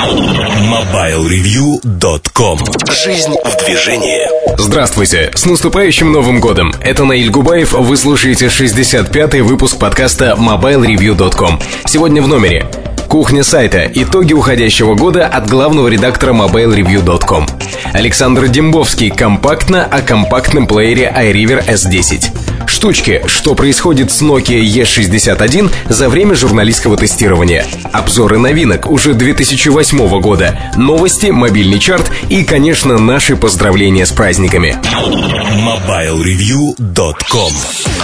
MobileReview.com 0.00 2.58
Жизнь 2.90 3.34
в 3.44 3.66
движении 3.66 4.22
Здравствуйте! 4.56 5.30
С 5.34 5.44
наступающим 5.44 6.10
Новым 6.10 6.40
Годом! 6.40 6.72
Это 6.80 7.04
Наиль 7.04 7.28
Губаев, 7.28 7.72
вы 7.72 7.98
слушаете 7.98 8.46
65-й 8.46 9.42
выпуск 9.42 9.78
подкаста 9.78 10.36
MobileReview.com 10.38 11.60
Сегодня 11.84 12.22
в 12.22 12.28
номере 12.28 12.64
Кухня 13.08 13.44
сайта. 13.44 13.90
Итоги 13.92 14.32
уходящего 14.32 14.94
года 14.94 15.26
от 15.26 15.50
главного 15.50 15.88
редактора 15.88 16.32
MobileReview.com. 16.32 17.46
Александр 17.92 18.46
Дембовский. 18.48 19.10
Компактно 19.10 19.84
о 19.84 20.00
компактном 20.00 20.66
плеере 20.68 21.12
iRiver 21.14 21.62
S10. 21.66 22.30
Штучки. 22.70 23.22
Что 23.26 23.56
происходит 23.56 24.12
с 24.12 24.22
Nokia 24.22 24.62
E61 24.62 25.72
за 25.88 26.08
время 26.08 26.36
журналистского 26.36 26.96
тестирования. 26.96 27.66
Обзоры 27.92 28.38
новинок 28.38 28.88
уже 28.88 29.12
2008 29.12 30.20
года. 30.20 30.56
Новости, 30.76 31.26
мобильный 31.26 31.80
чарт 31.80 32.12
и, 32.28 32.44
конечно, 32.44 32.96
наши 32.96 33.34
поздравления 33.36 34.06
с 34.06 34.12
праздниками. 34.12 34.78
MobileReview.com 34.86 37.52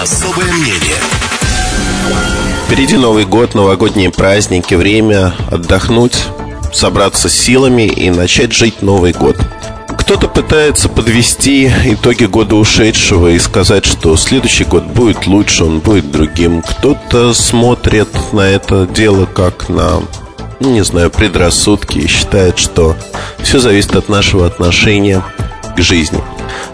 Особое 0.03 0.53
мнение 0.53 0.97
Впереди 2.67 2.97
Новый 2.97 3.25
год, 3.25 3.55
новогодние 3.55 4.11
праздники, 4.11 4.75
время 4.75 5.33
отдохнуть, 5.49 6.25
собраться 6.73 7.29
с 7.29 7.35
силами 7.35 7.85
и 7.85 8.11
начать 8.11 8.53
жить 8.53 8.83
Новый 8.83 9.13
год. 9.13 9.37
Кто-то 10.07 10.29
пытается 10.29 10.89
подвести 10.89 11.67
итоги 11.67 12.27
года 12.27 12.55
ушедшего 12.55 13.27
и 13.33 13.41
сказать, 13.41 13.85
что 13.85 14.17
следующий 14.17 14.63
год 14.63 14.85
будет 14.85 15.27
лучше, 15.27 15.65
он 15.65 15.81
будет 15.81 16.13
другим. 16.13 16.63
Кто-то 16.63 17.35
смотрит 17.35 18.07
на 18.33 18.43
это 18.43 18.87
дело 18.87 19.27
как 19.27 19.69
на, 19.69 20.01
не 20.61 20.85
знаю, 20.85 21.11
предрассудки 21.11 21.99
и 21.99 22.07
считает, 22.07 22.57
что 22.57 22.95
все 23.43 23.59
зависит 23.59 23.97
от 23.97 24.09
нашего 24.09 24.47
отношения 24.47 25.25
к 25.77 25.81
жизни. 25.81 26.23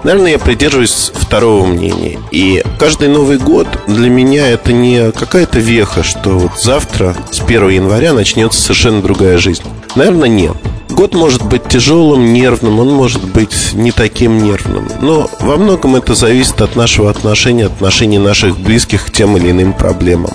Наверное, 0.05 0.33
я 0.33 0.39
придерживаюсь 0.39 1.13
второго 1.15 1.67
мнения. 1.67 2.19
И 2.31 2.63
каждый 2.79 3.09
Новый 3.09 3.39
год 3.39 3.69
для 3.87 4.09
меня 4.09 4.49
это 4.49 4.73
не 4.73 5.13
какая-то 5.13 5.59
веха, 5.59 6.03
что 6.03 6.31
вот 6.31 6.61
завтра, 6.61 7.17
с 7.31 7.41
1 7.41 7.69
января, 7.69 8.13
начнется 8.13 8.61
совершенно 8.61 9.03
другая 9.03 9.39
жизнь. 9.39 9.63
Наверное, 9.95 10.29
нет. 10.29 10.57
Год 10.91 11.15
может 11.15 11.43
быть 11.43 11.69
тяжелым, 11.69 12.33
нервным, 12.33 12.79
он 12.79 12.93
может 12.93 13.25
быть 13.25 13.73
не 13.73 13.93
таким 13.93 14.43
нервным. 14.43 14.89
Но 15.01 15.31
во 15.41 15.57
многом 15.57 15.97
это 15.97 16.15
зависит 16.15 16.61
от 16.61 16.77
нашего 16.77 17.09
отношения, 17.11 17.67
отношений 17.67 18.19
наших 18.19 18.59
близких 18.59 19.07
к 19.07 19.11
тем 19.11 19.37
или 19.37 19.51
иным 19.51 19.73
проблемам. 19.73 20.33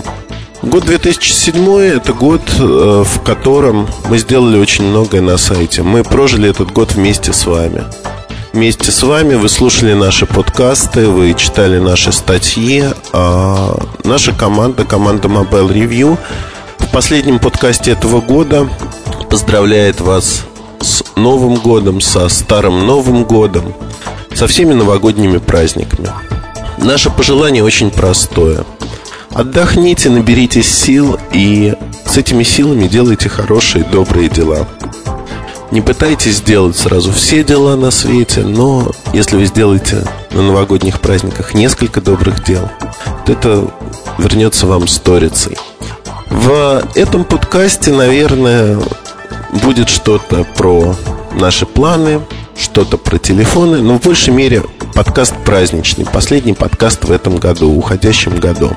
Год 0.63 0.85
2007– 0.85 1.77
это 1.77 2.13
год, 2.13 2.41
э, 2.59 3.03
в 3.05 3.21
котором 3.21 3.87
мы 4.09 4.17
сделали 4.17 4.57
очень 4.57 4.85
многое 4.85 5.21
на 5.21 5.37
сайте. 5.37 5.83
Мы 5.83 6.03
прожили 6.03 6.49
этот 6.49 6.71
год 6.71 6.93
вместе 6.93 7.31
с 7.31 7.45
вами 7.45 7.83
вместе 8.57 8.91
с 8.91 9.03
вами. 9.03 9.35
Вы 9.35 9.49
слушали 9.49 9.93
наши 9.93 10.25
подкасты, 10.25 11.05
вы 11.09 11.35
читали 11.35 11.77
наши 11.77 12.11
статьи. 12.11 12.85
А 13.13 13.79
наша 14.03 14.33
команда, 14.33 14.83
команда 14.83 15.27
Mobile 15.27 15.71
Review, 15.71 16.17
в 16.79 16.91
последнем 16.91 17.37
подкасте 17.37 17.91
этого 17.91 18.19
года 18.19 18.67
поздравляет 19.29 20.01
вас 20.01 20.41
с 20.81 21.03
Новым 21.15 21.57
годом, 21.57 22.01
со 22.01 22.27
Старым 22.29 22.87
Новым 22.87 23.25
годом, 23.25 23.75
со 24.33 24.47
всеми 24.47 24.73
новогодними 24.73 25.37
праздниками. 25.37 26.09
Наше 26.79 27.11
пожелание 27.11 27.63
очень 27.63 27.91
простое. 27.91 28.65
Отдохните, 29.35 30.09
наберитесь 30.09 30.75
сил 30.75 31.19
и 31.31 31.75
с 32.07 32.17
этими 32.17 32.41
силами 32.41 32.87
делайте 32.87 33.29
хорошие, 33.29 33.83
добрые 33.83 34.29
дела. 34.29 34.67
Не 35.71 35.81
пытайтесь 35.81 36.37
сделать 36.37 36.77
сразу 36.77 37.11
все 37.11 37.43
дела 37.43 37.75
на 37.75 37.91
свете, 37.91 38.41
но 38.41 38.89
если 39.13 39.35
вы 39.35 39.45
сделаете 39.45 40.03
на 40.31 40.41
новогодних 40.41 41.01
праздниках 41.01 41.53
несколько 41.53 41.99
добрых 41.99 42.43
дел, 42.45 42.69
то 43.25 43.31
это 43.31 43.67
вернется 44.17 44.65
вам 44.65 44.87
сторицей. 44.87 45.57
В 46.29 46.83
этом 46.95 47.25
подкасте, 47.25 47.91
наверное, 47.91 48.79
будет 49.61 49.89
что-то 49.89 50.45
про 50.55 50.95
наши 51.33 51.65
планы, 51.65 52.21
что-то 52.57 52.97
про 52.97 53.17
телефоны, 53.17 53.81
но 53.81 53.99
в 53.99 54.03
большей 54.03 54.33
мере 54.33 54.63
подкаст 54.93 55.33
праздничный, 55.45 56.05
последний 56.05 56.53
подкаст 56.53 57.03
в 57.03 57.11
этом 57.11 57.37
году, 57.37 57.71
уходящем 57.71 58.39
году. 58.39 58.71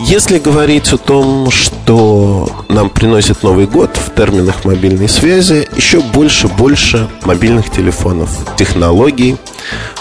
Если 0.00 0.38
говорить 0.38 0.92
о 0.92 0.96
том, 0.96 1.50
что 1.50 2.48
нам 2.68 2.88
приносит 2.88 3.42
Новый 3.42 3.66
год 3.66 3.96
в 3.96 4.14
терминах 4.14 4.64
мобильной 4.64 5.08
связи, 5.08 5.68
еще 5.76 6.00
больше-больше 6.00 7.08
мобильных 7.24 7.70
телефонов, 7.70 8.30
технологий, 8.56 9.36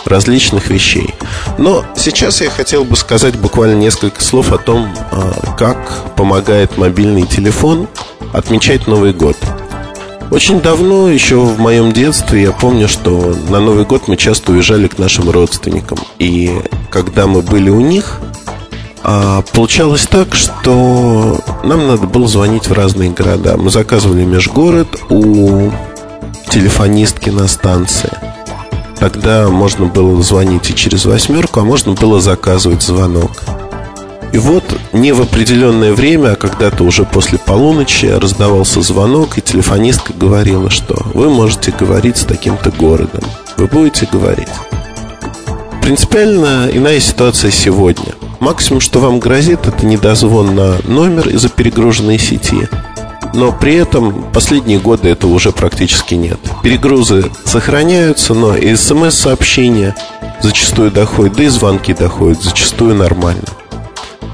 различных 0.05 0.69
вещей. 0.69 1.15
Но 1.57 1.83
сейчас 1.95 2.41
я 2.41 2.49
хотел 2.49 2.85
бы 2.85 2.95
сказать 2.95 3.37
буквально 3.37 3.75
несколько 3.75 4.23
слов 4.23 4.51
о 4.51 4.57
том, 4.57 4.87
а, 5.11 5.55
как 5.57 6.13
помогает 6.15 6.77
мобильный 6.77 7.23
телефон 7.23 7.87
отмечать 8.33 8.87
Новый 8.87 9.13
год. 9.13 9.35
Очень 10.29 10.61
давно, 10.61 11.09
еще 11.09 11.37
в 11.37 11.57
моем 11.59 11.91
детстве, 11.91 12.43
я 12.43 12.51
помню, 12.51 12.87
что 12.87 13.33
на 13.49 13.59
Новый 13.59 13.85
год 13.85 14.07
мы 14.07 14.17
часто 14.17 14.51
уезжали 14.51 14.87
к 14.87 14.97
нашим 14.97 15.29
родственникам. 15.29 15.97
И 16.19 16.51
когда 16.89 17.27
мы 17.27 17.41
были 17.41 17.69
у 17.69 17.79
них, 17.79 18.19
а 19.09 19.41
получалось 19.53 20.05
так, 20.05 20.35
что 20.35 21.39
нам 21.63 21.87
надо 21.87 22.07
было 22.07 22.27
звонить 22.27 22.67
в 22.67 22.73
разные 22.73 23.09
города. 23.09 23.55
Мы 23.55 23.69
заказывали 23.69 24.25
межгород 24.25 24.89
у 25.09 25.71
телефонистки 26.49 27.29
на 27.29 27.47
станции. 27.47 28.11
Тогда 28.99 29.47
можно 29.47 29.85
было 29.85 30.21
звонить 30.21 30.69
и 30.69 30.75
через 30.75 31.05
восьмерку, 31.05 31.61
а 31.61 31.63
можно 31.63 31.93
было 31.93 32.19
заказывать 32.19 32.83
звонок. 32.83 33.31
И 34.33 34.39
вот 34.39 34.65
не 34.91 35.13
в 35.13 35.21
определенное 35.21 35.93
время, 35.93 36.33
а 36.33 36.35
когда-то 36.35 36.83
уже 36.83 37.05
после 37.05 37.37
полуночи 37.37 38.07
раздавался 38.07 38.81
звонок, 38.81 39.37
и 39.37 39.41
телефонистка 39.41 40.11
говорила, 40.11 40.69
что 40.69 41.01
вы 41.13 41.29
можете 41.29 41.71
говорить 41.71 42.17
с 42.17 42.25
таким-то 42.25 42.71
городом. 42.71 43.23
Вы 43.55 43.67
будете 43.67 44.05
говорить. 44.11 44.49
Принципиально 45.87 46.69
иная 46.73 46.99
ситуация 46.99 47.49
сегодня– 47.49 48.13
Максимум, 48.41 48.81
что 48.81 48.99
вам 48.99 49.19
грозит, 49.19 49.67
это 49.67 49.85
недозвон 49.85 50.53
на 50.53 50.75
номер 50.83 51.29
из-за 51.29 51.47
перегруженной 51.47 52.19
сети. 52.19 52.67
Но 53.33 53.53
при 53.53 53.75
этом 53.75 54.29
последние 54.33 54.79
годы 54.79 55.07
этого 55.07 55.31
уже 55.31 55.53
практически 55.53 56.15
нет. 56.15 56.39
Перегрузы 56.61 57.31
сохраняются, 57.45 58.33
но 58.33 58.53
и 58.53 58.75
смс-сообщения 58.75 59.95
зачастую 60.41 60.91
доходят, 60.91 61.37
да 61.37 61.43
и 61.43 61.47
звонки 61.47 61.93
доходят 61.93 62.43
зачастую 62.43 62.93
нормально. 62.93 63.47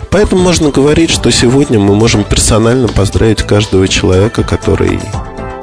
Поэтому 0.09 0.41
можно 0.41 0.72
говорить, 0.72 1.12
что 1.12 1.31
сегодня 1.31 1.80
мы 1.80 1.94
можем 1.94 2.24
персонально 2.24 2.88
поздравить 2.88 3.44
каждого 3.44 3.88
человека, 3.88 4.41
который 4.41 5.00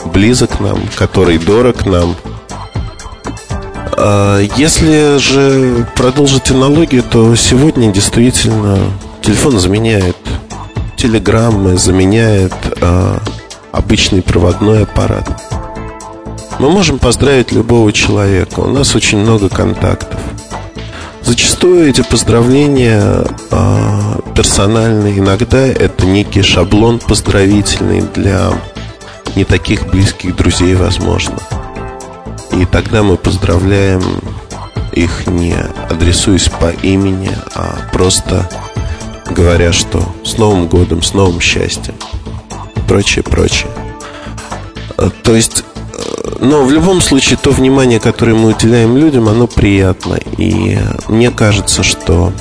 близок 0.07 0.61
нам, 0.61 0.78
который 0.95 1.39
дорог 1.39 1.84
нам– 1.84 2.15
если 4.56 5.19
же 5.19 5.87
продолжить 5.97 6.51
аналогию, 6.51 7.03
то 7.03 7.34
сегодня 7.37 7.93
действительно 7.93 8.78
телефон 9.23 9.59
заменяет 9.59 10.17
телеграммы, 10.97 11.78
заменяет 11.78 12.53
э, 12.81 13.19
обычный 13.73 14.23
проводной 14.23 14.83
аппарат. 14.83 15.28
Мы 16.59 16.69
можем 16.69 16.99
поздравить 16.99 17.53
любого 17.53 17.91
человека. 17.93 18.61
У 18.61 18.69
нас 18.69 18.95
очень 18.95 19.19
много 19.19 19.49
контактов. 19.49 20.21
Зачастую 21.22 21.89
эти 21.89 22.03
поздравления 22.03 23.25
э, 23.51 24.21
персональные. 24.34 25.19
Иногда 25.19 25.67
это 25.67 26.05
некий 26.05 26.43
шаблон 26.43 26.99
поздравительный 26.99 28.03
для 28.15 28.53
не 29.37 29.45
таких 29.45 29.89
близких 29.89 30.37
друзей, 30.37 30.75
возможно. 30.75 31.39
И 32.52 32.64
тогда 32.64 33.02
мы 33.02 33.16
поздравляем 33.16 34.02
их 34.92 35.26
не 35.26 35.54
адресуясь 35.88 36.48
по 36.48 36.70
имени, 36.70 37.30
а 37.54 37.76
просто 37.92 38.48
говоря, 39.28 39.72
что 39.72 40.02
с 40.24 40.36
Новым 40.36 40.66
годом, 40.66 41.02
с 41.02 41.14
новым 41.14 41.41
счастьем. 41.41 41.94
Прочее, 42.88 43.22
прочее. 43.22 43.70
А, 44.97 45.10
то 45.10 45.34
есть, 45.34 45.64
э, 45.94 46.36
но 46.41 46.64
в 46.64 46.72
любом 46.72 47.00
случае, 47.00 47.38
то 47.41 47.50
внимание, 47.50 48.00
которое 48.00 48.34
мы 48.34 48.50
уделяем 48.50 48.97
людям, 48.97 49.28
оно 49.28 49.47
приятно. 49.47 50.18
И 50.36 50.78
мне 51.08 51.30
кажется, 51.30 51.82
что 51.82 52.32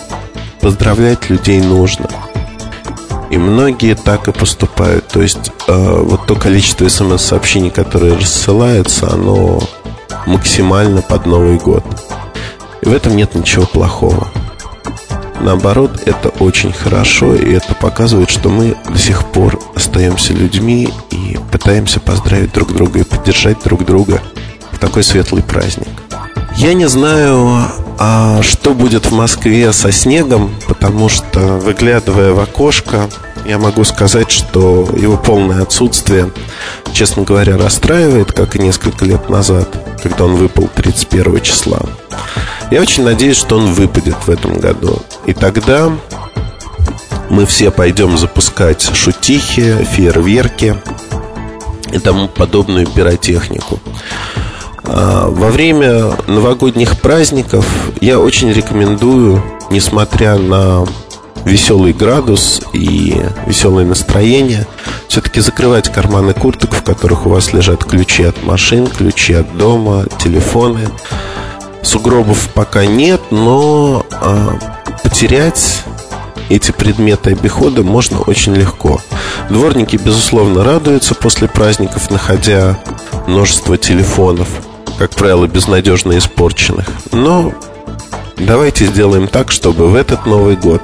поздравлять 0.59 1.29
людей 1.29 1.61
нужно. 1.61 2.09
И 3.29 3.37
многие 3.37 3.93
так 3.93 4.27
и 4.27 4.31
поступают. 4.31 5.07
То 5.07 5.21
есть, 5.21 5.51
э, 5.67 6.01
вот 6.01 6.25
то 6.25 6.33
количество 6.33 6.87
смс-сообщений, 6.87 7.69
которое 7.69 8.17
рассылается, 8.17 9.13
оно 9.13 9.61
максимально 10.29 11.01
под 11.01 11.25
Новый 11.25 11.57
год. 11.57 11.83
И 12.81 12.87
в 12.87 12.93
этом 12.93 13.15
нет 13.15 13.35
ничего 13.35 13.65
плохого. 13.65 14.29
наоборот, 15.41 16.03
это 16.05 16.29
очень 16.39 16.71
хорошо, 16.71 17.33
и 17.33 17.53
это 17.53 17.73
показывает, 17.73 18.29
что 18.29 18.49
мы 18.49 18.75
до 18.87 18.97
сих 18.97 19.25
пор 19.25 19.59
остаемся 19.73 20.33
людьми 20.33 20.89
и 21.11 21.37
пытаемся 21.51 21.99
поздравить 21.99 22.53
друг 22.53 22.73
друга 22.73 22.99
и 22.99 23.03
поддержать 23.03 23.63
друг 23.63 23.85
друга 23.85 24.21
в 24.71 24.79
такой 24.79 25.03
светлый 25.03 25.41
праздник. 25.41 25.87
Я 26.57 26.73
не 26.73 26.87
знаю, 26.87 27.63
а 28.01 28.41
что 28.43 28.73
будет 28.73 29.07
в 29.07 29.11
Москве 29.11 29.73
со 29.73 29.91
снегом, 29.91 30.55
потому 30.69 31.09
что, 31.09 31.39
выглядывая 31.57 32.31
в 32.31 32.39
окошко, 32.39 33.09
я 33.45 33.57
могу 33.57 33.83
сказать, 33.83 34.31
что 34.31 34.87
его 34.97 35.17
полное 35.17 35.61
отсутствие, 35.63 36.31
честно 36.93 37.23
говоря, 37.23 37.57
расстраивает, 37.57 38.31
как 38.31 38.55
и 38.55 38.59
несколько 38.59 39.03
лет 39.03 39.29
назад, 39.29 39.67
когда 40.01 40.25
он 40.25 40.35
выпал 40.35 40.69
31 40.73 41.41
числа. 41.41 41.81
Я 42.71 42.79
очень 42.79 43.03
надеюсь, 43.03 43.35
что 43.35 43.57
он 43.57 43.73
выпадет 43.73 44.15
в 44.25 44.29
этом 44.29 44.59
году. 44.59 45.01
И 45.25 45.33
тогда 45.33 45.91
мы 47.29 47.45
все 47.45 47.69
пойдем 47.69 48.17
запускать 48.17 48.89
шутихи, 48.93 49.75
фейерверки 49.83 50.77
и 51.91 51.99
тому 51.99 52.29
подобную 52.29 52.87
пиротехнику. 52.87 53.77
А, 54.85 55.27
во 55.29 55.49
время 55.49 56.11
новогодних 56.27 56.99
праздников 56.99 57.65
я 58.01 58.19
очень 58.19 58.51
рекомендую, 58.51 59.43
несмотря 59.69 60.37
на 60.37 60.85
веселый 61.45 61.93
градус 61.93 62.61
и 62.73 63.21
веселое 63.45 63.85
настроение, 63.85 64.67
все-таки 65.07 65.39
закрывать 65.39 65.91
карманы 65.91 66.33
курток, 66.33 66.73
в 66.73 66.83
которых 66.83 67.25
у 67.25 67.29
вас 67.29 67.53
лежат 67.53 67.83
ключи 67.83 68.23
от 68.23 68.43
машин, 68.43 68.87
ключи 68.87 69.33
от 69.33 69.57
дома, 69.57 70.05
телефоны. 70.19 70.89
Сугробов 71.81 72.49
пока 72.53 72.85
нет, 72.85 73.21
но 73.31 74.05
а, 74.11 74.59
потерять 75.03 75.83
эти 76.49 76.71
предметы 76.71 77.31
обихода 77.31 77.83
можно 77.83 78.19
очень 78.19 78.55
легко. 78.55 78.99
Дворники, 79.49 79.95
безусловно, 79.95 80.63
радуются 80.63 81.15
после 81.15 81.47
праздников, 81.47 82.11
находя 82.11 82.77
множество 83.27 83.77
телефонов– 83.77 84.47
как 84.99 85.11
правило, 85.11 85.47
безнадежно 85.47 86.17
испорченных. 86.17 86.85
Но 87.13 87.53
давайте 88.35 88.85
сделаем 88.85 89.29
так, 89.29 89.49
чтобы 89.49 89.87
в 89.87 89.95
этот 89.95 90.25
Новый 90.25 90.57
год 90.57 90.81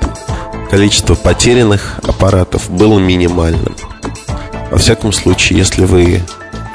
количество 0.71 1.15
потерянных 1.15 1.99
аппаратов 2.01 2.69
было 2.69 2.97
минимальным. 2.97 3.75
Во 4.71 4.77
всяком 4.77 5.11
случае, 5.11 5.59
если 5.59 5.83
вы 5.83 6.23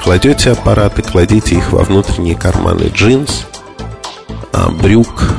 кладете 0.03 0.51
аппараты, 0.51 1.01
кладите 1.01 1.55
их 1.55 1.71
во 1.71 1.83
внутренние 1.83 2.35
карманы 2.35 2.91
джинс, 2.93 3.47
а, 4.53 4.69
брюк, 4.69 5.33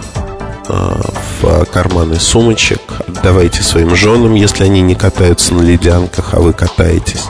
а, 0.69 1.01
в 1.41 1.65
карманы 1.67 2.17
сумочек, 2.17 2.81
отдавайте 3.07 3.63
своим 3.63 3.95
женам, 3.95 4.35
если 4.35 4.65
они 4.65 4.81
не 4.81 4.97
катаются 4.97 5.55
на 5.55 5.63
ледянках, 5.63 6.35
а 6.35 6.41
вы 6.41 6.53
катаетесь. 6.53 7.27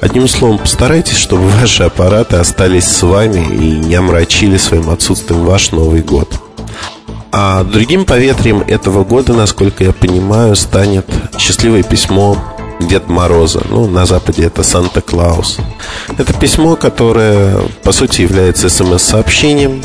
Одним 0.00 0.28
словом, 0.28 0.58
постарайтесь, 0.58 1.16
чтобы 1.16 1.48
ваши 1.48 1.82
аппараты 1.82 2.36
остались 2.36 2.86
с 2.86 3.02
вами 3.02 3.40
и 3.40 3.78
не 3.78 3.94
омрачили 3.94 4.56
своим 4.56 4.88
отсутствием 4.88 5.44
ваш 5.44 5.72
Новый 5.72 6.00
год. 6.00 6.32
А 7.32 7.62
другим 7.64 8.06
поветрием 8.06 8.62
этого 8.66 9.04
года, 9.04 9.34
насколько 9.34 9.84
я 9.84 9.92
понимаю, 9.92 10.56
станет 10.56 11.06
счастливое 11.38 11.82
письмо 11.82 12.36
Дед 12.80 13.08
Мороза. 13.08 13.60
Ну, 13.68 13.86
на 13.88 14.06
Западе 14.06 14.44
это 14.44 14.62
Санта-Клаус. 14.62 15.58
Это 16.16 16.32
письмо, 16.32 16.76
которое, 16.76 17.58
по 17.84 17.92
сути, 17.92 18.22
является 18.22 18.70
смс-сообщением. 18.70 19.82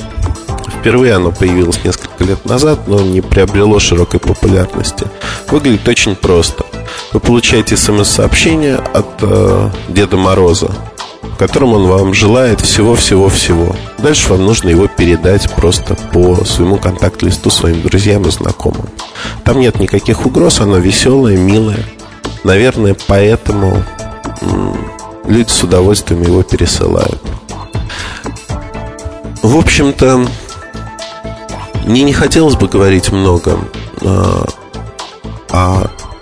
Впервые 0.79 1.13
оно 1.13 1.31
появилось 1.31 1.83
несколько 1.83 2.23
лет 2.23 2.45
назад, 2.45 2.87
но 2.87 3.01
не 3.01 3.21
приобрело 3.21 3.79
широкой 3.79 4.19
популярности. 4.19 5.05
Выглядит 5.49 5.87
очень 5.87 6.15
просто. 6.15 6.63
Вы 7.13 7.19
получаете 7.19 7.77
смс-сообщение 7.77 8.75
от 8.75 9.07
э, 9.21 9.69
Деда 9.89 10.17
Мороза, 10.17 10.71
в 11.21 11.37
котором 11.37 11.73
он 11.73 11.87
вам 11.87 12.13
желает 12.13 12.61
всего-всего-всего. 12.61 13.75
Дальше 13.97 14.29
вам 14.29 14.45
нужно 14.45 14.69
его 14.69 14.87
передать 14.87 15.51
просто 15.53 15.95
по 16.13 16.43
своему 16.45 16.77
контакт-листу 16.77 17.49
своим 17.49 17.81
друзьям 17.81 18.23
и 18.23 18.31
знакомым. 18.31 18.87
Там 19.43 19.59
нет 19.59 19.79
никаких 19.79 20.25
угроз, 20.25 20.61
оно 20.61 20.77
веселое, 20.77 21.37
милое. 21.37 21.85
Наверное, 22.43 22.95
поэтому 23.07 23.83
люди 25.25 25.49
с 25.49 25.63
удовольствием 25.63 26.21
его 26.21 26.43
пересылают. 26.43 27.21
В 29.41 29.57
общем-то, 29.57 30.25
мне 31.85 32.03
не 32.03 32.13
хотелось 32.13 32.55
бы 32.55 32.67
говорить 32.67 33.11
много 33.11 33.59
а, 34.01 34.45
о 35.49 35.81
том, 35.83 36.14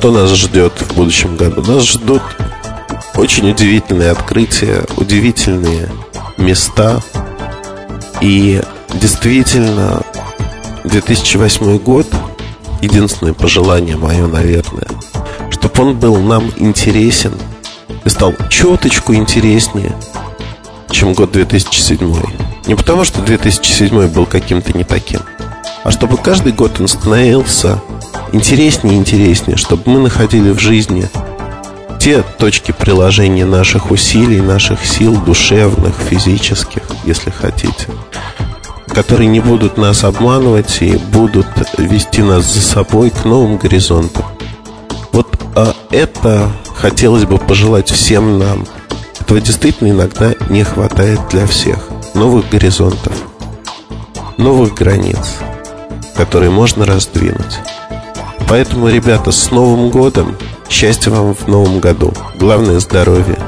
что 0.00 0.12
нас 0.12 0.30
ждет 0.30 0.72
в 0.80 0.94
будущем 0.94 1.36
году. 1.36 1.60
Нас 1.60 1.82
ждут 1.82 2.22
очень 3.16 3.50
удивительные 3.50 4.12
открытия, 4.12 4.82
удивительные 4.96 5.90
места. 6.38 7.02
И 8.22 8.62
действительно, 8.94 10.00
2008 10.84 11.76
год, 11.80 12.06
единственное 12.80 13.34
пожелание 13.34 13.98
мое, 13.98 14.26
наверное, 14.26 14.88
чтобы 15.50 15.82
он 15.82 15.98
был 15.98 16.16
нам 16.16 16.50
интересен 16.56 17.34
и 18.02 18.08
стал 18.08 18.32
чуточку 18.48 19.12
интереснее, 19.12 19.94
чем 20.90 21.12
год 21.12 21.32
2007. 21.32 22.22
Не 22.68 22.74
потому, 22.74 23.04
что 23.04 23.20
2007 23.20 24.08
был 24.08 24.24
каким-то 24.24 24.72
не 24.72 24.84
таким, 24.84 25.20
а 25.84 25.90
чтобы 25.90 26.16
каждый 26.16 26.52
год 26.52 26.80
он 26.80 26.88
становился 26.88 27.82
интереснее 28.32 28.94
и 28.94 28.98
интереснее, 28.98 29.56
чтобы 29.56 29.82
мы 29.86 30.00
находили 30.00 30.50
в 30.50 30.58
жизни 30.58 31.08
те 31.98 32.22
точки 32.38 32.72
приложения 32.72 33.44
наших 33.44 33.90
усилий, 33.90 34.40
наших 34.40 34.84
сил 34.86 35.16
душевных, 35.20 35.94
физических, 35.96 36.82
если 37.04 37.30
хотите, 37.30 37.88
которые 38.88 39.28
не 39.28 39.40
будут 39.40 39.76
нас 39.76 40.04
обманывать 40.04 40.80
и 40.80 40.96
будут 40.96 41.46
вести 41.76 42.22
нас 42.22 42.44
за 42.46 42.62
собой 42.62 43.10
к 43.10 43.24
новым 43.24 43.58
горизонтам. 43.58 44.24
Вот 45.12 45.28
а 45.54 45.74
это 45.90 46.50
хотелось 46.74 47.24
бы 47.24 47.36
пожелать 47.38 47.90
всем 47.90 48.38
нам. 48.38 48.66
Этого 49.20 49.40
действительно 49.40 49.90
иногда 49.90 50.32
не 50.48 50.64
хватает 50.64 51.20
для 51.30 51.46
всех. 51.46 51.88
Новых 52.14 52.48
горизонтов, 52.48 53.12
новых 54.38 54.74
границ, 54.74 55.36
которые 56.16 56.50
можно 56.50 56.86
раздвинуть. 56.86 57.58
Поэтому, 58.50 58.88
ребята, 58.88 59.30
с 59.30 59.52
Новым 59.52 59.90
годом! 59.90 60.36
Счастья 60.68 61.12
вам 61.12 61.36
в 61.36 61.46
новом 61.46 61.78
году! 61.78 62.12
Главное 62.34 62.80
здоровье! 62.80 63.38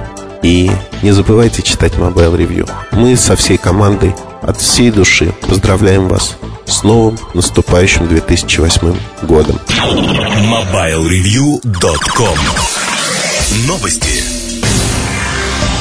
И 0.44 0.70
не 1.02 1.10
забывайте 1.10 1.62
читать 1.62 1.94
Mobile 1.94 2.37
Review. 2.37 2.70
Мы 2.93 3.16
со 3.16 3.34
всей 3.34 3.58
командой 3.58 4.15
от 4.43 4.60
всей 4.60 4.93
души 4.93 5.34
поздравляем 5.48 6.06
вас 6.06 6.36
с 6.67 6.84
новым 6.84 7.19
наступающим 7.34 8.06
2008 8.06 8.94
годом. 9.22 9.58
MobileReview.com 9.69 12.38
Новости. 13.67 14.31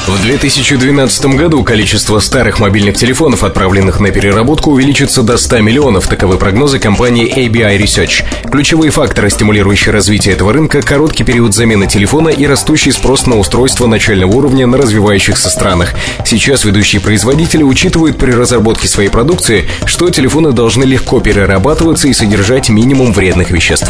В 0.06 0.20
2012 0.20 1.26
году 1.36 1.62
количество 1.62 2.18
старых 2.18 2.58
мобильных 2.58 2.96
телефонов, 2.96 3.44
отправленных 3.44 4.00
на 4.00 4.10
переработку, 4.10 4.72
увеличится 4.72 5.22
до 5.22 5.36
100 5.36 5.60
миллионов. 5.60 6.08
Таковы 6.08 6.38
прогнозы 6.38 6.80
компании 6.80 7.32
ABI 7.32 7.78
Research. 7.78 8.24
Ключевые 8.50 8.90
факторы, 8.90 9.30
стимулирующие 9.30 9.92
развитие 9.92 10.34
этого 10.34 10.52
рынка, 10.52 10.82
короткий 10.82 11.22
период 11.22 11.54
замены 11.54 11.86
телефона 11.86 12.30
и 12.30 12.44
растущий 12.46 12.90
спрос 12.90 13.26
на 13.26 13.38
устройства 13.38 13.86
начального 13.86 14.32
уровня 14.32 14.66
на 14.66 14.76
развивающихся 14.76 15.48
странах. 15.48 15.94
Сейчас 16.24 16.64
ведущие 16.64 17.00
производители 17.00 17.62
учитывают 17.62 18.18
при 18.18 18.32
разработке 18.32 18.88
своей 18.88 19.08
продукции, 19.08 19.68
что 19.86 20.10
телефоны 20.10 20.50
должны 20.50 20.82
легко 20.82 21.20
перерабатываться 21.20 22.08
и 22.08 22.12
содержать 22.12 22.70
минимум 22.70 23.12
вредных 23.12 23.52
веществ. 23.52 23.88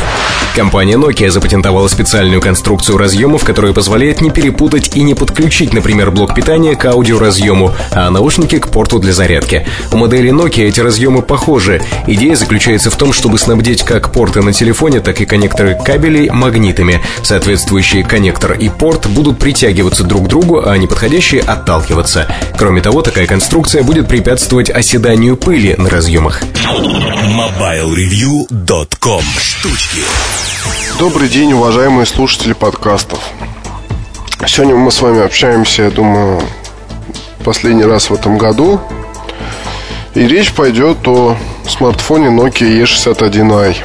Компания 0.54 0.98
Nokia 0.98 1.30
запатентовала 1.30 1.88
специальную 1.88 2.42
конструкцию 2.42 2.98
разъемов, 2.98 3.44
которая 3.44 3.72
позволяет 3.72 4.20
не 4.20 4.30
перепутать 4.30 4.94
и 4.94 5.02
не 5.02 5.14
подключить, 5.14 5.72
например, 5.72 6.01
например, 6.02 6.10
блок 6.10 6.34
питания 6.34 6.74
к 6.74 6.84
аудиоразъему, 6.84 7.72
а 7.92 8.10
наушники 8.10 8.58
к 8.58 8.66
порту 8.68 8.98
для 8.98 9.12
зарядки. 9.12 9.64
У 9.92 9.96
модели 9.96 10.32
Nokia 10.32 10.64
эти 10.64 10.80
разъемы 10.80 11.22
похожи. 11.22 11.80
Идея 12.06 12.34
заключается 12.34 12.90
в 12.90 12.96
том, 12.96 13.12
чтобы 13.12 13.38
снабдить 13.38 13.84
как 13.84 14.10
порты 14.10 14.42
на 14.42 14.52
телефоне, 14.52 14.98
так 15.00 15.20
и 15.20 15.26
коннекторы 15.26 15.78
кабелей 15.84 16.28
магнитами. 16.30 17.00
Соответствующие 17.22 18.02
коннектор 18.02 18.50
и 18.52 18.68
порт 18.68 19.06
будут 19.06 19.38
притягиваться 19.38 20.02
друг 20.02 20.24
к 20.24 20.28
другу, 20.28 20.66
а 20.66 20.76
неподходящие 20.76 21.42
отталкиваться. 21.42 22.26
Кроме 22.58 22.80
того, 22.80 23.02
такая 23.02 23.28
конструкция 23.28 23.84
будет 23.84 24.08
препятствовать 24.08 24.70
оседанию 24.70 25.36
пыли 25.36 25.76
на 25.78 25.88
разъемах. 25.88 26.42
MobileReview.com 26.42 29.22
Штучки 29.38 30.00
Добрый 30.98 31.28
день, 31.28 31.52
уважаемые 31.52 32.06
слушатели 32.06 32.54
подкастов. 32.54 33.20
Сегодня 34.44 34.74
мы 34.74 34.90
с 34.90 35.00
вами 35.00 35.24
общаемся, 35.24 35.84
я 35.84 35.90
думаю, 35.90 36.42
последний 37.44 37.84
раз 37.84 38.10
в 38.10 38.14
этом 38.14 38.38
году. 38.38 38.80
И 40.14 40.26
речь 40.26 40.52
пойдет 40.52 41.06
о 41.06 41.36
смартфоне 41.66 42.26
Nokia 42.26 42.82
E61i. 42.82 43.76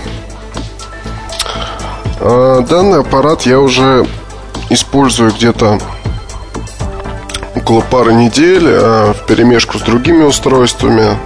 А, 2.20 2.62
данный 2.62 3.02
аппарат 3.02 3.44
я 3.44 3.60
уже 3.60 4.08
использую 4.72 5.32
где-то 5.32 5.80
около 7.56 7.82
пары 7.82 8.14
недель 8.16 8.66
а, 8.66 9.14
в 9.14 9.28
перемешку 9.28 9.78
с 9.78 9.82
другими 9.84 10.24
устройствами. 10.24 11.18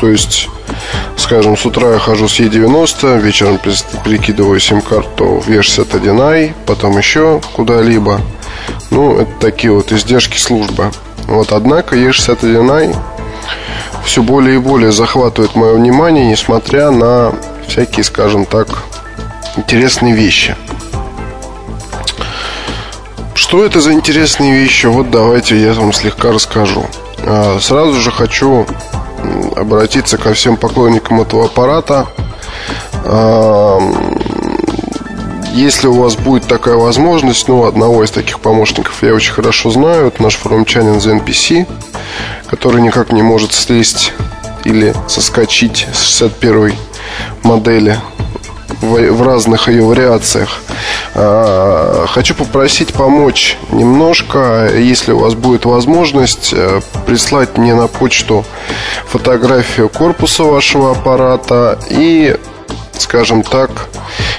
То 0.00 0.08
есть, 0.08 0.48
скажем, 1.16 1.56
с 1.56 1.64
утра 1.66 1.92
я 1.92 1.98
хожу 1.98 2.28
с 2.28 2.40
E90, 2.40 3.20
вечером 3.20 3.58
перекидываю 4.04 4.60
сим-карту 4.60 5.40
в 5.40 5.48
E61i, 5.48 6.52
потом 6.66 6.98
еще 6.98 7.40
куда-либо. 7.52 8.20
Ну, 8.90 9.18
это 9.18 9.30
такие 9.40 9.72
вот 9.72 9.92
издержки 9.92 10.38
службы. 10.38 10.90
Вот, 11.26 11.52
однако 11.52 11.96
E61i 11.96 12.96
все 14.04 14.22
более 14.22 14.56
и 14.56 14.58
более 14.58 14.92
захватывает 14.92 15.54
мое 15.54 15.74
внимание, 15.74 16.26
несмотря 16.26 16.90
на 16.90 17.32
всякие, 17.68 18.04
скажем 18.04 18.46
так, 18.46 18.84
интересные 19.56 20.14
вещи. 20.14 20.56
Что 23.34 23.64
это 23.64 23.80
за 23.80 23.92
интересные 23.92 24.52
вещи? 24.52 24.86
Вот 24.86 25.10
давайте 25.10 25.60
я 25.60 25.72
вам 25.72 25.92
слегка 25.92 26.32
расскажу. 26.32 26.86
А, 27.22 27.58
сразу 27.60 27.94
же 28.00 28.10
хочу 28.10 28.66
обратиться 29.56 30.18
ко 30.18 30.34
всем 30.34 30.56
поклонникам 30.56 31.20
этого 31.20 31.46
аппарата. 31.46 32.06
Если 35.52 35.88
у 35.88 35.94
вас 35.94 36.14
будет 36.14 36.46
такая 36.46 36.76
возможность, 36.76 37.48
ну, 37.48 37.64
одного 37.64 38.04
из 38.04 38.10
таких 38.12 38.38
помощников 38.40 39.02
я 39.02 39.12
очень 39.14 39.32
хорошо 39.32 39.70
знаю, 39.70 40.06
это 40.06 40.22
наш 40.22 40.36
форумчанин 40.36 40.98
NPC, 40.98 41.66
который 42.46 42.80
никак 42.80 43.12
не 43.12 43.22
может 43.22 43.52
слезть 43.52 44.12
или 44.64 44.94
соскочить 45.08 45.88
с 45.92 46.02
61 46.02 46.74
модели 47.42 47.98
в 48.80 49.22
разных 49.22 49.68
ее 49.68 49.82
вариациях. 49.82 50.60
А, 51.14 52.06
хочу 52.08 52.34
попросить 52.34 52.92
помочь 52.92 53.58
немножко, 53.72 54.70
если 54.76 55.12
у 55.12 55.18
вас 55.18 55.34
будет 55.34 55.64
возможность, 55.64 56.52
э, 56.52 56.80
прислать 57.04 57.58
мне 57.58 57.74
на 57.74 57.88
почту 57.88 58.44
фотографию 59.06 59.88
корпуса 59.88 60.44
вашего 60.44 60.92
аппарата 60.92 61.78
и, 61.90 62.36
скажем 62.96 63.42
так, 63.42 63.88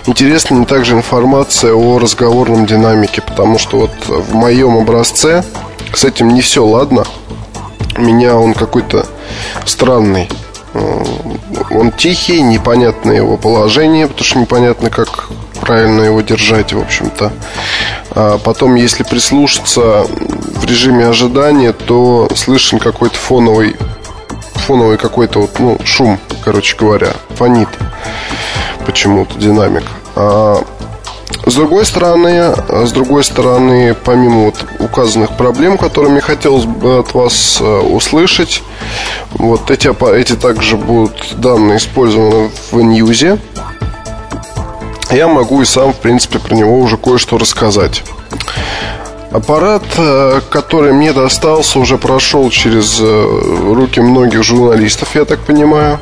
интересна 0.05 0.65
также 0.65 0.93
информация 0.93 1.73
о 1.73 1.99
разговорном 1.99 2.65
динамике, 2.65 3.21
потому 3.21 3.59
что 3.59 3.79
вот 3.79 3.91
в 4.07 4.33
моем 4.33 4.77
образце 4.77 5.43
с 5.93 6.05
этим 6.05 6.29
не 6.29 6.41
все 6.41 6.65
ладно. 6.65 7.03
У 7.97 8.01
меня 8.01 8.37
он 8.37 8.53
какой-то 8.53 9.05
странный. 9.65 10.29
Э, 10.73 11.03
он 11.69 11.91
тихий, 11.91 12.41
непонятно 12.41 13.11
его 13.11 13.35
положение, 13.35 14.07
потому 14.07 14.23
что 14.23 14.39
непонятно, 14.39 14.89
как 14.89 15.27
правильно 15.61 16.01
его 16.01 16.21
держать, 16.21 16.73
в 16.73 16.79
общем-то. 16.79 17.31
А 18.11 18.37
потом, 18.39 18.75
если 18.75 19.03
прислушаться 19.03 20.05
в 20.09 20.65
режиме 20.65 21.07
ожидания, 21.07 21.71
то 21.71 22.27
слышен 22.35 22.79
какой-то 22.79 23.15
фоновый, 23.15 23.75
фоновый 24.55 24.97
какой-то 24.97 25.39
вот, 25.41 25.59
ну, 25.59 25.77
шум, 25.85 26.19
короче 26.43 26.75
говоря, 26.75 27.13
фонит 27.35 27.69
почему-то 28.85 29.37
динамик. 29.37 29.83
А 30.15 30.61
с 31.45 31.55
другой 31.55 31.85
стороны, 31.85 32.53
с 32.69 32.91
другой 32.91 33.23
стороны, 33.23 33.95
помимо 34.03 34.45
вот 34.45 34.65
указанных 34.79 35.35
проблем, 35.37 35.77
которыми 35.77 36.19
хотелось 36.19 36.65
бы 36.65 36.99
от 36.99 37.13
вас 37.13 37.57
э, 37.59 37.65
услышать, 37.65 38.61
вот 39.31 39.71
эти, 39.71 39.87
эти 40.15 40.35
также 40.35 40.77
будут 40.77 41.33
данные 41.37 41.77
использованы 41.77 42.51
в 42.71 42.81
Ньюзе. 42.81 43.39
Я 45.11 45.27
могу 45.27 45.61
и 45.61 45.65
сам, 45.65 45.93
в 45.93 45.97
принципе, 45.97 46.39
про 46.39 46.55
него 46.55 46.79
уже 46.79 46.97
кое-что 46.97 47.37
рассказать. 47.37 48.03
Аппарат, 49.31 49.83
э, 49.97 50.41
который 50.49 50.93
мне 50.93 51.13
достался, 51.13 51.79
уже 51.79 51.97
прошел 51.97 52.49
через 52.49 52.99
э, 52.99 53.73
руки 53.73 54.01
многих 54.01 54.43
журналистов, 54.43 55.15
я 55.15 55.25
так 55.25 55.39
понимаю. 55.39 55.99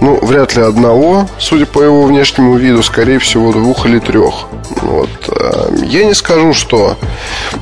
Ну, 0.00 0.18
вряд 0.22 0.56
ли 0.56 0.62
одного, 0.62 1.28
судя 1.38 1.66
по 1.66 1.82
его 1.82 2.02
внешнему 2.04 2.56
виду, 2.56 2.82
скорее 2.82 3.18
всего, 3.18 3.52
двух 3.52 3.86
или 3.86 3.98
трех. 3.98 4.46
Вот. 4.82 5.10
Э, 5.28 5.68
я 5.82 6.04
не 6.04 6.14
скажу, 6.14 6.52
что... 6.52 6.96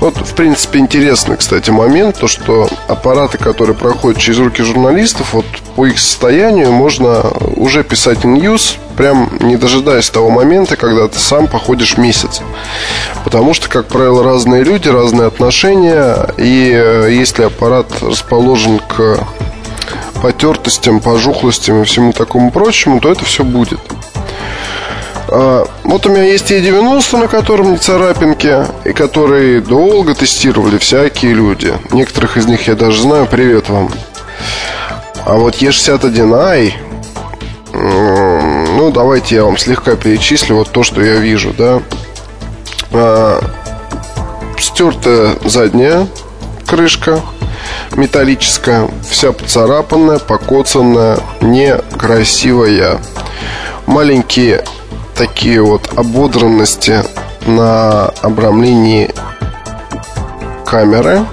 Вот, 0.01 0.17
в 0.17 0.35
принципе, 0.35 0.79
интересный, 0.79 1.37
кстати, 1.37 1.71
момент, 1.71 2.19
то, 2.19 2.27
что 2.27 2.69
аппараты, 2.89 3.39
которые 3.39 3.77
проходят 3.77 4.21
через 4.21 4.39
руки 4.39 4.63
журналистов, 4.63 5.35
вот 5.35 5.47
по 5.77 5.87
их 5.87 5.99
состоянию 5.99 6.73
можно 6.73 7.23
уже 7.57 7.85
писать 7.85 8.25
ньюс, 8.25 8.77
прям 9.01 9.31
не 9.41 9.57
дожидаясь 9.57 10.11
того 10.11 10.29
момента, 10.29 10.77
когда 10.77 11.09
ты 11.09 11.19
сам 11.19 11.47
походишь 11.47 11.97
месяц. 11.97 12.43
Потому 13.25 13.55
что, 13.55 13.67
как 13.71 13.87
правило, 13.87 14.23
разные 14.23 14.63
люди, 14.63 14.91
разные 14.91 15.29
отношения, 15.29 16.29
и 16.37 16.71
э, 16.71 17.09
если 17.11 17.45
аппарат 17.45 17.87
расположен 18.03 18.79
к 18.79 19.27
потертостям, 20.21 21.01
пожухлостям 21.01 21.81
и 21.81 21.87
всему 21.87 22.13
такому 22.13 22.51
прочему, 22.51 23.01
то 23.01 23.11
это 23.11 23.25
все 23.25 23.43
будет. 23.43 23.81
А, 25.29 25.67
вот 25.85 26.05
у 26.05 26.11
меня 26.11 26.25
есть 26.25 26.53
E90, 26.53 27.21
на 27.21 27.29
котором 27.29 27.73
не 27.73 27.79
царапинки, 27.79 28.67
и 28.85 28.93
которые 28.93 29.63
долго 29.63 30.15
тестировали 30.15 30.77
всякие 30.77 31.33
люди. 31.33 31.73
Некоторых 31.91 32.37
из 32.37 32.45
них 32.45 32.69
я 32.69 32.75
даже 32.75 33.01
знаю. 33.01 33.27
Привет 33.31 33.71
вам. 33.71 33.89
А 35.25 35.37
вот 35.37 35.55
E61i, 35.63 36.75
ну, 37.73 38.91
давайте 38.93 39.37
я 39.37 39.45
вам 39.45 39.57
слегка 39.59 39.97
перечислю 39.97 40.57
вот 40.57 40.71
то, 40.71 40.83
что 40.83 41.03
я 41.03 41.17
вижу, 41.17 41.53
да. 41.57 41.83
А, 42.93 43.41
стертая 44.59 45.37
задняя 45.45 46.07
крышка, 46.67 47.21
металлическая, 47.93 48.89
вся 49.09 49.33
поцарапанная, 49.33 50.19
покоцанная, 50.19 51.19
некрасивая. 51.41 53.01
Маленькие 53.87 54.65
такие 55.17 55.61
вот 55.63 55.91
ободранности 55.97 57.05
на 57.47 58.07
обрамлении 58.23 59.11
камеры. 60.65 61.27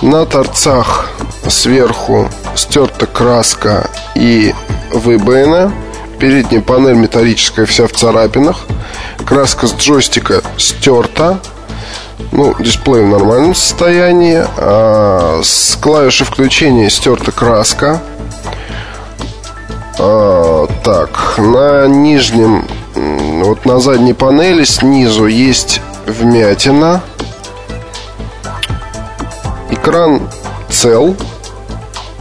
На 0.00 0.24
торцах 0.26 1.10
сверху 1.50 2.28
стерта 2.54 3.06
краска 3.06 3.90
и 4.14 4.54
выбоина. 4.92 5.72
Передняя 6.18 6.60
панель 6.60 6.96
металлическая 6.96 7.66
вся 7.66 7.86
в 7.86 7.92
царапинах. 7.92 8.66
Краска 9.24 9.66
с 9.66 9.74
джойстика 9.74 10.42
стерта. 10.56 11.38
Ну, 12.32 12.54
дисплей 12.58 13.02
в 13.02 13.08
нормальном 13.08 13.54
состоянии. 13.54 14.44
А, 14.56 15.40
с 15.42 15.76
клавиши 15.80 16.24
включения 16.24 16.90
стерта 16.90 17.30
краска. 17.30 18.00
А, 19.98 20.66
так, 20.84 21.38
на 21.38 21.86
нижнем, 21.86 22.66
вот 22.94 23.64
на 23.64 23.80
задней 23.80 24.14
панели 24.14 24.64
снизу 24.64 25.26
есть 25.26 25.80
вмятина. 26.06 27.02
Экран 29.70 30.28
цел. 30.68 31.16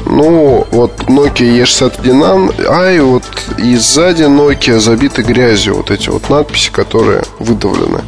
Ну, 0.10 0.66
вот 0.72 0.94
Nokia 1.10 1.64
E61, 1.64 2.66
а 2.70 2.92
и 2.92 3.00
вот 3.00 3.24
и 3.58 3.76
сзади 3.76 4.24
Nokia 4.24 4.80
забиты 4.80 5.22
грязью. 5.22 5.76
Вот 5.76 5.92
эти 5.92 6.10
вот 6.10 6.30
надписи, 6.30 6.72
которые 6.72 7.24
выдавлены. 7.40 8.02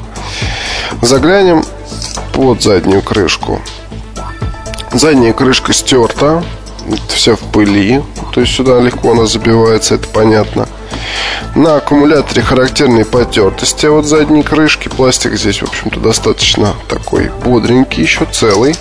Заглянем 1.01 1.63
под 2.33 2.61
заднюю 2.63 3.01
крышку. 3.01 3.59
Задняя 4.93 5.33
крышка 5.33 5.73
стерта, 5.73 6.43
вся 7.09 7.35
в 7.35 7.39
пыли, 7.39 8.01
то 8.33 8.41
есть 8.41 8.55
сюда 8.55 8.79
легко 8.79 9.11
она 9.11 9.25
забивается, 9.25 9.95
это 9.95 10.07
понятно. 10.07 10.67
На 11.55 11.75
аккумуляторе 11.75 12.41
характерные 12.41 13.05
потертости 13.05 13.87
вот 13.87 14.05
задней 14.05 14.43
крышки. 14.43 14.87
Пластик 14.87 15.33
здесь, 15.33 15.61
в 15.61 15.65
общем-то, 15.65 15.99
достаточно 15.99 16.75
такой 16.87 17.29
бодренький, 17.43 18.03
еще 18.03 18.25
целый. 18.31 18.75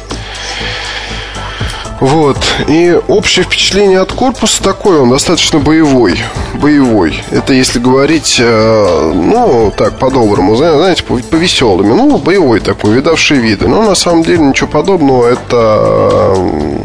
Вот. 2.01 2.37
И 2.69 2.99
общее 3.09 3.45
впечатление 3.45 4.01
от 4.01 4.13
корпуса 4.13 4.63
такое, 4.63 5.01
он 5.01 5.11
достаточно 5.11 5.59
боевой. 5.59 6.19
Боевой. 6.55 7.21
Это 7.31 7.53
если 7.53 7.81
говорить, 7.81 8.37
э, 8.39 9.13
ну, 9.15 9.73
так, 9.77 9.99
по-доброму, 9.99 10.55
знаете, 10.55 11.03
по, 11.03 11.17
по 11.17 11.37
веселыми. 11.37 11.93
Ну, 11.93 12.19
боевой 12.19 12.61
такой, 12.61 12.93
видавший 12.93 13.39
виды. 13.39 13.67
Но 13.67 13.83
на 13.83 13.95
самом 13.95 14.23
деле 14.23 14.39
ничего 14.39 14.69
подобного. 14.69 15.27
Это 15.27 16.35
э, 16.37 16.79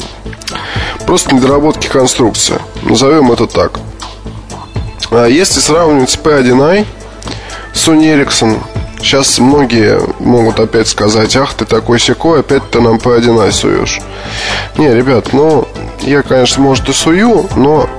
просто 1.06 1.36
недоработки 1.36 1.88
конструкции. 1.88 2.60
Назовем 2.82 3.32
это 3.32 3.46
так. 3.46 3.80
А 5.12 5.28
если 5.28 5.60
сравнивать 5.60 6.10
с 6.10 6.18
P1i, 6.18 6.88
Sony 7.74 8.26
Ericsson 8.26 8.60
Сейчас 9.04 9.38
многие 9.38 10.00
могут 10.20 10.62
опять 10.62 10.88
сказать, 10.88 11.36
ах, 11.36 11.54
ты 11.56 11.66
такой 11.66 12.00
секой, 12.00 12.40
опять 12.40 12.64
ты 12.72 12.80
нам 12.80 13.00
по 13.00 13.16
1 13.16 13.52
суешь. 13.52 14.00
Не, 14.78 14.94
ребят, 14.96 15.34
ну, 15.34 15.68
я, 16.04 16.22
конечно, 16.24 16.64
может 16.64 16.88
и 16.88 16.94
сую, 16.94 17.48
но 17.58 17.90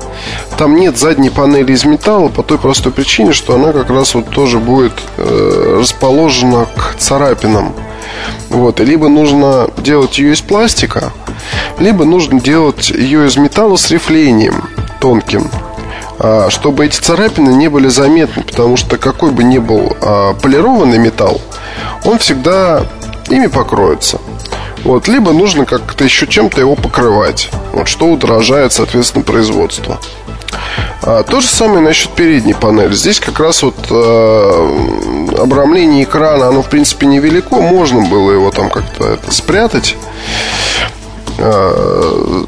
Там 0.56 0.76
нет 0.76 0.96
задней 0.96 1.28
панели 1.28 1.72
из 1.72 1.84
металла 1.84 2.28
по 2.28 2.42
той 2.42 2.56
простой 2.56 2.90
причине, 2.90 3.34
что 3.34 3.54
она 3.54 3.72
как 3.72 3.90
раз 3.90 4.14
вот 4.14 4.30
тоже 4.30 4.58
будет 4.58 4.94
э, 5.18 5.78
расположена 5.80 6.66
к 6.74 6.94
царапинам. 6.96 7.74
Вот, 8.48 8.80
и 8.80 8.84
либо 8.84 9.08
нужно 9.08 9.68
делать 9.76 10.18
ее 10.18 10.32
из 10.32 10.40
пластика, 10.40 11.12
либо 11.78 12.04
нужно 12.04 12.40
делать 12.40 12.88
ее 12.88 13.26
из 13.26 13.36
металла 13.36 13.76
с 13.76 13.90
рифлением 13.90 14.64
тонким 15.00 15.50
чтобы 16.48 16.86
эти 16.86 17.00
царапины 17.00 17.50
не 17.50 17.68
были 17.68 17.88
заметны, 17.88 18.42
потому 18.42 18.76
что 18.76 18.98
какой 18.98 19.32
бы 19.32 19.42
ни 19.42 19.58
был 19.58 19.96
а, 20.00 20.34
полированный 20.34 20.98
металл, 20.98 21.40
он 22.04 22.18
всегда 22.18 22.86
ими 23.28 23.46
покроется. 23.46 24.20
Вот, 24.84 25.08
либо 25.08 25.32
нужно 25.32 25.64
как-то 25.64 26.04
еще 26.04 26.26
чем-то 26.26 26.60
его 26.60 26.76
покрывать, 26.76 27.48
вот, 27.72 27.88
что 27.88 28.06
удорожает, 28.06 28.72
соответственно, 28.72 29.24
производство. 29.24 29.98
А, 31.02 31.22
то 31.22 31.40
же 31.40 31.46
самое 31.46 31.80
насчет 31.80 32.10
передней 32.10 32.54
панели. 32.54 32.92
Здесь 32.92 33.18
как 33.18 33.40
раз 33.40 33.62
вот 33.62 33.76
э, 33.90 35.36
обрамление 35.38 36.04
экрана, 36.04 36.48
оно 36.48 36.62
в 36.62 36.68
принципе 36.68 37.06
невелико, 37.06 37.56
можно 37.56 38.02
было 38.02 38.30
его 38.30 38.50
там 38.50 38.70
как-то 38.70 39.08
это 39.08 39.32
спрятать, 39.32 39.96
э, 41.38 42.44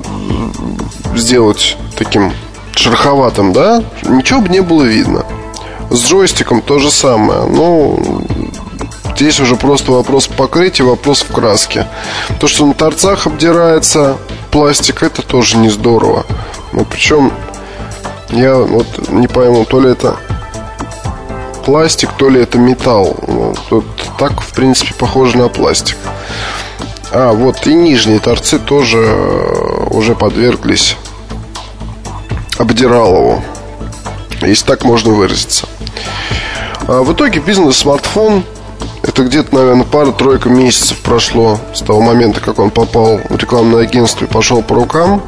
сделать 1.15 1.77
таким 1.99 2.33
шероховатым, 2.79 3.53
да, 3.53 3.83
ничего 4.03 4.41
бы 4.41 4.49
не 4.49 4.61
было 4.61 4.83
видно. 4.83 5.25
С 5.91 6.05
джойстиком 6.05 6.63
то 6.63 6.79
же 6.79 6.91
самое. 6.91 7.45
Ну, 7.45 8.23
здесь 9.15 9.41
уже 9.41 9.57
просто 9.57 9.93
вопрос 9.93 10.27
покрытия, 10.27 10.85
вопрос 10.85 11.23
в 11.23 11.33
краске. 11.33 11.87
То, 12.41 12.49
что 12.49 12.67
на 12.67 12.75
торцах 12.75 13.27
обдирается 13.27 14.17
пластик, 14.51 15.03
это 15.03 15.23
тоже 15.23 15.57
не 15.57 15.71
здорово. 15.71 16.27
Ну, 16.73 16.85
причем, 16.85 17.33
я 18.31 18.57
вот 18.57 19.11
не 19.11 19.29
пойму, 19.29 19.65
то 19.65 19.81
ли 19.81 19.91
это 19.91 20.17
пластик, 21.65 22.11
то 22.17 22.29
ли 22.29 22.43
это 22.43 22.59
металл. 22.59 23.17
Ну, 23.27 23.55
тут 23.69 23.87
так, 24.19 24.41
в 24.41 24.53
принципе, 24.53 24.93
похоже 24.95 25.39
на 25.39 25.49
пластик. 25.49 25.97
А, 27.13 27.33
вот 27.33 27.67
и 27.67 27.75
нижние 27.75 28.19
торцы 28.19 28.59
тоже 28.59 28.99
уже 29.91 30.15
подверглись 30.15 30.97
обдирал 32.59 33.17
его. 33.17 33.43
Если 34.43 34.67
так 34.67 34.85
можно 34.85 35.13
выразиться. 35.13 35.67
А 36.89 37.03
в 37.03 37.13
итоге 37.13 37.41
бизнес-смартфон 37.41 38.45
это 39.03 39.23
где-то, 39.23 39.55
наверное, 39.55 39.85
пара-тройка 39.85 40.49
месяцев 40.49 40.99
прошло 40.99 41.59
с 41.73 41.81
того 41.81 42.01
момента, 42.01 42.41
как 42.41 42.59
он 42.59 42.71
попал 42.71 43.21
в 43.29 43.37
рекламное 43.37 43.83
агентство 43.83 44.25
и 44.25 44.29
пошел 44.29 44.63
по 44.63 44.75
рукам. 44.75 45.23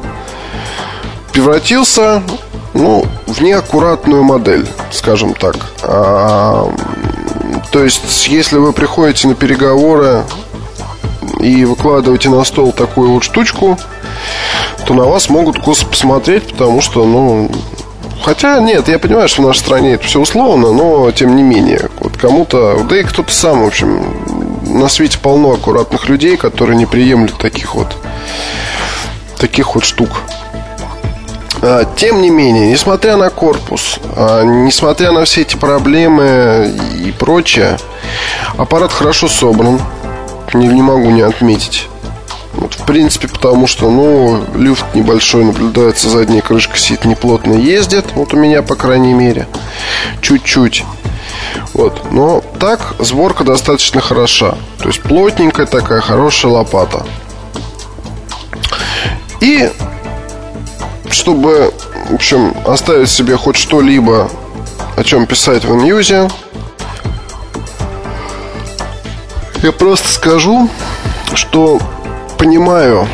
Превратился, 1.31 2.21
ну, 2.73 3.05
в 3.25 3.41
неаккуратную 3.41 4.23
модель, 4.23 4.67
скажем 4.91 5.33
так. 5.33 5.55
А, 5.83 6.71
то 7.71 7.83
есть, 7.83 8.27
если 8.27 8.57
вы 8.57 8.73
приходите 8.73 9.27
на 9.27 9.35
переговоры 9.35 10.23
и 11.39 11.63
выкладываете 11.63 12.29
на 12.29 12.43
стол 12.43 12.73
такую 12.73 13.11
вот 13.11 13.23
штучку, 13.23 13.79
то 14.85 14.93
на 14.93 15.05
вас 15.05 15.29
могут 15.29 15.59
косо 15.59 15.85
посмотреть, 15.85 16.47
потому 16.47 16.81
что, 16.81 17.05
ну, 17.05 17.49
Хотя 18.21 18.59
нет, 18.59 18.89
я 18.89 18.99
понимаю, 18.99 19.29
что 19.29 19.41
в 19.41 19.45
нашей 19.45 19.59
стране 19.59 19.93
это 19.93 20.05
все 20.05 20.19
условно, 20.19 20.73
но 20.73 21.09
тем 21.11 21.37
не 21.37 21.41
менее, 21.41 21.89
вот 21.99 22.17
кому-то, 22.17 22.83
да 22.83 22.99
и 22.99 23.03
кто-то 23.03 23.31
сам, 23.31 23.63
в 23.63 23.67
общем, 23.67 24.03
на 24.65 24.89
свете 24.89 25.17
полно 25.19 25.53
аккуратных 25.53 26.09
людей, 26.09 26.35
которые 26.35 26.75
не 26.75 26.85
приемлют 26.85 27.37
таких 27.37 27.75
вот 27.75 27.95
таких 29.37 29.73
вот 29.73 29.85
штук. 29.85 30.09
А, 31.61 31.85
тем 31.95 32.21
не 32.21 32.29
менее, 32.29 32.71
несмотря 32.71 33.17
на 33.17 33.29
корпус, 33.29 33.99
а, 34.15 34.43
несмотря 34.43 35.11
на 35.11 35.25
все 35.25 35.41
эти 35.41 35.55
проблемы 35.55 36.73
и 37.03 37.11
прочее, 37.11 37.77
аппарат 38.57 38.91
хорошо 38.91 39.27
собран. 39.27 39.79
Не, 40.53 40.67
не 40.67 40.81
могу 40.81 41.09
не 41.09 41.21
отметить. 41.21 41.87
Вот, 42.59 42.73
в 42.73 42.85
принципе, 42.85 43.29
потому 43.29 43.67
что, 43.67 43.89
ну, 43.89 44.43
люфт 44.53 44.93
небольшой 44.93 45.45
наблюдается, 45.45 46.09
задняя 46.09 46.41
крышка 46.41 46.77
сидит 46.77 47.05
неплотно 47.05 47.53
ездит. 47.53 48.07
Вот 48.15 48.33
у 48.33 48.37
меня, 48.37 48.61
по 48.61 48.75
крайней 48.75 49.13
мере. 49.13 49.47
Чуть-чуть. 50.21 50.83
Вот. 51.73 52.11
Но 52.11 52.43
так 52.59 52.95
сборка 52.99 53.45
достаточно 53.45 54.01
хороша. 54.01 54.55
То 54.79 54.89
есть 54.89 55.01
плотненькая 55.01 55.67
такая, 55.67 56.01
хорошая 56.01 56.51
лопата. 56.51 57.05
И 59.39 59.71
чтобы, 61.09 61.73
в 62.09 62.15
общем, 62.15 62.53
оставить 62.67 63.09
себе 63.09 63.37
хоть 63.37 63.55
что-либо, 63.55 64.29
о 64.97 65.03
чем 65.05 65.27
писать 65.27 65.63
в 65.63 65.73
Ньюзе, 65.73 66.29
я 69.63 69.71
просто 69.71 70.09
скажу, 70.09 70.69
что 71.35 71.79
понимаю, 72.39 73.05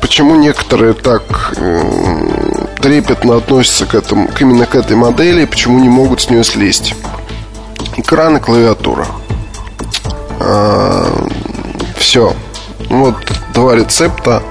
почему 0.00 0.34
некоторые 0.36 0.94
так 0.94 1.52
э, 1.56 2.66
трепетно 2.80 3.36
относятся 3.36 3.84
к, 3.84 3.94
этому, 3.94 4.28
к 4.28 4.40
именно 4.40 4.64
к 4.64 4.74
этой 4.74 4.96
модели, 4.96 5.44
почему 5.44 5.78
не 5.78 5.90
могут 5.90 6.22
с 6.22 6.30
нее 6.30 6.42
слезть. 6.42 6.94
Экран 7.98 8.38
и 8.38 8.40
клавиатура. 8.40 9.06
А, 10.40 11.06
все. 11.98 12.34
Вот 12.88 13.16
два 13.52 13.76
рецепта 13.76 14.42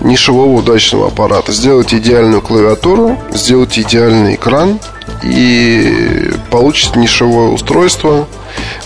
нишевого 0.00 0.58
удачного 0.58 1.08
аппарата. 1.08 1.50
Сделать 1.52 1.92
идеальную 1.92 2.42
клавиатуру, 2.42 3.18
сделать 3.32 3.76
идеальный 3.76 4.36
экран 4.36 4.78
и 5.24 6.32
получить 6.50 6.94
нишевое 6.94 7.48
устройство 7.48 8.28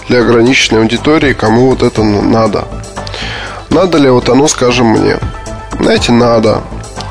для 0.08 0.20
ограниченной 0.20 0.80
аудитории, 0.80 1.34
кому 1.34 1.68
вот 1.70 1.82
это 1.82 2.02
надо. 2.02 2.66
Надо 3.76 3.98
ли 3.98 4.08
вот 4.08 4.30
оно, 4.30 4.48
скажем, 4.48 4.86
мне? 4.86 5.18
Знаете, 5.78 6.10
надо. 6.10 6.62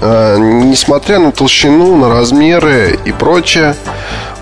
А, 0.01 0.35
несмотря 0.35 1.19
на 1.19 1.31
толщину, 1.31 1.95
на 1.95 2.09
размеры 2.09 2.97
и 3.05 3.11
прочее, 3.11 3.75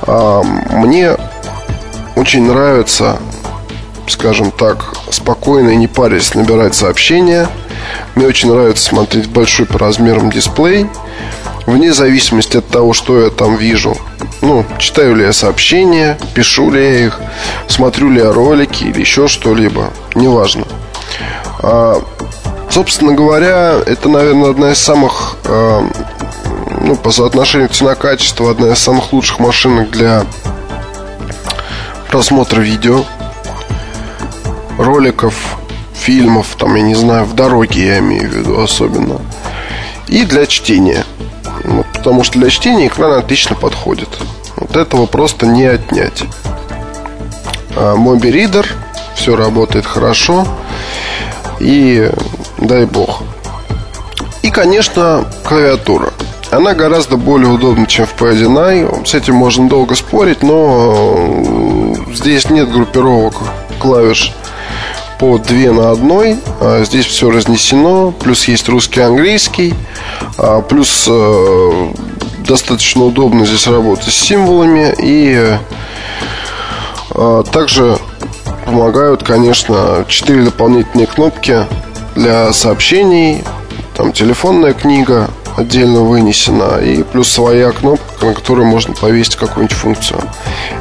а, 0.03 0.41
мне 0.41 1.17
очень 2.15 2.47
нравится, 2.47 3.17
скажем 4.07 4.51
так, 4.51 4.93
спокойно 5.12 5.71
и 5.71 5.75
не 5.75 5.88
парясь 5.88 6.33
набирать 6.33 6.75
сообщения. 6.75 7.49
Мне 8.15 8.25
очень 8.27 8.53
нравится 8.53 8.86
смотреть 8.86 9.29
большой 9.29 9.65
по 9.65 9.77
размерам 9.77 10.31
дисплей. 10.31 10.88
Вне 11.65 11.91
зависимости 11.91 12.55
от 12.55 12.67
того, 12.69 12.93
что 12.93 13.19
я 13.19 13.31
там 13.31 13.57
вижу. 13.57 13.97
Ну, 14.39 14.65
читаю 14.77 15.17
ли 15.17 15.25
я 15.25 15.33
сообщения, 15.33 16.17
пишу 16.33 16.71
ли 16.71 16.81
я 16.81 17.05
их, 17.07 17.19
смотрю 17.67 18.09
ли 18.09 18.21
я 18.21 18.31
ролики 18.31 18.86
или 18.86 19.01
еще 19.01 19.27
что-либо. 19.27 19.89
Неважно. 20.15 20.63
А, 21.65 22.01
собственно 22.73 23.13
говоря, 23.13 23.77
это, 23.86 24.09
наверное, 24.09 24.49
одна 24.49 24.71
из 24.71 24.79
самых, 24.79 25.38
а, 25.45 25.88
ну, 26.81 26.95
по 26.95 27.12
соотношению 27.12 27.69
цена-качество, 27.69 28.49
одна 28.49 28.69
из 28.69 28.79
самых 28.79 29.13
лучших 29.13 29.39
машинок 29.39 29.91
для 29.91 30.25
просмотра 32.09 32.62
видео, 32.62 33.03
роликов, 34.79 35.36
фильмов, 35.93 36.55
там, 36.57 36.73
я 36.73 36.81
не 36.81 36.95
знаю, 36.95 37.25
в 37.25 37.36
дороге 37.36 37.86
я 37.86 37.99
имею 37.99 38.27
в 38.27 38.33
виду 38.33 38.59
особенно. 38.59 39.21
И 40.07 40.25
для 40.25 40.47
чтения. 40.47 41.05
Вот, 41.63 41.86
потому 41.93 42.23
что 42.23 42.39
для 42.39 42.49
чтения 42.49 42.88
экран 42.88 43.13
отлично 43.13 43.55
подходит. 43.55 44.09
Вот 44.55 44.75
этого 44.75 45.05
просто 45.05 45.45
не 45.45 45.65
отнять. 45.65 46.23
А, 47.75 47.95
Моби 47.95 48.31
Reader, 48.31 48.65
все 49.15 49.36
работает 49.36 49.86
хорошо. 49.86 50.47
И 51.59 52.12
дай 52.57 52.85
бог. 52.85 53.23
И, 54.41 54.51
конечно, 54.51 55.25
клавиатура. 55.45 56.11
Она 56.51 56.75
гораздо 56.75 57.17
более 57.17 57.49
удобна, 57.49 57.87
чем 57.87 58.05
в 58.05 58.15
P1i. 58.15 59.07
С 59.07 59.15
этим 59.15 59.35
можно 59.35 59.67
долго 59.67 59.95
спорить, 59.95 60.43
но 60.43 61.95
здесь 62.13 62.49
нет 62.49 62.71
группировок 62.71 63.35
клавиш 63.79 64.33
по 65.19 65.37
две 65.39 65.71
на 65.71 65.89
одной. 65.89 66.37
А 66.59 66.83
здесь 66.83 67.05
все 67.05 67.31
разнесено. 67.31 68.11
Плюс 68.11 68.47
есть 68.47 68.69
русский 68.69 69.01
английский. 69.01 69.73
А 70.37 70.61
плюс 70.61 71.07
э, 71.09 71.93
достаточно 72.45 73.05
удобно 73.05 73.45
здесь 73.45 73.65
работать 73.65 74.13
с 74.13 74.17
символами. 74.17 74.93
И 74.99 75.57
э, 77.15 77.43
также 77.51 77.97
помогают, 78.65 79.23
конечно, 79.23 80.05
четыре 80.07 80.43
дополнительные 80.43 81.07
кнопки 81.07 81.65
для 82.15 82.52
сообщений, 82.54 83.43
там 83.95 84.12
телефонная 84.12 84.73
книга 84.73 85.30
отдельно 85.56 86.02
вынесена 86.02 86.80
и 86.80 87.04
плюс 87.04 87.32
своя 87.32 87.71
кнопка, 87.71 88.26
на 88.26 88.34
которую 88.34 88.65
можно 88.67 88.93
повесить 88.93 89.36
какую-нибудь 89.36 89.76
функцию. 89.76 90.21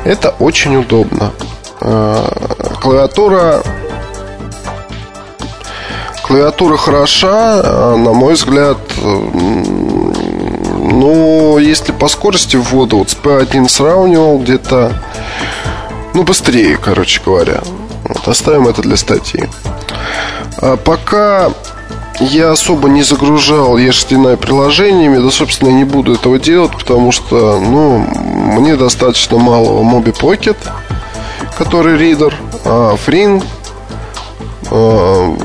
Это 0.05 0.31
очень 0.38 0.77
удобно. 0.77 1.33
А, 1.81 2.77
клавиатура 2.81 3.62
Клавиатура 6.23 6.77
хороша, 6.77 7.61
а, 7.62 7.97
на 7.97 8.12
мой 8.12 8.35
взгляд, 8.35 8.79
но 11.03 11.59
если 11.59 11.92
по 11.92 12.09
скорости 12.09 12.57
ввода, 12.57 12.97
вот 12.97 13.11
с 13.11 13.16
P1 13.16 13.68
сравнивал 13.68 14.38
где-то, 14.38 14.92
ну, 16.14 16.23
быстрее, 16.23 16.79
короче 16.79 17.21
говоря. 17.25 17.61
Вот, 18.05 18.27
оставим 18.29 18.68
это 18.68 18.83
для 18.83 18.97
статьи. 18.97 19.49
А 20.58 20.76
пока 20.76 21.50
я 22.20 22.52
особо 22.52 22.88
не 22.88 23.02
загружал 23.02 23.78
EHTNI 23.78 24.36
приложениями, 24.36 25.18
да, 25.18 25.30
собственно, 25.30 25.70
не 25.70 25.84
буду 25.84 26.14
этого 26.14 26.38
делать, 26.38 26.72
потому 26.72 27.10
что, 27.12 27.58
ну, 27.58 27.98
мне 28.58 28.76
достаточно 28.76 29.38
малого 29.38 29.82
Mobi 29.82 30.12
Pocket, 30.12 30.56
который 31.56 31.96
ридер, 31.96 32.34
а 32.64 32.94
Fring, 32.94 33.42
а, 34.70 35.36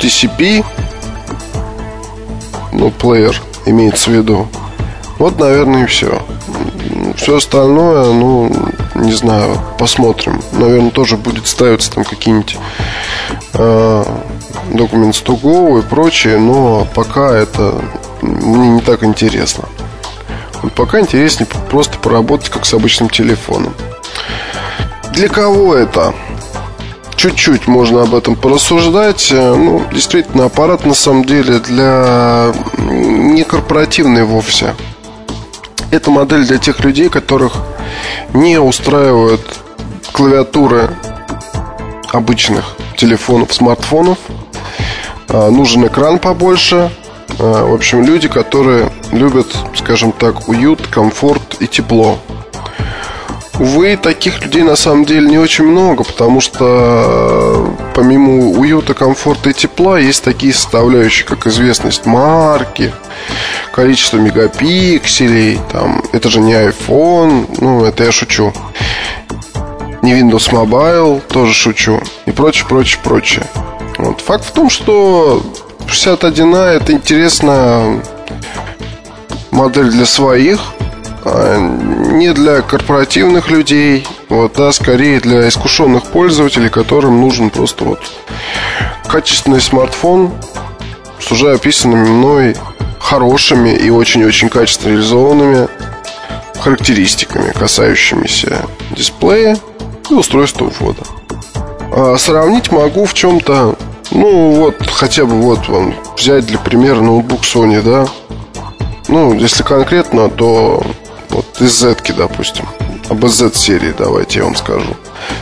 TCP, 0.00 0.64
ну, 2.72 2.90
плеер 2.90 3.40
имеется 3.66 4.10
в 4.10 4.14
виду. 4.14 4.48
Вот, 5.18 5.38
наверное, 5.38 5.84
и 5.84 5.86
все. 5.86 6.22
Все 7.16 7.36
остальное, 7.36 8.12
ну, 8.12 8.50
не 9.00 9.12
знаю, 9.12 9.58
посмотрим. 9.78 10.40
Наверное, 10.52 10.90
тоже 10.90 11.16
будет 11.16 11.46
ставиться 11.46 11.90
там 11.92 12.04
какие-нибудь 12.04 12.58
э, 13.54 14.04
Documents 14.70 15.24
to 15.24 15.40
Go 15.40 15.78
и 15.78 15.82
прочее, 15.82 16.38
но 16.38 16.86
пока 16.94 17.32
это 17.36 17.82
мне 18.22 18.68
не 18.70 18.80
так 18.80 19.02
интересно. 19.02 19.64
Вот 20.62 20.72
пока 20.72 21.00
интереснее 21.00 21.48
просто 21.70 21.98
поработать 21.98 22.50
как 22.50 22.66
с 22.66 22.74
обычным 22.74 23.08
телефоном. 23.08 23.74
Для 25.12 25.28
кого 25.28 25.74
это? 25.74 26.14
чуть-чуть 27.20 27.66
можно 27.66 28.02
об 28.02 28.14
этом 28.14 28.34
порассуждать. 28.34 29.28
Э, 29.30 29.54
ну, 29.54 29.82
действительно, 29.92 30.46
аппарат 30.46 30.86
на 30.86 30.94
самом 30.94 31.26
деле 31.26 31.58
для 31.58 32.52
не 32.78 33.44
корпоративный 33.44 34.24
вовсе. 34.24 34.74
Это 35.90 36.10
модель 36.10 36.46
для 36.46 36.58
тех 36.58 36.80
людей, 36.84 37.08
которых 37.08 37.54
не 38.32 38.60
устраивают 38.60 39.40
клавиатуры 40.12 40.90
обычных 42.12 42.76
телефонов, 42.96 43.52
смартфонов. 43.52 44.18
А, 45.28 45.50
нужен 45.50 45.86
экран 45.86 46.18
побольше. 46.18 46.90
А, 47.38 47.66
в 47.66 47.74
общем, 47.74 48.04
люди, 48.04 48.28
которые 48.28 48.90
любят, 49.10 49.46
скажем 49.74 50.12
так, 50.12 50.48
уют, 50.48 50.86
комфорт 50.86 51.56
и 51.60 51.66
тепло. 51.66 52.18
Увы, 53.60 53.98
таких 53.98 54.42
людей 54.42 54.62
на 54.62 54.74
самом 54.74 55.04
деле 55.04 55.28
не 55.28 55.38
очень 55.38 55.64
много, 55.64 56.02
потому 56.02 56.40
что 56.40 56.64
э, 56.66 57.92
помимо 57.94 58.48
уюта, 58.58 58.94
комфорта 58.94 59.50
и 59.50 59.52
тепла 59.52 59.98
есть 59.98 60.24
такие 60.24 60.54
составляющие, 60.54 61.26
как 61.26 61.46
известность 61.46 62.06
марки, 62.06 62.90
количество 63.70 64.16
мегапикселей, 64.16 65.60
там, 65.70 66.02
это 66.12 66.30
же 66.30 66.40
не 66.40 66.54
iPhone, 66.54 67.54
ну, 67.60 67.84
это 67.84 68.04
я 68.04 68.12
шучу. 68.12 68.50
Не 70.00 70.18
Windows 70.18 70.50
Mobile, 70.50 71.20
тоже 71.28 71.52
шучу. 71.52 72.00
И 72.24 72.30
прочее, 72.30 72.64
прочее, 72.66 72.98
прочее. 73.04 73.44
Вот. 73.98 74.22
Факт 74.22 74.46
в 74.46 74.52
том, 74.52 74.70
что 74.70 75.42
61А 75.86 76.64
это 76.76 76.92
интересная 76.92 78.02
модель 79.50 79.90
для 79.90 80.06
своих– 80.06 80.60
а, 80.79 80.79
не 81.24 82.32
для 82.32 82.62
корпоративных 82.62 83.50
людей, 83.50 84.06
вот, 84.28 84.58
а 84.58 84.72
скорее 84.72 85.20
для 85.20 85.48
искушенных 85.48 86.04
пользователей, 86.04 86.70
которым 86.70 87.20
нужен 87.20 87.50
просто 87.50 87.84
вот 87.84 88.00
качественный 89.08 89.60
смартфон 89.60 90.32
с 91.18 91.30
уже 91.32 91.52
описанными 91.52 92.08
мной 92.08 92.56
хорошими 92.98 93.70
и 93.70 93.90
очень-очень 93.90 94.48
качественно 94.48 94.92
реализованными 94.92 95.68
характеристиками, 96.58 97.52
касающимися 97.52 98.66
дисплея 98.90 99.58
и 100.10 100.14
устройства 100.14 100.70
ввода. 100.78 101.02
А 101.92 102.16
сравнить 102.18 102.70
могу 102.70 103.04
в 103.04 103.14
чем-то, 103.14 103.76
ну 104.10 104.50
вот, 104.52 104.76
хотя 104.90 105.24
бы 105.24 105.40
вот 105.40 105.68
вам 105.68 105.94
взять 106.16 106.46
для 106.46 106.58
примера 106.58 107.00
ноутбук 107.00 107.42
Sony, 107.42 107.82
да. 107.82 108.06
Ну, 109.08 109.34
если 109.34 109.64
конкретно, 109.64 110.28
то 110.28 110.84
вот 111.30 111.60
из 111.60 111.78
Z, 111.78 111.96
допустим. 112.16 112.66
Об 113.08 113.26
Z 113.26 113.54
серии 113.54 113.94
давайте 113.96 114.40
я 114.40 114.44
вам 114.44 114.56
скажу. 114.56 114.96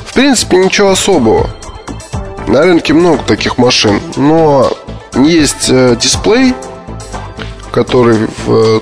В 0.06 0.14
принципе, 0.14 0.56
ничего 0.56 0.90
особого. 0.90 1.50
На 2.46 2.62
рынке 2.62 2.94
много 2.94 3.22
таких 3.24 3.58
машин. 3.58 4.00
Но 4.16 4.70
есть 5.14 5.68
э, 5.68 5.96
дисплей, 6.00 6.54
который 7.72 8.26
в 8.46 8.52
э, 8.52 8.80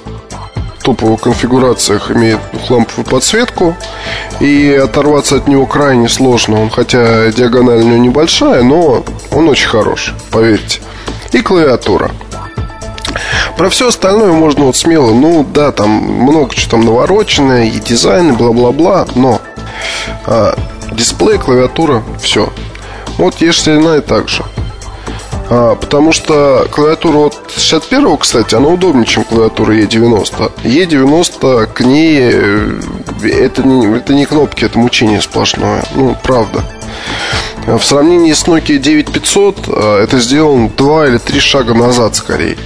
топовых 0.83 1.21
конфигурациях 1.23 2.13
имеет 2.13 2.39
ламповую 2.69 3.05
подсветку. 3.05 3.77
И 4.41 4.73
оторваться 4.73 5.37
от 5.37 5.49
него 5.49 5.67
крайне 5.67 6.09
сложно. 6.09 6.63
Он, 6.63 6.71
хотя 6.71 7.31
диагональ 7.33 7.79
у 7.79 7.83
него 7.83 7.99
небольшая, 7.99 8.63
но 8.63 9.05
он 9.33 9.49
очень 9.49 9.69
хорош, 9.69 10.15
поверьте. 10.31 10.81
И 11.33 11.41
клавиатура. 11.41 12.13
Про 13.57 13.71
все 13.71 13.89
остальное 13.89 14.33
можно 14.33 14.65
вот 14.65 14.77
смело, 14.77 15.13
ну 15.13 15.45
да, 15.45 15.73
там 15.73 15.91
много 15.91 16.55
чего 16.55 16.71
там 16.73 16.85
навороченное, 16.85 17.67
и 17.67 17.79
дизайн, 17.79 18.33
и 18.33 18.37
бла-бла-бла, 18.37 19.07
но 19.15 19.41
а, 20.27 20.57
дисплей, 20.93 21.39
клавиатура, 21.39 22.03
все. 22.21 22.53
Вот 23.19 23.37
E69 23.37 24.01
также. 24.03 24.45
А, 25.49 25.77
потому 25.77 26.13
что 26.13 26.67
клавиатура 26.71 27.19
от 27.19 27.53
61 27.57 28.17
кстати, 28.17 28.55
она 28.55 28.69
удобнее, 28.69 29.07
чем 29.07 29.25
клавиатура 29.25 29.75
E90. 29.75 30.53
E90 30.65 31.67
к 31.67 31.81
ней 31.83 32.19
э, 32.33 32.81
это 33.23 33.63
не, 33.63 33.97
это 33.97 34.13
не 34.13 34.27
кнопки, 34.27 34.65
это 34.65 34.79
мучение 34.79 35.21
сплошное. 35.21 35.85
Ну, 35.95 36.17
правда. 36.23 36.65
В 37.67 37.83
сравнении 37.83 38.33
с 38.33 38.45
Nokia 38.45 38.79
9500 38.79 39.65
э, 39.67 40.05
это 40.05 40.21
сделано 40.21 40.71
два 40.77 41.09
или 41.09 41.19
три 41.19 41.41
шага 41.41 41.75
назад 41.75 42.15
скорее. 42.15 42.57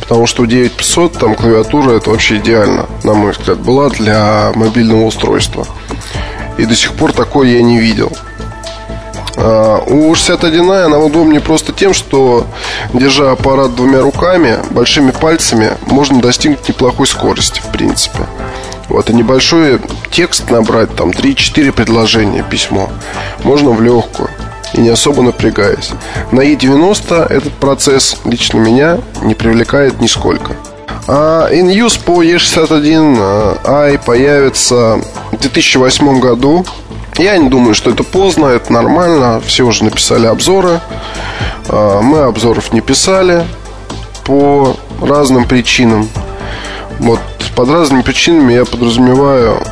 Потому 0.00 0.26
что 0.26 0.44
у 0.44 0.46
9500 0.46 1.18
там 1.18 1.34
клавиатура 1.34 1.92
это 1.92 2.08
вообще 2.08 2.38
идеально, 2.38 2.86
на 3.04 3.12
мой 3.12 3.32
взгляд, 3.32 3.58
была 3.58 3.90
для 3.90 4.52
мобильного 4.54 5.04
устройства. 5.04 5.66
И 6.56 6.64
до 6.64 6.74
сих 6.74 6.94
пор 6.94 7.12
такой 7.12 7.50
я 7.50 7.62
не 7.62 7.78
видел. 7.78 8.10
А, 9.36 9.84
у 9.86 10.14
61i 10.14 10.84
она 10.84 10.98
удобнее 10.98 11.42
просто 11.42 11.74
тем, 11.74 11.92
что 11.92 12.46
держа 12.94 13.32
аппарат 13.32 13.74
двумя 13.74 14.00
руками, 14.00 14.56
большими 14.70 15.10
пальцами, 15.10 15.72
можно 15.86 16.22
достигнуть 16.22 16.66
неплохой 16.66 17.06
скорости, 17.06 17.60
в 17.60 17.70
принципе. 17.70 18.20
Вот, 18.88 19.10
и 19.10 19.14
небольшой 19.14 19.80
текст 20.10 20.50
набрать, 20.50 20.94
там, 20.96 21.10
3-4 21.10 21.72
предложения, 21.72 22.42
письмо, 22.42 22.90
можно 23.44 23.70
в 23.70 23.82
легкую 23.82 24.30
и 24.74 24.80
не 24.80 24.88
особо 24.88 25.22
напрягаясь. 25.22 25.90
На 26.32 26.40
E90 26.40 27.26
этот 27.30 27.52
процесс 27.54 28.16
лично 28.24 28.58
меня 28.58 28.98
не 29.22 29.34
привлекает 29.34 30.00
нисколько. 30.00 30.56
А 31.06 31.48
InUse 31.50 31.98
по 32.04 32.22
E61i 32.22 33.98
появится 34.04 35.00
в 35.32 35.38
2008 35.38 36.20
году. 36.20 36.66
Я 37.16 37.38
не 37.38 37.48
думаю, 37.48 37.74
что 37.74 37.90
это 37.90 38.04
поздно, 38.04 38.46
это 38.46 38.72
нормально. 38.72 39.40
Все 39.44 39.64
уже 39.64 39.84
написали 39.84 40.26
обзоры. 40.26 40.80
А, 41.68 42.02
мы 42.02 42.20
обзоров 42.20 42.72
не 42.72 42.82
писали 42.82 43.44
по 44.24 44.76
разным 45.00 45.46
причинам. 45.46 46.08
Вот 46.98 47.20
под 47.54 47.70
разными 47.70 48.02
причинами 48.02 48.52
я 48.52 48.64
подразумеваю 48.64 49.62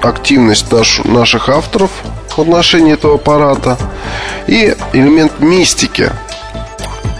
активность 0.00 0.70
наш, 0.72 1.00
наших 1.04 1.48
авторов 1.48 1.90
в 2.36 2.40
отношении 2.40 2.94
этого 2.94 3.16
аппарата 3.16 3.78
и 4.46 4.74
элемент 4.92 5.40
мистики. 5.40 6.10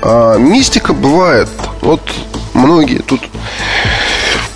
А 0.03 0.37
мистика 0.37 0.93
бывает. 0.93 1.49
Вот 1.81 2.01
многие 2.55 2.99
тут 2.99 3.21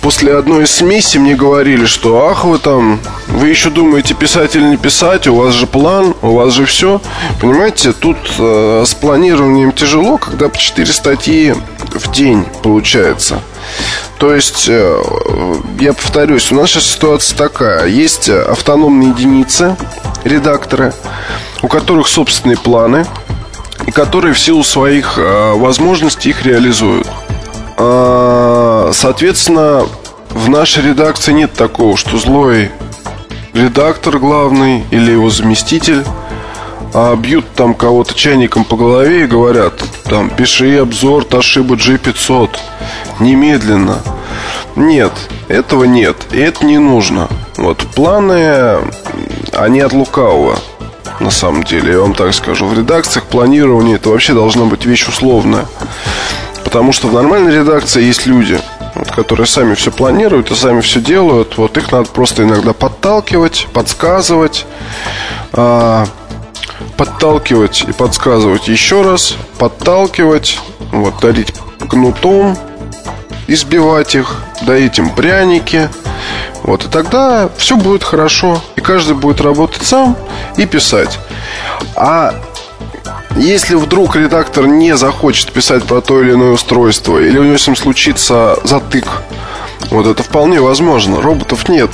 после 0.01 0.37
одной 0.37 0.63
из 0.63 0.71
смеси 0.71 1.17
мне 1.17 1.35
говорили, 1.35 1.85
что 1.85 2.27
ах 2.29 2.45
вы 2.45 2.59
там, 2.59 2.99
вы 3.27 3.49
еще 3.49 3.69
думаете 3.69 4.13
писать 4.13 4.55
или 4.55 4.63
не 4.63 4.77
писать, 4.77 5.27
у 5.27 5.35
вас 5.35 5.53
же 5.53 5.67
план, 5.67 6.13
у 6.21 6.35
вас 6.35 6.53
же 6.53 6.65
все. 6.65 7.01
Понимаете, 7.41 7.93
тут 7.93 8.17
э, 8.39 8.83
с 8.85 8.93
планированием 8.93 9.71
тяжело, 9.71 10.17
когда 10.17 10.49
по 10.49 10.57
4 10.57 10.87
статьи 10.91 11.53
в 11.93 12.11
день 12.11 12.45
получается. 12.63 13.41
То 14.17 14.33
есть, 14.33 14.65
э, 14.67 15.03
я 15.79 15.93
повторюсь, 15.93 16.51
у 16.51 16.55
нас 16.55 16.69
сейчас 16.69 16.85
ситуация 16.85 17.37
такая. 17.37 17.87
Есть 17.87 18.29
автономные 18.29 19.09
единицы, 19.09 19.75
редакторы, 20.23 20.93
у 21.61 21.67
которых 21.67 22.07
собственные 22.07 22.57
планы, 22.57 23.05
и 23.85 23.91
которые 23.91 24.33
в 24.33 24.39
силу 24.39 24.63
своих 24.63 25.17
э, 25.17 25.53
возможностей 25.53 26.29
их 26.29 26.45
реализуют. 26.45 27.07
А, 27.77 28.89
соответственно, 28.93 29.85
в 30.29 30.49
нашей 30.49 30.83
редакции 30.83 31.31
нет 31.31 31.53
такого, 31.53 31.95
что 31.95 32.17
злой 32.17 32.71
редактор 33.53 34.19
главный 34.19 34.83
или 34.91 35.11
его 35.11 35.29
заместитель 35.29 36.03
а 36.93 37.15
бьют 37.15 37.45
там 37.55 37.73
кого-то 37.73 38.13
чайником 38.13 38.63
по 38.63 38.75
голове 38.75 39.23
и 39.23 39.27
говорят, 39.27 39.73
там, 40.05 40.29
пиши 40.29 40.77
обзор 40.77 41.23
Toshiba 41.23 41.75
G500 41.75 42.49
немедленно. 43.19 43.99
Нет, 44.75 45.13
этого 45.47 45.85
нет, 45.85 46.17
и 46.31 46.39
это 46.39 46.65
не 46.65 46.77
нужно. 46.77 47.27
Вот 47.57 47.79
планы, 47.95 48.77
они 49.53 49.79
от 49.79 49.93
лукавого 49.93 50.57
на 51.19 51.31
самом 51.31 51.63
деле, 51.63 51.93
я 51.93 51.99
вам 51.99 52.13
так 52.13 52.33
скажу. 52.33 52.67
В 52.67 52.77
редакциях 52.77 53.25
планирование 53.25 53.95
это 53.95 54.09
вообще 54.09 54.33
должна 54.33 54.65
быть 54.65 54.85
вещь 54.85 55.07
условная. 55.07 55.65
Потому 56.63 56.91
что 56.91 57.07
в 57.07 57.13
нормальной 57.13 57.53
редакции 57.53 58.03
есть 58.03 58.25
люди, 58.25 58.59
вот, 58.93 59.09
которые 59.11 59.47
сами 59.47 59.73
все 59.73 59.91
планируют 59.91 60.51
и 60.51 60.55
сами 60.55 60.81
все 60.81 60.99
делают. 60.99 61.57
Вот 61.57 61.77
их 61.77 61.91
надо 61.91 62.09
просто 62.09 62.43
иногда 62.43 62.73
подталкивать, 62.73 63.67
подсказывать, 63.73 64.65
а, 65.53 66.05
подталкивать 66.97 67.85
и 67.87 67.93
подсказывать 67.93 68.67
еще 68.67 69.01
раз, 69.01 69.35
подталкивать, 69.57 70.59
вот, 70.91 71.19
дарить 71.19 71.53
кнутом, 71.89 72.57
избивать 73.47 74.15
их, 74.15 74.41
дарить 74.61 74.99
им 74.99 75.09
пряники. 75.09 75.89
Вот, 76.63 76.85
и 76.85 76.89
тогда 76.89 77.49
все 77.57 77.77
будет 77.77 78.03
хорошо. 78.03 78.61
И 78.75 78.81
каждый 78.81 79.15
будет 79.15 79.41
работать 79.41 79.83
сам 79.83 80.17
и 80.57 80.65
писать. 80.65 81.17
А 81.95 82.35
если 83.35 83.75
вдруг 83.75 84.15
редактор 84.15 84.67
не 84.67 84.97
захочет 84.97 85.51
писать 85.51 85.83
про 85.83 86.01
то 86.01 86.21
или 86.21 86.33
иное 86.33 86.51
устройство, 86.51 87.17
или 87.17 87.37
у 87.37 87.43
него 87.43 87.57
с 87.57 87.67
ним 87.67 87.75
случится 87.75 88.57
затык, 88.63 89.05
вот 89.91 90.07
это 90.07 90.23
вполне 90.23 90.59
возможно. 90.59 91.21
Роботов 91.21 91.69
нет. 91.69 91.91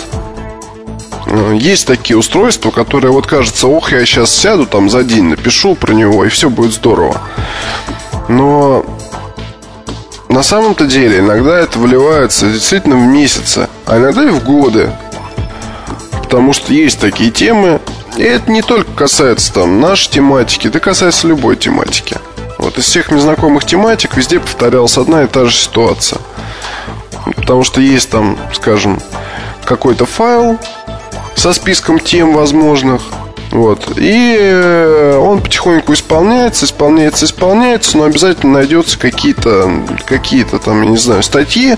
Э, 1.25 1.55
есть 1.55 1.85
такие 1.85 2.17
устройства, 2.17 2.71
которые 2.71 3.11
вот 3.11 3.27
кажется, 3.27 3.67
ох, 3.67 3.91
я 3.91 4.05
сейчас 4.05 4.33
сяду 4.35 4.65
там 4.65 4.89
за 4.89 5.03
день, 5.03 5.25
напишу 5.25 5.75
про 5.75 5.93
него, 5.93 6.25
и 6.25 6.29
все 6.29 6.49
будет 6.49 6.73
здорово. 6.73 7.21
Но 8.27 8.85
на 10.33 10.41
самом-то 10.41 10.87
деле 10.87 11.19
иногда 11.19 11.59
это 11.59 11.77
вливается 11.77 12.47
действительно 12.47 12.95
в 12.95 13.05
месяцы, 13.05 13.69
а 13.85 13.97
иногда 13.97 14.23
и 14.23 14.29
в 14.29 14.43
годы. 14.43 14.91
Потому 16.23 16.53
что 16.53 16.73
есть 16.73 16.99
такие 16.99 17.29
темы, 17.29 17.79
и 18.17 18.23
это 18.23 18.49
не 18.49 18.63
только 18.63 18.91
касается 18.93 19.53
там 19.53 19.79
нашей 19.79 20.09
тематики, 20.09 20.67
это 20.67 20.79
касается 20.79 21.27
любой 21.27 21.55
тематики. 21.55 22.17
Вот 22.57 22.79
из 22.79 22.85
всех 22.85 23.11
незнакомых 23.11 23.65
тематик 23.65 24.17
везде 24.17 24.39
повторялась 24.39 24.97
одна 24.97 25.21
и 25.21 25.27
та 25.27 25.45
же 25.45 25.55
ситуация. 25.55 26.19
Потому 27.35 27.63
что 27.63 27.79
есть 27.79 28.09
там, 28.09 28.35
скажем, 28.53 28.99
какой-то 29.65 30.07
файл 30.07 30.57
со 31.35 31.53
списком 31.53 31.99
тем 31.99 32.33
возможных, 32.33 33.03
вот. 33.53 33.99
И 33.99 34.35
э, 34.39 35.15
он 35.15 35.39
потихоньку 35.39 35.93
исполняется, 35.93 36.65
исполняется, 36.65 37.25
исполняется, 37.25 37.99
но 37.99 38.05
обязательно 38.05 38.53
найдется 38.53 38.97
какие-то, 38.97 39.71
какие-то 40.07 40.57
там, 40.57 40.81
я 40.81 40.89
не 40.89 40.97
знаю, 40.97 41.21
статьи, 41.21 41.77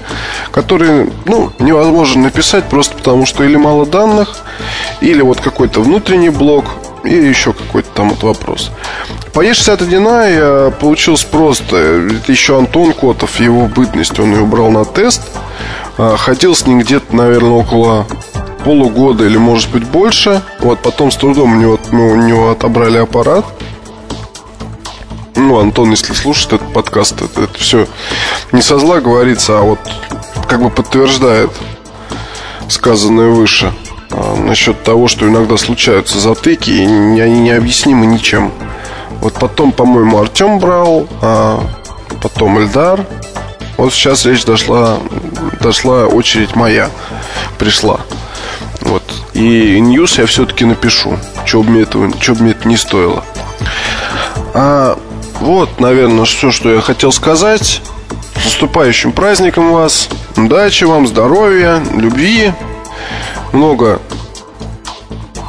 которые, 0.51 1.09
ну, 1.25 1.51
невозможно 1.59 2.23
написать 2.23 2.63
просто 2.69 2.95
потому, 2.95 3.25
что 3.25 3.43
или 3.43 3.57
мало 3.57 3.85
данных, 3.85 4.37
или 5.01 5.21
вот 5.21 5.41
какой-то 5.41 5.81
внутренний 5.81 6.29
блок, 6.29 6.63
и 7.03 7.13
еще 7.13 7.51
какой-то 7.51 7.89
там 7.93 8.11
вот 8.11 8.23
вопрос. 8.23 8.71
По 9.33 9.43
E61 9.45 10.33
я 10.33 10.71
получил 10.71 11.17
просто. 11.29 11.75
Это 11.75 12.31
еще 12.31 12.57
Антон 12.57 12.93
Котов, 12.93 13.37
его 13.41 13.65
бытность, 13.65 14.17
он 14.17 14.31
ее 14.31 14.45
брал 14.45 14.71
на 14.71 14.85
тест. 14.85 15.23
А, 15.97 16.15
ходил 16.15 16.55
с 16.55 16.65
ним 16.65 16.79
где-то, 16.79 17.13
наверное, 17.13 17.51
около 17.51 18.07
полугода 18.65 19.25
или, 19.25 19.37
может 19.37 19.71
быть, 19.71 19.85
больше. 19.85 20.41
Вот 20.59 20.79
потом 20.79 21.11
с 21.11 21.15
трудом 21.15 21.53
у 21.53 21.55
него, 21.55 21.79
мы 21.91 22.11
у 22.11 22.15
него 22.15 22.49
отобрали 22.49 22.97
аппарат. 22.97 23.45
Ну, 25.35 25.59
Антон, 25.59 25.91
если 25.91 26.13
слушает 26.13 26.53
этот 26.53 26.73
подкаст, 26.73 27.21
это, 27.21 27.43
это 27.43 27.59
все 27.59 27.87
не 28.51 28.61
со 28.61 28.79
зла 28.79 28.99
говорится, 29.01 29.59
а 29.59 29.61
вот 29.61 29.79
как 30.47 30.63
бы 30.63 30.69
подтверждает 30.69 31.51
сказанное 32.67 33.29
выше 33.29 33.71
а, 34.11 34.35
насчет 34.35 34.81
того, 34.83 35.07
что 35.07 35.27
иногда 35.27 35.57
случаются 35.57 36.19
затыки, 36.19 36.71
и 36.71 37.19
они 37.19 37.41
необъяснимы 37.41 38.05
ничем. 38.05 38.51
Вот 39.21 39.33
потом, 39.33 39.71
по-моему, 39.71 40.19
Артем 40.19 40.59
брал, 40.59 41.07
а 41.21 41.61
потом 42.21 42.59
Эльдар. 42.59 43.05
Вот 43.77 43.93
сейчас 43.93 44.25
речь 44.25 44.45
дошла, 44.45 44.97
дошла 45.59 46.05
очередь 46.05 46.55
моя, 46.55 46.89
пришла. 47.59 47.99
Вот. 48.85 49.03
И 49.33 49.79
ньюс 49.79 50.17
я 50.17 50.25
все-таки 50.25 50.65
напишу, 50.65 51.17
что 51.45 51.61
бы 51.61 51.71
мне, 51.71 51.81
этого, 51.81 52.11
что 52.19 52.35
бы 52.35 52.43
мне 52.43 52.51
это 52.51 52.67
не 52.67 52.77
стоило. 52.77 53.23
А, 54.53 54.97
вот, 55.39 55.79
наверное, 55.79 56.25
все, 56.25 56.51
что 56.51 56.71
я 56.71 56.81
хотел 56.81 57.11
сказать. 57.11 57.81
С 58.35 58.45
наступающим 58.45 59.11
праздником 59.11 59.71
вас. 59.71 60.07
Удачи 60.37 60.83
вам, 60.83 61.07
здоровья, 61.07 61.83
любви, 61.93 62.53
много 63.53 63.99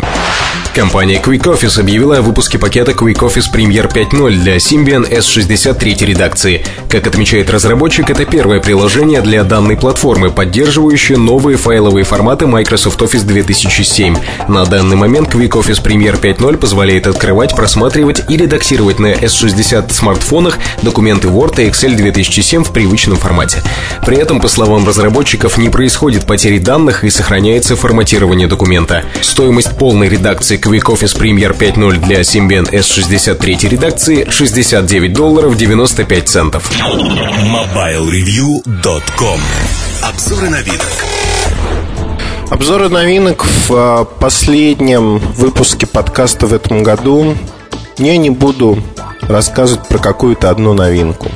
Компания 0.75 1.21
Quick 1.23 1.43
Office 1.43 1.79
объявила 1.79 2.19
о 2.19 2.23
выпуске 2.23 2.59
пакета 2.59 2.93
Quick 2.93 3.21
Office 3.21 3.53
Premier 3.53 3.93
5.0 3.93 4.37
для 4.39 4.57
Symbian 4.57 5.11
S63 5.11 6.07
редакции. 6.07 6.65
Как 6.89 7.07
отмечает 7.07 7.51
разработчик, 7.51 8.02
это 8.11 8.25
первое 8.25 8.59
приложение 8.59 9.21
для 9.21 9.45
данной 9.45 9.77
платформы, 9.77 10.31
поддерживающее 10.31 11.19
новые 11.19 11.57
файловые 11.57 12.05
форматы 12.05 12.47
Microsoft 12.47 13.01
Office 13.03 13.25
2007. 13.25 14.17
На 14.49 14.65
данный 14.65 14.97
момент 14.97 15.35
Quick 15.35 15.51
Office 15.51 15.83
Premier 15.83 16.19
5.0 16.19 16.57
позволяет 16.57 17.07
открывать, 17.07 17.55
просматривать 17.55 18.23
и 18.29 18.37
редактировать 18.37 18.99
на 18.99 19.13
S60 19.13 19.93
смартфонах 19.93 20.59
документы 20.83 21.29
Word 21.29 21.63
и 21.63 21.69
Excel 21.69 21.95
2007 21.95 22.65
в 22.65 22.73
привычном 22.73 23.19
формате. 23.19 23.63
При 24.07 24.17
этом, 24.17 24.41
по 24.41 24.49
словам 24.49 24.87
разработчиков, 24.87 25.59
не 25.59 25.69
происходит 25.69 26.27
потери 26.27 26.59
данных 26.59 27.05
и 27.05 27.11
сохраняется 27.11 27.77
форматирование 27.77 28.49
документа. 28.49 29.05
Стоимость 29.21 29.77
полной 29.77 30.09
редакции 30.09 30.59
Quick 30.59 30.87
Office 30.87 31.19
Premier 31.19 31.57
5.0 31.57 31.99
для 31.99 32.21
Symbian 32.21 32.71
S63 32.71 33.69
редакции 33.69 34.27
69 34.31 35.13
долларов 35.13 35.57
95 35.57 36.29
центов. 36.29 36.71
MobileReview.com 37.93 39.39
Обзоры 40.01 40.49
новинок. 40.49 41.05
Обзоры 42.49 42.89
новинок 42.89 43.45
в 43.45 43.71
а, 43.71 44.05
последнем 44.05 45.19
выпуске 45.19 45.87
подкаста 45.87 46.47
в 46.47 46.55
этом 46.55 46.83
году. 46.83 47.37
Я 47.99 48.17
не 48.17 48.31
буду 48.31 48.83
рассказывать 49.21 49.89
про 49.89 49.99
какую-то 49.99 50.49
одну 50.49 50.73
новинку. 50.73 51.29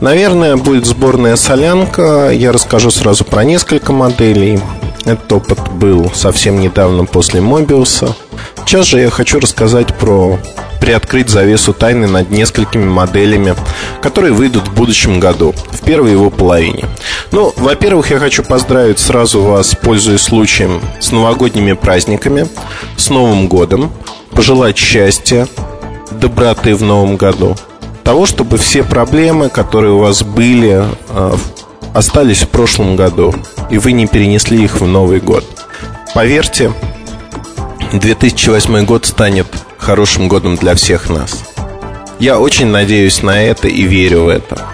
Наверное, 0.00 0.56
будет 0.56 0.86
сборная 0.86 1.36
солянка. 1.36 2.30
Я 2.32 2.50
расскажу 2.50 2.90
сразу 2.90 3.24
про 3.24 3.44
несколько 3.44 3.92
моделей. 3.92 4.58
Этот 5.04 5.30
опыт 5.32 5.60
был 5.72 6.10
совсем 6.14 6.60
недавно 6.60 7.04
после 7.04 7.42
Мобиуса. 7.42 8.16
Сейчас 8.64 8.86
же 8.86 9.00
я 9.00 9.10
хочу 9.10 9.38
рассказать 9.38 9.94
про 9.98 10.38
приоткрыть 10.82 11.28
завесу 11.28 11.72
тайны 11.72 12.08
над 12.08 12.32
несколькими 12.32 12.84
моделями, 12.84 13.54
которые 14.00 14.32
выйдут 14.32 14.66
в 14.66 14.74
будущем 14.74 15.20
году, 15.20 15.54
в 15.70 15.80
первой 15.82 16.10
его 16.10 16.28
половине. 16.28 16.86
Ну, 17.30 17.54
во-первых, 17.56 18.10
я 18.10 18.18
хочу 18.18 18.42
поздравить 18.42 18.98
сразу 18.98 19.42
вас, 19.42 19.76
пользуясь 19.80 20.22
случаем, 20.22 20.80
с 20.98 21.12
новогодними 21.12 21.74
праздниками, 21.74 22.48
с 22.96 23.10
Новым 23.10 23.46
годом, 23.46 23.92
пожелать 24.32 24.76
счастья, 24.76 25.46
доброты 26.10 26.74
в 26.74 26.82
Новом 26.82 27.16
году, 27.16 27.54
того, 28.02 28.26
чтобы 28.26 28.58
все 28.58 28.82
проблемы, 28.82 29.50
которые 29.50 29.92
у 29.92 29.98
вас 29.98 30.24
были, 30.24 30.84
э, 31.10 31.34
остались 31.94 32.42
в 32.42 32.48
прошлом 32.48 32.96
году, 32.96 33.32
и 33.70 33.78
вы 33.78 33.92
не 33.92 34.08
перенесли 34.08 34.64
их 34.64 34.80
в 34.80 34.86
Новый 34.88 35.20
год. 35.20 35.44
Поверьте, 36.12 36.72
2008 37.92 38.86
год 38.86 39.04
станет 39.04 39.46
хорошим 39.76 40.28
годом 40.28 40.56
для 40.56 40.74
всех 40.74 41.10
нас. 41.10 41.44
Я 42.18 42.38
очень 42.38 42.66
надеюсь 42.68 43.22
на 43.22 43.42
это 43.42 43.68
и 43.68 43.82
верю 43.82 44.24
в 44.24 44.28
это. 44.28 44.66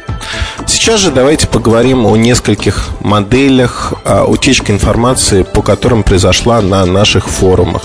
сейчас 0.67 1.01
же 1.01 1.11
давайте 1.11 1.49
поговорим 1.49 2.07
о 2.07 2.17
нескольких 2.17 2.91
моделях 3.01 3.95
утечки 4.27 4.71
информации, 4.71 5.43
по 5.43 5.63
которым 5.63 6.05
произошла 6.05 6.61
на 6.61 6.87
наших 6.87 7.29
форумах. 7.29 7.83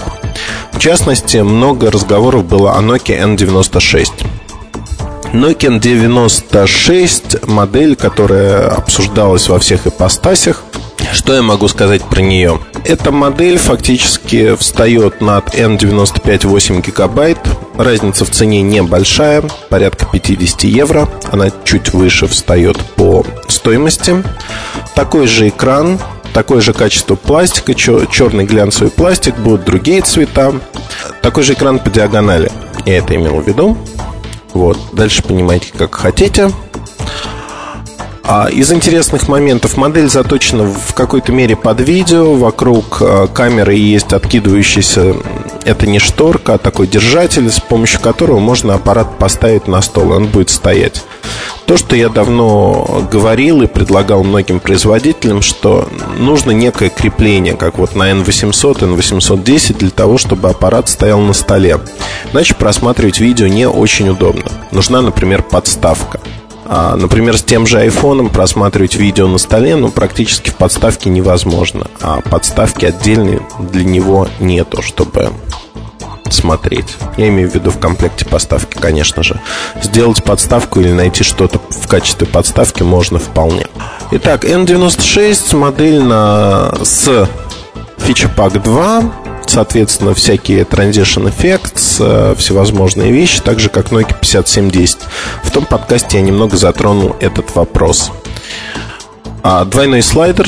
В 0.72 0.80
частности, 0.80 1.38
много 1.38 1.90
разговоров 1.90 2.46
было 2.46 2.78
о 2.78 2.82
Nokia 2.82 3.36
N96. 3.36 4.10
Nokia 5.34 5.80
N96 5.80 7.50
модель, 7.50 7.96
которая 7.96 8.68
обсуждалась 8.70 9.50
во 9.50 9.58
всех 9.58 9.88
ипостасях. 9.88 10.64
Что 11.14 11.36
я 11.36 11.44
могу 11.44 11.68
сказать 11.68 12.04
про 12.04 12.22
нее? 12.22 12.60
Эта 12.86 13.12
модель 13.12 13.60
фактически 13.60 14.56
встает 14.56 15.22
над 15.22 15.54
N95 15.54 16.48
8 16.48 16.82
гигабайт. 16.82 17.38
Разница 17.78 18.26
в 18.26 18.32
цене 18.32 18.64
небольшая, 18.64 19.44
порядка 19.70 20.08
50 20.12 20.64
евро. 20.64 21.08
Она 21.32 21.52
чуть 21.66 21.94
выше 21.94 22.26
встает 22.26 22.80
по 22.96 23.24
стоимости. 23.48 24.24
Такой 24.96 25.28
же 25.28 25.50
экран, 25.50 26.00
такое 26.34 26.62
же 26.62 26.74
качество 26.74 27.14
пластика, 27.14 27.76
черный 27.76 28.46
глянцевый 28.46 28.90
пластик, 28.90 29.36
будут 29.38 29.66
другие 29.66 30.02
цвета. 30.02 30.52
Такой 31.22 31.44
же 31.44 31.54
экран 31.54 31.78
по 31.78 31.92
диагонали. 31.92 32.52
Я 32.88 32.98
это 32.98 33.16
имел 33.16 33.40
в 33.40 33.48
виду. 33.48 33.78
Вот. 34.54 34.80
Дальше 34.94 35.22
понимаете, 35.22 35.74
как 35.78 35.94
хотите. 35.94 36.52
А 38.26 38.48
из 38.50 38.72
интересных 38.72 39.28
моментов 39.28 39.76
модель 39.76 40.10
заточена 40.10 40.64
в 40.64 40.94
какой-то 40.94 41.34
мере 41.34 41.58
под 41.58 41.82
видео. 41.82 42.36
Вокруг 42.36 43.02
э, 43.02 43.28
камеры 43.34 43.76
есть 43.76 44.14
откидывающийся, 44.14 45.16
это 45.66 45.88
не 45.88 46.00
шторка, 46.00 46.54
а 46.54 46.58
такой 46.58 46.88
держатель, 46.88 47.52
с 47.52 47.60
помощью 47.60 48.00
которого 48.00 48.40
можно 48.40 48.76
аппарат 48.76 49.18
поставить 49.18 49.68
на 49.68 49.82
стол, 49.82 50.12
он 50.12 50.28
будет 50.28 50.50
стоять. 50.50 51.04
То, 51.66 51.76
что 51.76 51.98
я 51.98 52.08
давно 52.08 53.08
говорил 53.12 53.62
и 53.62 53.68
предлагал 53.68 54.24
многим 54.24 54.62
производителям, 54.62 55.42
что 55.42 55.90
нужно 56.18 56.52
некое 56.52 56.90
крепление, 56.90 57.56
как 57.56 57.78
вот 57.78 57.94
на 57.96 58.10
N800, 58.12 58.80
N810, 58.98 59.78
для 59.78 59.90
того, 59.90 60.18
чтобы 60.18 60.50
аппарат 60.50 60.88
стоял 60.88 61.20
на 61.20 61.34
столе. 61.34 61.80
Иначе 62.32 62.54
просматривать 62.56 63.20
видео 63.20 63.48
не 63.48 63.68
очень 63.68 64.10
удобно. 64.10 64.50
Нужна, 64.72 65.02
например, 65.02 65.42
подставка. 65.42 66.22
А, 66.66 66.96
например, 66.96 67.38
с 67.38 67.44
тем 67.44 67.68
же 67.68 67.80
айфоном 67.80 68.30
просматривать 68.30 68.96
видео 68.96 69.28
на 69.28 69.38
столе, 69.38 69.76
ну, 69.76 69.90
практически 69.90 70.50
в 70.50 70.56
подставке 70.56 71.10
невозможно. 71.10 71.88
А 72.02 72.22
подставки 72.22 72.86
отдельной 72.86 73.42
для 73.60 73.84
него 73.84 74.28
нету, 74.40 74.82
чтобы 74.82 75.32
смотреть. 76.30 76.98
Я 77.18 77.30
имею 77.30 77.50
в 77.50 77.56
виду 77.56 77.70
в 77.70 77.80
комплекте 77.80 78.26
подставки, 78.26 78.78
конечно 78.78 79.24
же. 79.24 79.40
Сделать 79.82 80.24
подставку 80.24 80.80
или 80.80 80.92
найти 80.92 81.24
что-то 81.24 81.60
в 81.70 81.88
качестве 81.88 82.28
подставки 82.28 82.84
можно 82.84 83.20
вполне. 83.20 83.68
Итак, 84.12 84.44
N96 84.44 85.56
модель 85.56 86.02
на, 86.02 86.74
с 86.84 87.28
Feature 87.98 88.60
2 88.60 89.04
соответственно, 89.48 90.14
всякие 90.14 90.64
Transition 90.64 91.32
Effects, 91.32 91.98
э, 92.00 92.36
всевозможные 92.38 93.12
вещи, 93.12 93.42
так 93.42 93.60
же, 93.60 93.70
как 93.70 93.92
Nokia 93.92 94.16
5710. 94.20 94.98
В 95.44 95.52
том 95.52 95.66
подкасте 95.66 96.18
я 96.18 96.24
немного 96.24 96.58
затронул 96.58 97.16
этот 97.20 97.56
вопрос. 97.56 98.12
А 99.44 99.66
двойной 99.66 100.02
слайдер 100.02 100.48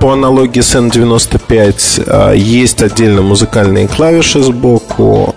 по 0.00 0.12
аналогии 0.12 0.60
с 0.60 0.74
N95 0.74 2.04
а, 2.08 2.32
есть 2.32 2.82
отдельно 2.82 3.22
музыкальные 3.22 3.86
клавиши 3.86 4.42
сбоку, 4.42 5.34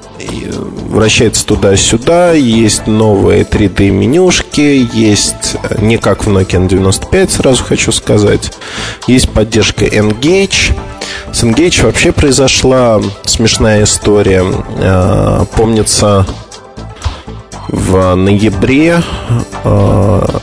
вращается 0.89 1.45
туда-сюда, 1.45 2.31
есть 2.31 2.87
новые 2.87 3.43
3D-менюшки, 3.43 4.89
есть, 4.93 5.57
не 5.79 5.97
как 5.97 6.25
в 6.25 6.29
Nokia 6.29 6.67
N95, 6.67 7.29
сразу 7.29 7.63
хочу 7.63 7.91
сказать, 7.91 8.51
есть 9.07 9.29
поддержка 9.29 9.85
Engage, 9.85 10.73
с 11.31 11.43
Engage 11.43 11.83
вообще 11.83 12.11
произошла 12.11 13.01
смешная 13.25 13.83
история. 13.83 14.43
А, 14.79 15.45
помнится, 15.55 16.25
в 17.67 18.15
ноябре 18.15 19.01
а, 19.63 20.41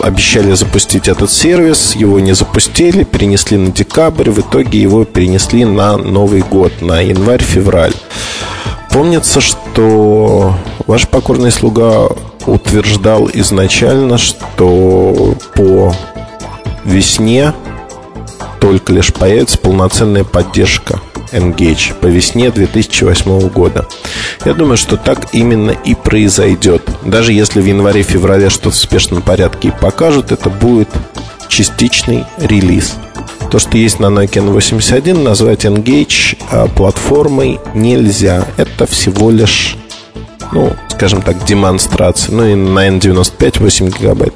обещали 0.00 0.52
запустить 0.52 1.08
этот 1.08 1.30
сервис, 1.30 1.94
его 1.94 2.20
не 2.20 2.34
запустили, 2.34 3.04
перенесли 3.04 3.56
на 3.56 3.70
декабрь, 3.70 4.30
в 4.30 4.40
итоге 4.40 4.80
его 4.80 5.04
перенесли 5.04 5.64
на 5.64 5.96
Новый 5.96 6.42
год, 6.42 6.72
на 6.80 7.00
январь-февраль. 7.00 7.94
Помнится, 8.90 9.40
что 9.40 10.54
ваш 10.86 11.08
покорный 11.08 11.50
слуга 11.50 12.08
утверждал 12.46 13.30
изначально, 13.32 14.18
что 14.18 15.34
по 15.54 15.94
весне 16.84 17.54
только 18.62 18.92
лишь 18.92 19.12
появится 19.12 19.58
полноценная 19.58 20.22
поддержка 20.22 21.00
Engage 21.32 21.94
по 22.00 22.06
весне 22.06 22.48
2008 22.52 23.48
года. 23.48 23.88
Я 24.44 24.54
думаю, 24.54 24.76
что 24.76 24.96
так 24.96 25.34
именно 25.34 25.72
и 25.72 25.96
произойдет. 25.96 26.88
Даже 27.04 27.32
если 27.32 27.60
в 27.60 27.66
январе-феврале 27.66 28.50
что-то 28.50 28.70
в 28.70 28.76
спешном 28.76 29.20
порядке 29.20 29.68
и 29.68 29.72
покажут, 29.72 30.30
это 30.30 30.48
будет 30.48 30.88
частичный 31.48 32.24
релиз. 32.38 32.94
То, 33.50 33.58
что 33.58 33.76
есть 33.76 33.98
на 33.98 34.06
Nokia 34.06 34.54
N81, 34.54 35.20
назвать 35.24 35.64
Engage 35.64 36.38
а, 36.52 36.68
платформой 36.68 37.58
нельзя. 37.74 38.46
Это 38.56 38.86
всего 38.86 39.32
лишь 39.32 39.76
ну, 40.52 40.76
скажем 40.90 41.22
так, 41.22 41.44
демонстрация. 41.44 42.34
Ну 42.34 42.46
и 42.46 42.54
на 42.54 42.88
N95 42.88 43.62
8 43.62 43.90
гигабайт. 43.90 44.34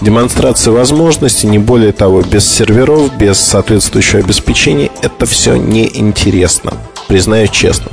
Демонстрация 0.00 0.72
возможностей, 0.72 1.48
не 1.48 1.58
более 1.58 1.92
того, 1.92 2.22
без 2.22 2.50
серверов, 2.50 3.14
без 3.16 3.38
соответствующего 3.38 4.20
обеспечения, 4.20 4.90
это 5.02 5.26
все 5.26 5.56
неинтересно. 5.56 6.74
Признаюсь 7.08 7.50
честно. 7.50 7.90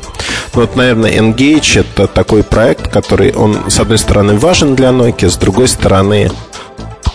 Ну 0.53 0.61
вот, 0.61 0.75
наверное, 0.75 1.11
Engage 1.17 1.79
это 1.79 2.07
такой 2.07 2.43
проект, 2.43 2.89
который, 2.91 3.33
он, 3.33 3.69
с 3.69 3.79
одной 3.79 3.97
стороны, 3.97 4.35
важен 4.35 4.75
для 4.75 4.89
Nokia, 4.89 5.29
с 5.29 5.37
другой 5.37 5.67
стороны, 5.67 6.31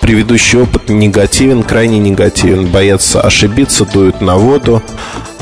предыдущий 0.01 0.59
опыт 0.59 0.89
негативен, 0.89 1.63
крайне 1.63 1.99
негативен. 1.99 2.67
Боятся 2.67 3.21
ошибиться, 3.21 3.85
дуют 3.85 4.21
на 4.21 4.37
воду. 4.37 4.83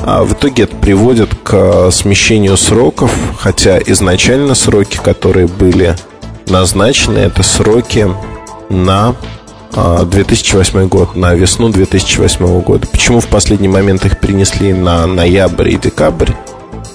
А 0.03 0.25
в 0.25 0.33
итоге 0.33 0.65
это 0.65 0.77
приводит 0.77 1.35
к 1.35 1.53
э, 1.55 1.91
смещению 1.91 2.57
сроков, 2.57 3.13
хотя 3.39 3.79
изначально 3.79 4.55
сроки, 4.55 4.97
которые 4.97 5.47
были 5.47 5.97
назначены, 6.47 7.19
это 7.19 7.43
сроки 7.43 8.09
на 8.69 9.15
2008 9.73 10.79
а, 10.79 10.87
год, 10.87 11.15
на 11.15 11.35
весну 11.35 11.69
2008 11.69 12.61
года. 12.63 12.87
Почему 12.87 13.21
в 13.21 13.27
последний 13.27 13.69
момент 13.69 14.05
их 14.05 14.19
перенесли 14.19 14.73
на 14.73 15.07
ноябрь 15.07 15.71
и 15.71 15.77
декабрь? 15.77 16.33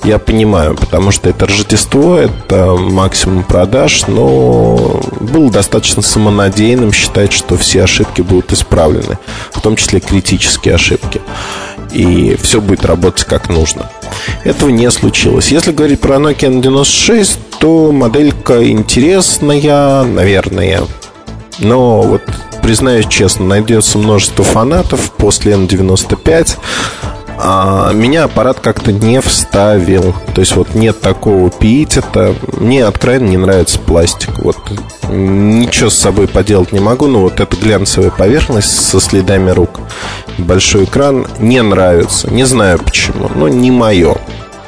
Я 0.03 0.19
понимаю, 0.19 0.75
потому 0.75 1.11
что 1.11 1.29
это 1.29 1.45
Рождество, 1.45 2.17
это 2.17 2.75
максимум 2.75 3.43
продаж, 3.43 4.05
но 4.07 5.01
было 5.21 5.49
достаточно 5.49 6.01
самонадеянным 6.01 6.91
считать, 6.91 7.31
что 7.31 7.55
все 7.55 7.83
ошибки 7.83 8.21
будут 8.21 8.51
исправлены, 8.51 9.17
в 9.51 9.61
том 9.61 9.77
числе 9.77 10.01
критические 10.01 10.75
ошибки 10.75 11.21
и 11.93 12.35
все 12.41 12.59
будет 12.59 12.85
работать 12.85 13.25
как 13.25 13.49
нужно. 13.49 13.89
Этого 14.43 14.69
не 14.69 14.89
случилось. 14.91 15.51
Если 15.51 15.71
говорить 15.71 16.01
про 16.01 16.15
Nokia 16.15 16.61
N96, 16.61 17.37
то 17.59 17.91
моделька 17.91 18.67
интересная, 18.69 20.03
наверное. 20.03 20.83
Но 21.59 22.01
вот 22.01 22.23
признаюсь 22.61 23.07
честно, 23.07 23.45
найдется 23.45 23.97
множество 23.97 24.43
фанатов 24.43 25.11
после 25.11 25.53
N95 25.53 26.57
а 27.37 27.91
меня 27.93 28.25
аппарат 28.25 28.59
как-то 28.59 28.91
не 28.91 29.21
вставил. 29.21 30.15
То 30.33 30.41
есть 30.41 30.55
вот 30.55 30.75
нет 30.75 31.01
такого 31.01 31.49
это. 31.97 32.35
Мне 32.59 32.85
откровенно 32.85 33.29
не 33.29 33.37
нравится 33.37 33.79
пластик. 33.79 34.39
Вот 34.39 34.57
ничего 35.09 35.89
с 35.89 35.97
собой 35.97 36.27
поделать 36.27 36.71
не 36.71 36.79
могу, 36.79 37.07
но 37.07 37.21
вот 37.21 37.39
эта 37.39 37.55
глянцевая 37.55 38.11
поверхность 38.11 38.89
со 38.89 38.99
следами 38.99 39.51
рук, 39.51 39.79
большой 40.37 40.85
экран 40.85 41.27
не 41.39 41.61
нравится. 41.61 42.31
Не 42.31 42.45
знаю 42.45 42.79
почему, 42.79 43.29
но 43.33 43.47
не 43.47 43.71
мое. 43.71 44.17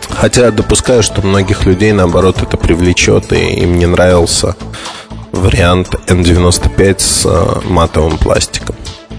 Хотя 0.09 0.51
допускаю, 0.51 1.03
что 1.03 1.25
многих 1.25 1.65
людей, 1.65 1.91
наоборот, 1.91 2.41
это 2.41 2.57
привлечет, 2.57 3.33
и 3.33 3.61
им 3.61 3.77
не 3.77 3.85
нравился 3.85 4.55
вариант 5.31 5.95
N95 6.07 6.99
с 6.99 7.25
э, 7.25 7.67
матовым 7.67 8.17
пластиком. 8.17 8.75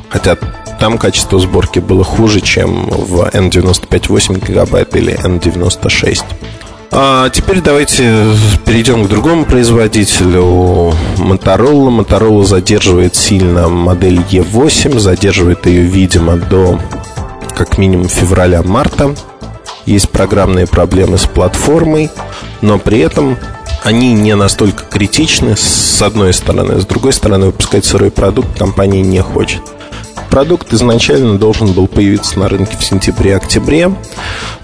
Хотя 0.08 0.36
там 0.78 0.98
качество 0.98 1.38
сборки 1.38 1.78
было 1.78 2.04
хуже, 2.04 2.40
чем 2.40 2.88
в 2.88 3.22
N95 3.22 4.06
8 4.08 4.40
гигабайт 4.40 4.94
или 4.96 5.14
N96. 5.18 6.22
А 6.92 7.28
теперь 7.30 7.60
давайте 7.60 8.24
перейдем 8.64 9.04
к 9.04 9.08
другому 9.08 9.44
производителю 9.44 10.94
Motorola. 11.18 11.90
Motorola 11.90 12.44
задерживает 12.44 13.16
сильно 13.16 13.68
модель 13.68 14.20
E8, 14.30 14.98
задерживает 14.98 15.66
ее, 15.66 15.82
видимо, 15.82 16.36
до 16.36 16.80
как 17.54 17.78
минимум 17.78 18.08
февраля-марта. 18.08 19.14
Есть 19.84 20.10
программные 20.10 20.66
проблемы 20.66 21.18
с 21.18 21.26
платформой, 21.26 22.10
но 22.60 22.78
при 22.78 23.00
этом 23.00 23.36
они 23.84 24.14
не 24.14 24.34
настолько 24.34 24.84
критичны, 24.84 25.56
с 25.56 26.02
одной 26.02 26.32
стороны. 26.32 26.80
С 26.80 26.86
другой 26.86 27.12
стороны, 27.12 27.46
выпускать 27.46 27.84
сырой 27.84 28.10
продукт 28.10 28.58
компания 28.58 29.02
не 29.02 29.22
хочет. 29.22 29.60
Продукт 30.30 30.72
изначально 30.72 31.38
должен 31.38 31.72
был 31.72 31.86
появиться 31.86 32.38
на 32.38 32.48
рынке 32.48 32.76
в 32.76 32.84
сентябре-октябре, 32.84 33.92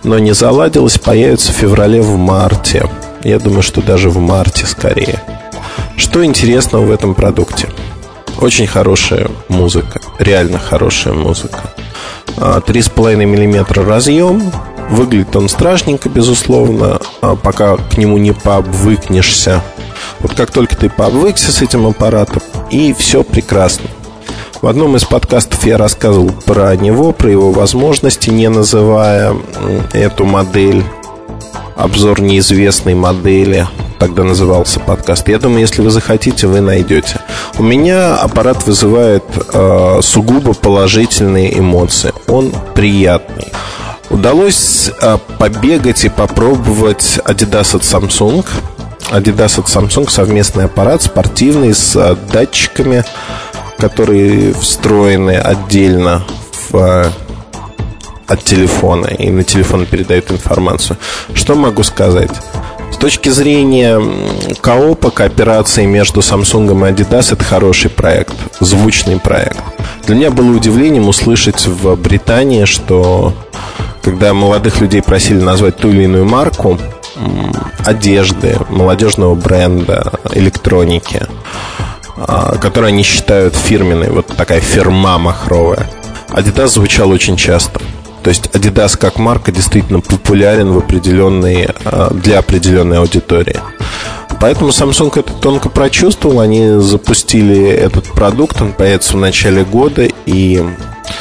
но 0.05 0.19
не 0.19 0.33
заладилось, 0.33 0.99
появится 0.99 1.53
в 1.53 1.57
феврале, 1.57 2.03
в 2.03 2.17
марте. 2.17 2.89
Я 3.25 3.39
думаю, 3.39 3.63
что 3.63 3.81
даже 3.83 4.11
в 4.11 4.19
марте 4.19 4.67
скорее. 4.67 5.23
Что 5.97 6.25
интересного 6.25 6.85
в 6.87 6.91
этом 6.91 7.15
продукте? 7.15 7.69
Очень 8.41 8.67
хорошая 8.67 9.31
музыка, 9.49 10.01
реально 10.19 10.59
хорошая 10.59 11.15
музыка. 11.15 11.61
3,5 12.37 13.13
а, 13.13 13.17
мм 13.17 13.83
разъем, 13.83 14.53
Выглядит 14.93 15.35
он 15.37 15.49
страшненько, 15.49 16.11
безусловно, 16.11 17.01
а 17.23 17.35
пока 17.35 17.79
к 17.79 17.97
нему 17.97 18.19
не 18.19 18.33
пообвыкнешься. 18.33 19.63
Вот 20.21 20.35
как 20.35 20.51
только 20.51 20.77
ты 20.77 20.91
пообвыкся 20.91 21.51
с 21.51 21.63
этим 21.63 21.87
аппаратом, 21.87 22.43
и 22.71 22.93
все 22.93 23.23
прекрасно. 23.23 23.89
В 24.63 24.69
одном 24.69 24.95
из 24.95 25.03
подкастов 25.05 25.67
я 25.67 25.77
рассказывал 25.77 26.31
про 26.47 26.77
него, 26.77 27.11
про 27.11 27.29
его 27.29 27.51
возможности, 27.51 28.31
не 28.31 28.49
называя 28.49 29.35
эту 29.93 30.25
модель 30.25 30.85
обзор 31.75 32.21
неизвестной 32.21 32.95
модели. 32.95 33.67
Тогда 33.99 34.23
назывался 34.23 34.79
подкаст. 34.79 35.27
Я 35.27 35.41
думаю, 35.41 35.63
если 35.63 35.83
вы 35.83 35.91
захотите, 35.91 36.47
вы 36.47 36.61
найдете. 36.61 37.19
У 37.59 37.65
меня 37.65 38.15
аппарат 38.15 38.65
вызывает 38.65 39.25
э, 39.53 39.99
сугубо 40.01 40.55
положительные 40.55 41.59
эмоции. 41.59 42.13
Он 42.29 42.53
приятный. 42.77 43.53
Удалось 44.11 44.93
э, 45.01 45.19
побегать 45.39 46.05
и 46.05 46.09
попробовать 46.09 47.19
Adidas 47.25 47.75
от 47.75 47.83
Samsung. 47.83 48.47
Adidas 49.11 49.59
от 49.59 49.67
Samsung 49.67 50.09
совместный 50.09 50.67
аппарат 50.67 51.03
спортивный 51.03 51.75
с 51.75 51.97
э, 51.97 52.15
датчиками, 52.33 53.05
которые 53.83 54.55
встроены 54.55 55.33
отдельно 55.33 56.23
в 56.71 56.77
э, 56.77 57.11
от 58.29 58.45
телефона 58.45 59.07
и 59.09 59.29
на 59.29 59.43
телефон 59.43 59.87
передают 59.87 60.31
информацию. 60.31 60.97
Что 61.35 61.57
могу 61.57 61.83
сказать? 61.83 62.31
С 62.93 62.97
точки 62.97 63.29
зрения 63.31 64.01
коопа, 64.61 65.11
кооперации 65.11 65.85
между 65.85 66.21
Samsung 66.21 66.71
и 66.71 66.93
Adidas 66.93 67.33
это 67.33 67.43
хороший 67.43 67.91
проект, 67.91 68.35
звучный 68.61 69.19
проект. 69.19 69.59
Для 70.07 70.15
меня 70.15 70.31
было 70.31 70.57
удивлением 70.57 71.09
услышать 71.09 71.67
в 71.67 71.97
Британии, 71.97 72.67
что 72.67 73.35
когда 74.01 74.33
молодых 74.33 74.81
людей 74.81 75.03
просили 75.03 75.41
назвать 75.41 75.79
ту 75.79 75.89
или 75.89 76.05
иную 76.05 76.25
марку 76.25 76.79
одежды, 77.85 78.57
молодежного 78.69 79.35
бренда, 79.35 80.13
электроники, 80.33 81.27
которую 82.61 82.89
они 82.89 83.03
считают 83.03 83.55
фирменной, 83.55 84.11
вот 84.11 84.27
такая 84.27 84.61
фирма 84.61 85.19
махровая, 85.19 85.91
Adidas 86.29 86.69
звучал 86.69 87.11
очень 87.11 87.37
часто. 87.37 87.81
То 88.23 88.31
есть 88.31 88.47
Adidas 88.53 88.97
как 88.97 89.19
марка 89.19 89.53
действительно 89.53 90.01
популярен 90.01 90.73
в 90.73 90.79
определенной, 90.79 91.69
а, 91.85 92.13
для 92.15 92.39
определенной 92.39 92.99
аудитории. 92.99 93.57
Поэтому 94.41 94.71
Samsung 94.71 95.19
это 95.19 95.33
тонко 95.35 95.69
прочувствовал. 95.69 96.41
Они 96.41 96.81
запустили 96.81 97.69
этот 97.69 98.05
продукт, 98.13 98.61
он 98.61 98.73
появится 98.73 99.15
в 99.15 99.21
начале 99.21 99.65
года 99.65 100.09
и 100.27 100.65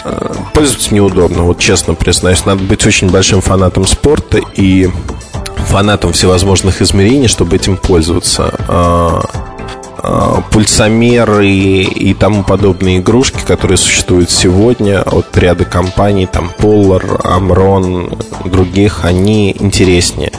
а, 0.04 0.34
пользоваться 0.54 0.94
неудобно. 0.94 1.44
Вот 1.44 1.60
честно 1.60 1.96
признаюсь, 1.96 2.46
надо 2.46 2.64
быть 2.64 2.86
очень 2.86 3.10
большим 3.10 3.42
фанатом 3.42 3.88
спорта 3.88 4.40
и 4.56 4.90
фанатом 5.68 6.14
всевозможных 6.14 6.82
измерений, 6.82 7.28
чтобы 7.28 7.56
этим 7.56 7.78
пользоваться. 7.78 8.54
Э, 10.04 10.42
пульсомеры 10.50 11.48
и 11.48 12.14
тому 12.16 12.44
подобные 12.44 13.00
игрушки, 13.00 13.40
которые 13.46 13.78
существуют 13.78 14.32
сегодня 14.32 15.02
от 15.04 15.38
ряда 15.38 15.66
компаний, 15.66 16.26
там 16.26 16.52
Polar, 16.58 17.22
Amron, 17.22 18.50
других, 18.50 19.06
они 19.06 19.56
интереснее. 19.60 20.32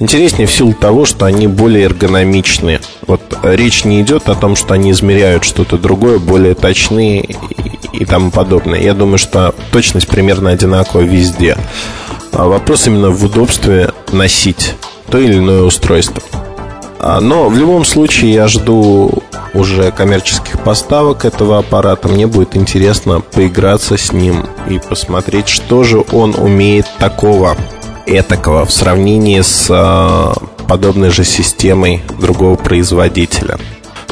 Интереснее 0.00 0.46
в 0.46 0.52
силу 0.52 0.74
того, 0.74 1.06
что 1.06 1.24
они 1.24 1.46
более 1.46 1.84
эргономичны. 1.84 2.80
Вот 3.06 3.22
речь 3.42 3.84
не 3.84 4.02
идет 4.02 4.28
о 4.28 4.34
том, 4.34 4.54
что 4.54 4.74
они 4.74 4.90
измеряют 4.90 5.44
что-то 5.44 5.78
другое, 5.78 6.18
более 6.18 6.54
точные 6.54 7.26
и 7.92 8.04
тому 8.04 8.30
подобное. 8.30 8.80
Я 8.80 8.92
думаю, 8.92 9.18
что 9.18 9.54
точность 9.72 10.08
примерно 10.08 10.50
одинаковая 10.50 11.06
везде. 11.06 11.56
А 12.32 12.46
вопрос 12.46 12.86
именно 12.86 13.10
в 13.10 13.24
удобстве 13.24 13.92
носить 14.12 14.74
то 15.10 15.18
или 15.18 15.38
иное 15.38 15.62
устройство. 15.62 16.22
А, 17.02 17.20
но 17.20 17.48
в 17.48 17.56
любом 17.56 17.86
случае 17.86 18.34
я 18.34 18.46
жду 18.46 19.22
уже 19.54 19.90
коммерческих 19.90 20.62
поставок 20.62 21.24
этого 21.24 21.58
аппарата. 21.58 22.08
Мне 22.08 22.26
будет 22.26 22.56
интересно 22.56 23.20
поиграться 23.20 23.96
с 23.96 24.12
ним 24.12 24.44
и 24.68 24.78
посмотреть, 24.78 25.48
что 25.48 25.82
же 25.82 26.04
он 26.12 26.34
умеет 26.36 26.86
такого, 26.98 27.56
этакого 28.06 28.66
в 28.66 28.70
сравнении 28.70 29.40
с 29.40 29.68
а, 29.70 30.34
подобной 30.68 31.10
же 31.10 31.24
системой 31.24 32.02
другого 32.20 32.56
производителя. 32.56 33.58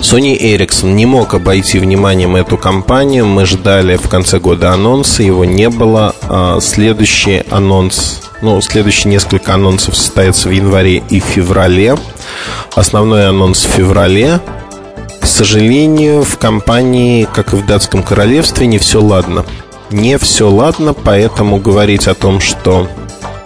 Sony 0.01 0.39
Ericsson 0.39 0.93
не 0.93 1.07
мог 1.07 1.35
обойти 1.35 1.79
вниманием 1.79 2.37
эту 2.37 2.57
компанию. 2.57 3.27
Мы 3.27 3.47
ждали 3.47 3.97
в 3.97 4.09
конце 4.09 4.39
года 4.39 4.73
анонса, 4.73 5.23
его 5.23 5.45
не 5.45 5.69
было. 5.69 6.15
А, 6.23 6.61
следующий 6.61 7.43
анонс, 7.51 8.21
ну, 8.41 8.61
следующие 8.61 9.11
несколько 9.11 9.55
анонсов 9.55 9.97
состоятся 9.97 10.49
в 10.49 10.53
январе 10.53 11.03
и 11.11 11.19
феврале. 11.19 11.97
Основной 12.75 13.29
анонс 13.29 13.65
в 13.65 13.71
феврале. 13.71 14.41
К 15.21 15.27
сожалению, 15.27 16.23
в 16.23 16.39
компании, 16.39 17.27
как 17.33 17.53
и 17.53 17.57
в 17.57 17.67
датском 17.67 18.03
королевстве, 18.03 18.67
не 18.67 18.79
все 18.79 19.03
ладно. 19.03 19.45
Не 19.91 20.17
все 20.19 20.49
ладно, 20.49 20.95
поэтому 20.95 21.59
говорить 21.59 22.07
о 22.07 22.15
том, 22.15 22.41
что 22.41 22.89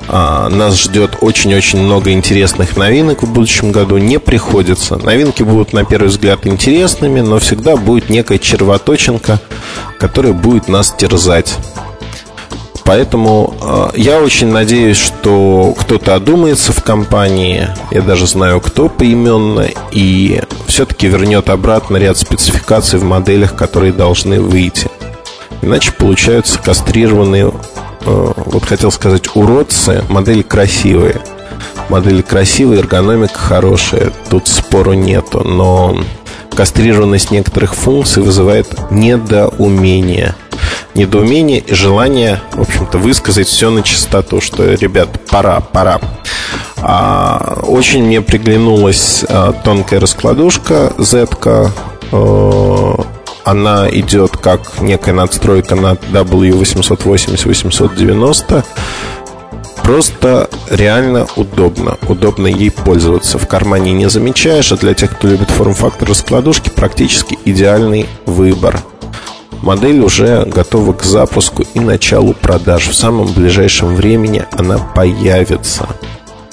нас 0.08 0.78
ждет 0.78 1.18
очень-очень 1.20 1.80
много 1.80 2.12
интересных 2.12 2.76
новинок 2.76 3.22
в 3.22 3.32
будущем 3.32 3.72
году, 3.72 3.98
не 3.98 4.18
приходится. 4.18 4.96
Новинки 4.96 5.42
будут, 5.42 5.72
на 5.72 5.84
первый 5.84 6.08
взгляд, 6.08 6.46
интересными, 6.46 7.20
но 7.20 7.38
всегда 7.38 7.76
будет 7.76 8.10
некая 8.10 8.38
червоточинка, 8.38 9.40
которая 9.98 10.32
будет 10.32 10.68
нас 10.68 10.92
терзать. 10.96 11.56
Поэтому 12.84 13.54
э, 13.60 13.90
я 13.96 14.20
очень 14.20 14.48
надеюсь, 14.48 14.96
что 14.96 15.74
кто-то 15.78 16.14
одумается 16.14 16.72
в 16.72 16.82
компании, 16.82 17.68
я 17.90 18.02
даже 18.02 18.26
знаю 18.26 18.60
кто 18.60 18.88
поименно, 18.88 19.68
и 19.92 20.42
все-таки 20.66 21.06
вернет 21.06 21.48
обратно 21.48 21.96
ряд 21.96 22.18
спецификаций 22.18 22.98
в 22.98 23.04
моделях, 23.04 23.54
которые 23.54 23.92
должны 23.92 24.40
выйти. 24.40 24.90
Иначе 25.62 25.92
получаются 25.92 26.58
кастрированные, 26.58 27.52
вот 28.04 28.64
хотел 28.64 28.90
сказать, 28.90 29.34
уродцы, 29.34 30.04
модели 30.08 30.42
красивые. 30.42 31.20
Модели 31.88 32.22
красивые, 32.22 32.80
эргономика 32.80 33.38
хорошая, 33.38 34.12
тут 34.30 34.48
спору 34.48 34.92
нету, 34.94 35.42
но 35.44 35.96
кастрированность 36.54 37.30
некоторых 37.30 37.74
функций 37.74 38.22
вызывает 38.22 38.90
недоумение– 38.90 40.34
недоумение 40.94 41.60
и 41.60 41.74
желание, 41.74 42.40
в 42.52 42.60
общем-то, 42.60 42.98
высказать 42.98 43.48
все 43.48 43.70
на 43.70 43.82
чистоту, 43.82 44.40
что, 44.40 44.64
ребят, 44.74 45.08
пора, 45.30 45.60
пора. 45.60 46.00
А, 46.78 47.60
очень 47.66 48.04
мне 48.04 48.20
приглянулась 48.20 49.24
а, 49.28 49.52
тонкая 49.52 50.00
раскладушка 50.00 50.92
Z. 50.98 51.28
А, 51.44 53.04
она 53.44 53.88
идет 53.90 54.36
как 54.36 54.80
некая 54.80 55.12
надстройка 55.12 55.74
на 55.74 55.94
W880-890. 55.94 58.64
Просто 59.82 60.48
реально 60.70 61.26
удобно. 61.36 61.98
Удобно 62.08 62.46
ей 62.46 62.70
пользоваться. 62.70 63.38
В 63.38 63.48
кармане 63.48 63.92
не 63.92 64.08
замечаешь, 64.08 64.72
а 64.72 64.76
для 64.76 64.94
тех, 64.94 65.10
кто 65.10 65.28
любит 65.28 65.50
форм-фактор 65.50 66.08
раскладушки, 66.08 66.70
практически 66.70 67.38
идеальный 67.44 68.08
выбор. 68.26 68.80
Модель 69.60 70.00
уже 70.00 70.44
готова 70.44 70.92
к 70.92 71.04
запуску 71.04 71.64
и 71.74 71.80
началу 71.80 72.32
продаж. 72.32 72.88
В 72.88 72.94
самом 72.94 73.32
ближайшем 73.32 73.94
времени 73.94 74.44
она 74.52 74.78
появится. 74.78 75.88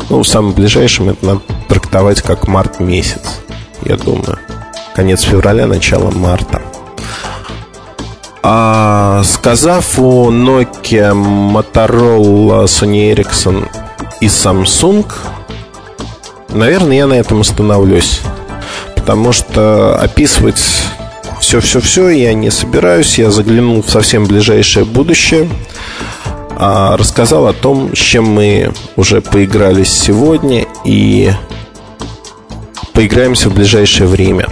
Ну, 0.09 0.23
в 0.23 0.27
самом 0.27 0.53
ближайшем 0.53 1.09
это 1.09 1.25
надо 1.25 1.41
трактовать 1.67 2.21
как 2.21 2.47
март 2.47 2.79
месяц, 2.79 3.41
я 3.83 3.95
думаю. 3.95 4.39
Конец 4.95 5.21
февраля, 5.21 5.67
начало 5.67 6.11
марта. 6.11 6.61
А, 8.41 9.21
сказав 9.23 9.99
о 9.99 10.31
Nokia, 10.31 11.13
Motorola, 11.13 12.65
Sony 12.65 13.13
Ericsson 13.13 13.67
и 14.21 14.27
Samsung, 14.27 15.05
наверное, 16.49 16.97
я 16.97 17.07
на 17.07 17.13
этом 17.13 17.41
остановлюсь. 17.41 18.21
Потому 18.95 19.31
что 19.33 19.97
описывать 19.97 20.61
все-все-все, 21.41 22.09
я 22.09 22.33
не 22.33 22.49
собираюсь, 22.51 23.17
я 23.17 23.31
заглянул 23.31 23.81
в 23.81 23.89
совсем 23.89 24.25
ближайшее 24.25 24.85
будущее. 24.85 25.49
А, 26.57 26.95
рассказал 26.97 27.47
о 27.47 27.53
том, 27.53 27.95
с 27.95 27.99
чем 27.99 28.25
мы 28.25 28.73
уже 28.95 29.21
поигрались 29.21 29.91
сегодня 29.91 30.65
и 30.85 31.31
поиграемся 32.93 33.49
в 33.49 33.53
ближайшее 33.53 34.07
время. 34.07 34.47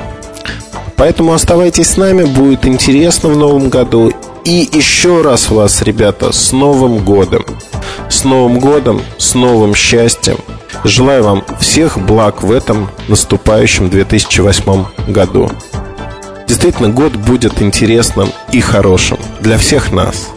Поэтому 0.97 1.33
оставайтесь 1.33 1.91
с 1.91 1.97
нами, 1.97 2.25
будет 2.25 2.65
интересно 2.65 3.29
в 3.29 3.37
новом 3.37 3.69
году. 3.69 4.11
И 4.43 4.67
еще 4.73 5.21
раз 5.21 5.49
вас, 5.49 5.83
ребята, 5.83 6.31
с 6.31 6.51
Новым 6.51 7.05
годом! 7.05 7.45
С 8.09 8.23
Новым 8.23 8.59
годом, 8.59 9.01
с 9.17 9.35
новым 9.35 9.75
счастьем! 9.75 10.37
Желаю 10.83 11.23
вам 11.23 11.43
всех 11.59 11.99
благ 11.99 12.43
в 12.43 12.51
этом 12.51 12.89
наступающем 13.07 13.89
2008 13.89 14.85
году. 15.07 15.49
Действительно, 16.47 16.89
год 16.89 17.13
будет 17.13 17.61
интересным 17.61 18.31
и 18.51 18.61
хорошим 18.61 19.17
для 19.41 19.57
всех 19.57 19.91
нас. 19.91 20.29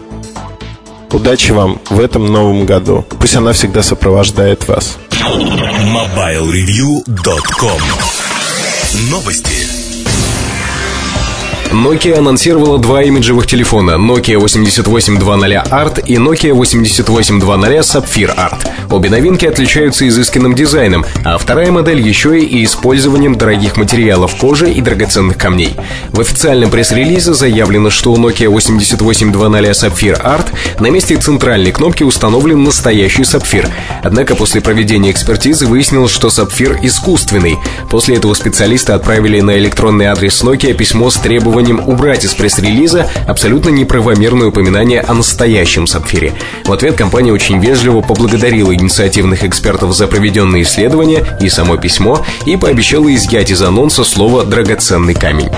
Удачи 1.12 1.52
вам 1.52 1.78
в 1.88 2.00
этом 2.00 2.26
новом 2.26 2.66
году. 2.66 3.06
Пусть 3.18 3.36
она 3.36 3.52
всегда 3.52 3.82
сопровождает 3.82 4.68
вас. 4.68 4.98
MobileReview.com 5.10 7.80
Новости. 9.10 9.69
Nokia 11.72 12.18
анонсировала 12.18 12.78
два 12.80 13.04
имиджевых 13.04 13.46
телефона 13.46 13.92
Nokia 13.92 14.38
8820 14.38 15.70
Art 15.70 16.04
и 16.04 16.16
Nokia 16.16 16.52
8820 16.52 17.78
Sapphire 17.84 18.36
Art. 18.36 18.68
Обе 18.90 19.08
новинки 19.08 19.46
отличаются 19.46 20.08
изысканным 20.08 20.56
дизайном, 20.56 21.04
а 21.24 21.38
вторая 21.38 21.70
модель 21.70 22.00
еще 22.00 22.40
и 22.40 22.64
использованием 22.64 23.36
дорогих 23.36 23.76
материалов 23.76 24.34
кожи 24.34 24.72
и 24.72 24.80
драгоценных 24.80 25.38
камней. 25.38 25.76
В 26.10 26.20
официальном 26.20 26.70
пресс-релизе 26.70 27.34
заявлено, 27.34 27.90
что 27.90 28.12
у 28.12 28.16
Nokia 28.16 28.48
8820 28.48 29.70
Sapphire 29.70 30.20
Art 30.20 30.48
на 30.80 30.90
месте 30.90 31.16
центральной 31.18 31.70
кнопки 31.70 32.02
установлен 32.02 32.64
настоящий 32.64 33.22
сапфир. 33.22 33.68
Однако 34.02 34.34
после 34.34 34.60
проведения 34.60 35.12
экспертизы 35.12 35.66
выяснилось, 35.66 36.10
что 36.10 36.30
сапфир 36.30 36.80
искусственный. 36.82 37.58
После 37.88 38.16
этого 38.16 38.34
специалисты 38.34 38.92
отправили 38.92 39.40
на 39.40 39.56
электронный 39.56 40.06
адрес 40.06 40.42
Nokia 40.42 40.74
письмо 40.74 41.10
с 41.10 41.16
требованием 41.16 41.59
требованием 41.60 41.88
убрать 41.88 42.24
из 42.24 42.32
пресс-релиза 42.34 43.10
абсолютно 43.26 43.68
неправомерное 43.68 44.48
упоминание 44.48 45.00
о 45.00 45.12
настоящем 45.12 45.86
сапфире. 45.86 46.32
В 46.64 46.72
ответ 46.72 46.96
компания 46.96 47.32
очень 47.32 47.60
вежливо 47.60 48.00
поблагодарила 48.00 48.74
инициативных 48.74 49.44
экспертов 49.44 49.94
за 49.94 50.06
проведенные 50.06 50.62
исследования 50.62 51.24
и 51.40 51.48
само 51.50 51.76
письмо 51.76 52.24
и 52.46 52.56
пообещала 52.56 53.14
изъять 53.14 53.50
из 53.50 53.62
анонса 53.62 54.04
слово 54.04 54.44
«драгоценный 54.44 55.14
камень». 55.14 55.50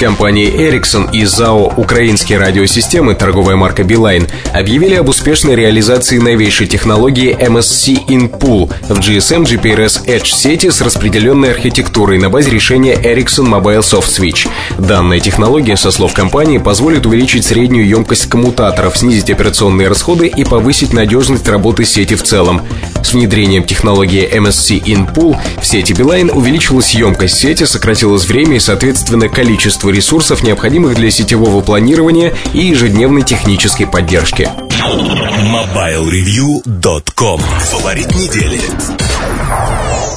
Компании 0.00 0.50
Ericsson 0.50 1.10
и 1.12 1.26
ЗАО 1.26 1.74
«Украинские 1.76 2.38
радиосистемы» 2.38 3.14
торговая 3.14 3.56
марка 3.56 3.84
Билайн 3.84 4.26
объявили 4.54 4.94
об 4.94 5.10
успешной 5.10 5.56
реализации 5.56 6.16
новейшей 6.16 6.66
технологии 6.66 7.36
MSC 7.36 8.06
InPool 8.06 8.72
в 8.88 8.98
GSM 8.98 9.44
GPRS 9.44 10.06
Edge 10.06 10.34
сети 10.34 10.70
с 10.70 10.80
распределенной 10.80 11.50
архитектурой 11.50 12.18
на 12.18 12.30
базе 12.30 12.50
решения 12.50 12.94
Ericsson 12.94 13.46
Mobile 13.46 13.80
Soft 13.80 14.08
Switch. 14.08 14.48
Данная 14.78 15.20
технология, 15.30 15.76
со 15.76 15.92
слов 15.92 16.12
компании, 16.12 16.58
позволит 16.58 17.06
увеличить 17.06 17.46
среднюю 17.46 17.86
емкость 17.86 18.26
коммутаторов, 18.26 18.98
снизить 18.98 19.30
операционные 19.30 19.86
расходы 19.86 20.26
и 20.26 20.42
повысить 20.44 20.92
надежность 20.92 21.46
работы 21.46 21.84
сети 21.84 22.16
в 22.16 22.24
целом. 22.24 22.62
С 23.04 23.12
внедрением 23.12 23.62
технологии 23.62 24.28
MSC 24.28 24.82
InPool 24.82 25.36
в 25.60 25.66
сети 25.66 25.92
Билайн 25.92 26.32
увеличилась 26.34 26.92
емкость 26.94 27.38
сети, 27.38 27.62
сократилось 27.62 28.26
время 28.26 28.56
и, 28.56 28.60
соответственно, 28.60 29.28
количество 29.28 29.90
ресурсов, 29.90 30.42
необходимых 30.42 30.96
для 30.96 31.12
сетевого 31.12 31.60
планирования 31.60 32.34
и 32.52 32.66
ежедневной 32.66 33.22
технической 33.22 33.86
поддержки. 33.86 34.48
MobileReview.com 34.80 37.40
Фаворит 37.40 38.12
недели. 38.16 38.60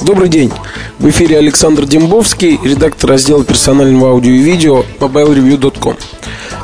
Добрый 0.02 0.28
день. 0.28 0.50
В 0.98 1.08
эфире 1.10 1.38
Александр 1.38 1.86
Дембовский, 1.86 2.58
редактор 2.62 3.10
раздела 3.10 3.44
персонального 3.44 4.10
аудио 4.10 4.30
и 4.32 4.38
видео 4.38 4.84
mobilereview.com. 5.00 5.96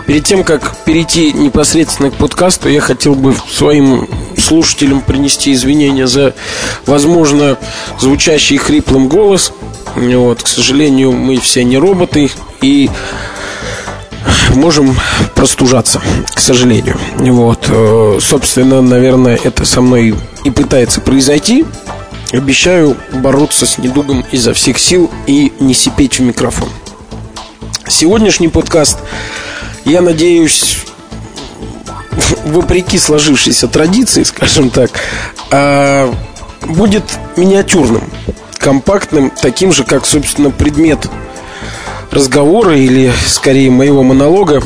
Перед 0.06 0.24
тем, 0.24 0.44
как 0.44 0.76
перейти 0.84 1.32
непосредственно 1.32 2.10
к 2.10 2.14
подкасту, 2.14 2.68
я 2.68 2.80
хотел 2.80 3.14
бы 3.14 3.34
своим 3.50 4.08
слушателям 4.38 5.00
принести 5.00 5.52
извинения 5.52 6.06
за, 6.06 6.34
возможно, 6.86 7.58
звучащий 7.98 8.56
хриплым 8.56 9.08
голос. 9.08 9.52
Вот, 9.96 10.42
к 10.42 10.48
сожалению, 10.48 11.12
мы 11.12 11.38
все 11.38 11.64
не 11.64 11.76
роботы 11.76 12.30
и 12.62 12.88
можем 14.54 14.96
простужаться, 15.34 16.00
к 16.32 16.40
сожалению. 16.40 16.96
Вот, 17.16 17.66
э, 17.68 18.18
собственно, 18.20 18.80
наверное, 18.80 19.38
это 19.42 19.64
со 19.64 19.80
мной 19.80 20.14
и 20.44 20.50
пытается 20.50 21.00
произойти. 21.00 21.64
Обещаю 22.32 22.96
бороться 23.12 23.66
с 23.66 23.78
недугом 23.78 24.24
изо 24.30 24.54
всех 24.54 24.78
сил 24.78 25.10
и 25.26 25.52
не 25.58 25.74
сипеть 25.74 26.20
в 26.20 26.22
микрофон. 26.22 26.68
Сегодняшний 27.88 28.46
подкаст, 28.46 28.98
я 29.84 30.00
надеюсь, 30.00 30.78
вопреки 32.44 32.98
сложившейся 32.98 33.66
традиции, 33.66 34.22
скажем 34.22 34.70
так, 34.70 34.92
а, 35.50 36.14
будет 36.62 37.02
миниатюрным, 37.36 38.04
компактным, 38.58 39.32
таким 39.42 39.72
же, 39.72 39.82
как, 39.82 40.06
собственно, 40.06 40.52
предмет 40.52 41.10
разговора 42.12 42.76
или, 42.76 43.12
скорее, 43.26 43.72
моего 43.72 44.04
монолога. 44.04 44.62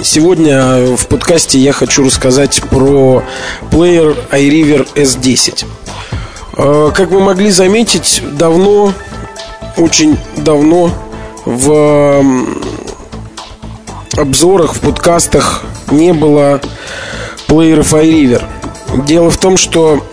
Сегодня 0.00 0.96
в 0.96 1.08
подкасте 1.08 1.58
я 1.58 1.72
хочу 1.72 2.04
рассказать 2.04 2.62
про 2.70 3.24
плеер 3.72 4.16
iRiver 4.30 4.88
S10. 4.94 5.66
А, 6.62 6.90
как 6.90 7.10
вы 7.10 7.20
могли 7.20 7.50
заметить, 7.50 8.22
давно, 8.32 8.92
очень 9.78 10.18
давно 10.36 10.90
в 11.46 12.22
обзорах, 14.14 14.74
в 14.74 14.80
подкастах 14.80 15.64
не 15.90 16.12
было 16.12 16.60
плееров 17.46 17.94
iRiver. 17.94 18.44
Дело 19.06 19.30
в 19.30 19.38
том, 19.38 19.56
что 19.56 20.04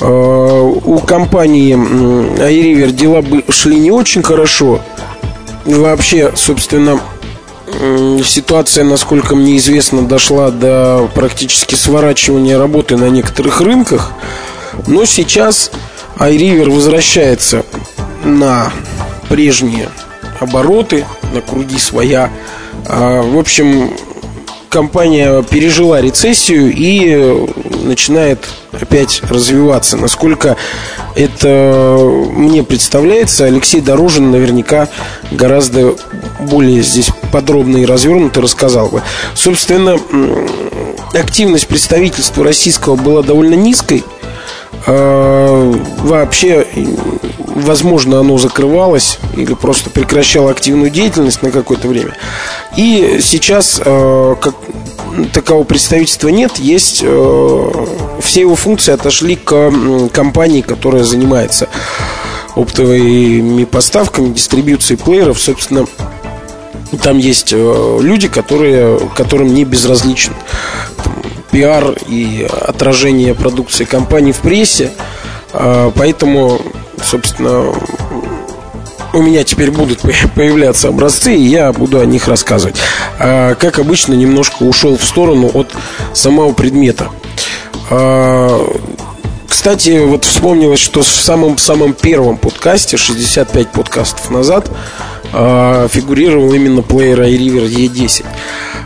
э, 0.00 0.04
у 0.04 0.98
компании 0.98 1.76
iRiver 1.76 2.90
дела 2.90 3.22
шли 3.50 3.78
не 3.78 3.92
очень 3.92 4.24
хорошо. 4.24 4.80
Вообще, 5.64 6.32
собственно, 6.34 7.00
ситуация, 8.24 8.82
насколько 8.82 9.36
мне 9.36 9.56
известно, 9.58 10.02
дошла 10.02 10.50
до 10.50 11.08
практически 11.14 11.76
сворачивания 11.76 12.58
работы 12.58 12.96
на 12.96 13.08
некоторых 13.08 13.60
рынках. 13.60 14.12
Но 14.86 15.04
сейчас 15.04 15.70
iRiver 16.18 16.70
возвращается 16.70 17.64
на 18.24 18.72
прежние 19.28 19.88
обороты, 20.38 21.04
на 21.32 21.40
круги 21.40 21.78
своя. 21.78 22.30
А, 22.86 23.22
в 23.22 23.38
общем, 23.38 23.92
компания 24.68 25.42
пережила 25.42 26.00
рецессию 26.00 26.72
и 26.74 27.46
начинает 27.82 28.46
опять 28.72 29.22
развиваться. 29.28 29.96
Насколько 29.96 30.56
это 31.14 31.98
мне 32.32 32.62
представляется, 32.62 33.44
Алексей 33.44 33.80
Дорожин 33.80 34.30
наверняка 34.30 34.88
гораздо 35.30 35.94
более 36.40 36.82
здесь 36.82 37.10
подробно 37.32 37.78
и 37.78 37.86
развернуто 37.86 38.40
рассказал 38.40 38.88
бы. 38.88 39.02
Собственно, 39.34 39.98
активность 41.14 41.66
представительства 41.66 42.44
российского 42.44 42.96
была 42.96 43.22
довольно 43.22 43.54
низкой– 43.54 44.04
вообще, 44.86 46.66
возможно, 47.54 48.20
оно 48.20 48.38
закрывалось 48.38 49.18
или 49.36 49.54
просто 49.54 49.90
прекращало 49.90 50.50
активную 50.50 50.90
деятельность 50.90 51.42
на 51.42 51.50
какое-то 51.50 51.88
время. 51.88 52.16
И 52.76 53.20
сейчас 53.22 53.80
а, 53.84 54.34
как 54.36 54.54
такового 55.32 55.64
представительства 55.64 56.28
нет, 56.28 56.58
есть 56.58 57.02
а, 57.04 57.86
все 58.22 58.40
его 58.40 58.54
функции 58.54 58.92
отошли 58.92 59.36
к 59.36 59.72
компании, 60.12 60.62
которая 60.62 61.04
занимается 61.04 61.68
оптовыми 62.54 63.64
поставками, 63.64 64.32
дистрибьюцией 64.32 64.98
плееров, 64.98 65.40
собственно, 65.40 65.86
там 67.02 67.18
есть 67.18 67.52
люди, 67.52 68.26
которые, 68.26 68.98
которым 69.14 69.54
не 69.54 69.64
безразличен 69.64 70.32
пиар 71.50 71.96
и 72.06 72.48
отражение 72.50 73.34
продукции 73.34 73.84
компании 73.84 74.32
в 74.32 74.38
прессе. 74.38 74.90
А, 75.52 75.92
поэтому, 75.94 76.60
собственно, 77.02 77.72
у 79.12 79.22
меня 79.22 79.44
теперь 79.44 79.70
будут 79.70 80.00
появляться 80.34 80.88
образцы, 80.88 81.34
и 81.34 81.42
я 81.42 81.72
буду 81.72 82.00
о 82.00 82.06
них 82.06 82.28
рассказывать. 82.28 82.76
А, 83.18 83.54
как 83.54 83.78
обычно, 83.78 84.14
немножко 84.14 84.62
ушел 84.62 84.96
в 84.96 85.04
сторону 85.04 85.50
от 85.52 85.72
самого 86.12 86.52
предмета. 86.52 87.08
А, 87.90 88.60
кстати, 89.48 89.98
вот 90.04 90.24
вспомнилось, 90.24 90.80
что 90.80 91.02
в 91.02 91.08
самом-самом 91.08 91.92
первом 91.92 92.38
подкасте, 92.38 92.96
65 92.96 93.72
подкастов 93.72 94.30
назад, 94.30 94.70
фигурировал 95.32 96.52
именно 96.52 96.82
плеер 96.82 97.20
iRiver 97.22 97.68
E10. 97.68 98.24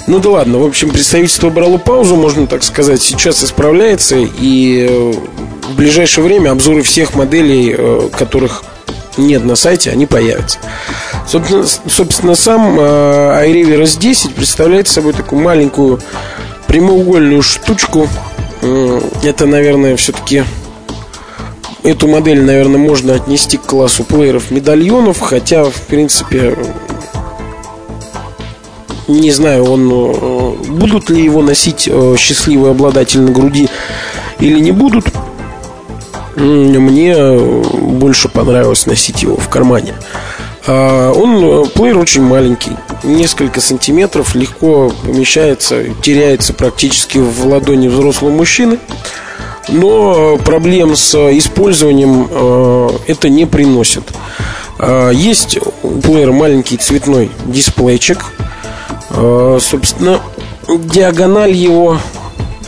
Ну 0.06 0.18
да 0.18 0.30
ладно, 0.30 0.58
в 0.58 0.66
общем, 0.66 0.90
представительство 0.90 1.48
брало 1.48 1.78
паузу, 1.78 2.16
можно 2.16 2.46
так 2.46 2.62
сказать, 2.62 3.00
сейчас 3.00 3.42
исправляется, 3.42 4.16
и 4.16 4.86
э, 4.88 5.12
в 5.70 5.76
ближайшее 5.76 6.24
время 6.24 6.50
обзоры 6.50 6.82
всех 6.82 7.14
моделей, 7.14 7.74
э, 7.76 8.08
которых 8.12 8.64
нет 9.16 9.44
на 9.44 9.56
сайте, 9.56 9.90
они 9.90 10.04
появятся. 10.04 10.58
Собственно, 11.26 11.64
собственно 11.88 12.34
сам 12.34 12.78
э, 12.78 13.46
iRiver 13.46 13.82
S10 13.84 14.34
представляет 14.34 14.88
собой 14.88 15.14
такую 15.14 15.40
маленькую 15.40 16.00
прямоугольную 16.66 17.42
штучку. 17.42 18.08
Это, 19.22 19.46
наверное, 19.46 19.96
все-таки 19.96 20.44
Эту 21.84 22.08
модель, 22.08 22.42
наверное, 22.42 22.78
можно 22.78 23.14
отнести 23.14 23.58
к 23.58 23.66
классу 23.66 24.04
плееров 24.04 24.50
медальонов, 24.50 25.20
хотя, 25.20 25.64
в 25.64 25.82
принципе, 25.82 26.56
не 29.06 29.30
знаю, 29.30 29.64
он 29.64 29.90
э, 29.92 30.70
будут 30.70 31.10
ли 31.10 31.22
его 31.22 31.42
носить 31.42 31.86
э, 31.86 32.16
счастливые 32.18 32.70
обладатели 32.70 33.20
на 33.20 33.32
груди 33.32 33.68
или 34.40 34.58
не 34.60 34.72
будут. 34.72 35.04
Мне 36.36 37.14
больше 37.38 38.28
понравилось 38.28 38.86
носить 38.86 39.22
его 39.22 39.36
в 39.36 39.48
кармане. 39.50 39.94
А, 40.66 41.12
он, 41.12 41.44
э, 41.44 41.66
плеер 41.66 41.98
очень 41.98 42.22
маленький, 42.22 42.72
несколько 43.02 43.60
сантиметров, 43.60 44.34
легко 44.34 44.90
помещается, 45.02 45.84
теряется 46.00 46.54
практически 46.54 47.18
в 47.18 47.46
ладони 47.46 47.88
взрослого 47.88 48.30
мужчины. 48.30 48.78
Но 49.68 50.36
проблем 50.38 50.94
с 50.96 51.14
использованием 51.14 52.28
это 53.06 53.28
не 53.28 53.46
приносит. 53.46 54.04
А, 54.78 55.10
есть 55.10 55.58
у 55.82 56.00
плеера 56.00 56.32
маленький 56.32 56.76
цветной 56.76 57.30
дисплейчик– 57.46 58.26
Э, 59.16 59.58
собственно, 59.60 60.18
диагональ 60.68 61.52
его, 61.52 61.98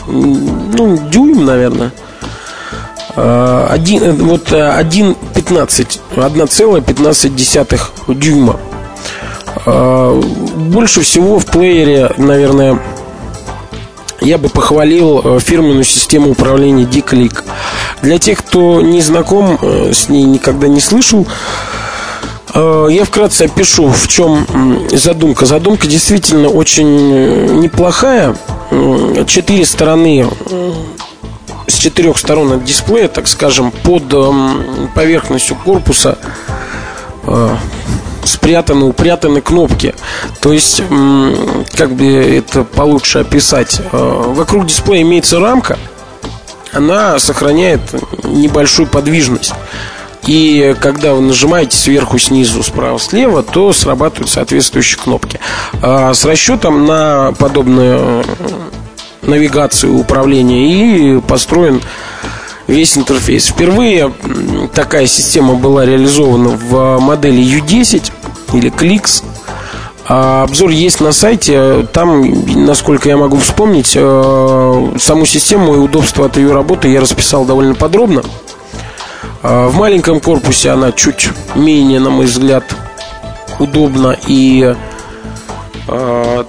ну, 0.07 0.97
дюйм, 1.09 1.45
наверное. 1.45 1.91
Э, 3.15 3.67
один, 3.69 4.03
э, 4.03 4.11
вот 4.13 4.51
1,15 4.51 5.99
1,15 6.15 8.13
дюйма 8.13 8.59
Больше 9.65 11.01
всего 11.01 11.39
в 11.39 11.45
плеере, 11.45 12.11
наверное, 12.17 12.79
я 14.21 14.37
бы 14.37 14.49
похвалил 14.49 15.39
фирменную 15.39 15.83
систему 15.83 16.31
управления 16.31 16.85
D-Click. 16.85 17.43
Для 18.01 18.17
тех, 18.19 18.39
кто 18.39 18.81
не 18.81 19.01
знаком 19.01 19.59
с 19.61 20.09
ней, 20.09 20.23
никогда 20.23 20.67
не 20.67 20.79
слышал, 20.79 21.27
Э, 22.53 22.87
я 22.89 23.05
вкратце 23.05 23.43
опишу, 23.43 23.89
в 23.89 24.07
чем 24.07 24.87
задумка. 24.91 25.45
Задумка 25.45 25.87
действительно 25.87 26.49
очень 26.49 27.11
э, 27.13 27.47
неплохая. 27.53 28.35
Четыре 29.27 29.65
стороны 29.65 30.27
с 31.67 31.73
четырех 31.73 32.17
сторон 32.17 32.53
от 32.53 32.63
дисплея, 32.65 33.07
так 33.07 33.27
скажем, 33.27 33.71
под 33.71 34.03
поверхностью 34.93 35.55
корпуса 35.63 36.17
э, 37.23 37.55
спрятаны, 38.27 38.85
упрятаны 38.85 39.41
кнопки. 39.41 39.95
То 40.41 40.53
есть, 40.53 40.81
как 41.75 41.93
бы 41.93 42.05
это 42.05 42.63
получше 42.63 43.19
описать, 43.19 43.81
вокруг 43.91 44.67
дисплея 44.67 45.01
имеется 45.01 45.39
рамка, 45.39 45.77
она 46.73 47.17
сохраняет 47.19 47.81
небольшую 48.23 48.87
подвижность. 48.87 49.53
И 50.25 50.75
когда 50.81 51.13
вы 51.13 51.21
нажимаете 51.21 51.77
сверху, 51.77 52.19
снизу, 52.19 52.61
справа, 52.61 52.99
слева, 52.99 53.43
то 53.43 53.71
срабатывают 53.71 54.29
соответствующие 54.29 54.99
кнопки. 54.99 55.39
А 55.81 56.13
с 56.13 56.25
расчетом 56.25 56.85
на 56.85 57.33
подобную 57.39 58.25
навигацию 59.21 59.95
управления 59.95 61.17
и 61.17 61.21
построен 61.21 61.81
весь 62.67 62.97
интерфейс. 62.97 63.47
Впервые 63.47 64.13
такая 64.73 65.07
система 65.07 65.55
была 65.55 65.85
реализована 65.85 66.49
в 66.49 66.99
модели 66.99 67.41
U10 67.41 68.11
или 68.53 68.71
Clix. 68.71 69.23
А 70.09 70.43
обзор 70.43 70.69
есть 70.69 71.01
на 71.01 71.11
сайте. 71.11 71.85
Там, 71.91 72.65
насколько 72.65 73.09
я 73.09 73.17
могу 73.17 73.37
вспомнить, 73.37 73.91
э, 73.95 74.91
саму 74.99 75.25
систему 75.25 75.75
и 75.75 75.77
удобство 75.77 76.25
от 76.27 76.37
ее 76.37 76.53
работы 76.53 76.87
я 76.87 77.01
расписал 77.01 77.43
довольно 77.43 77.75
подробно. 77.75 78.23
А, 79.43 79.67
в 79.67 79.75
маленьком 79.75 80.19
корпусе 80.19 80.69
она 80.71 80.91
чуть 80.91 81.29
менее, 81.55 81.99
на 81.99 82.09
мой 82.09 82.25
взгляд, 82.25 82.63
удобна 83.59 84.17
и 84.27 84.75
а, 85.87 86.45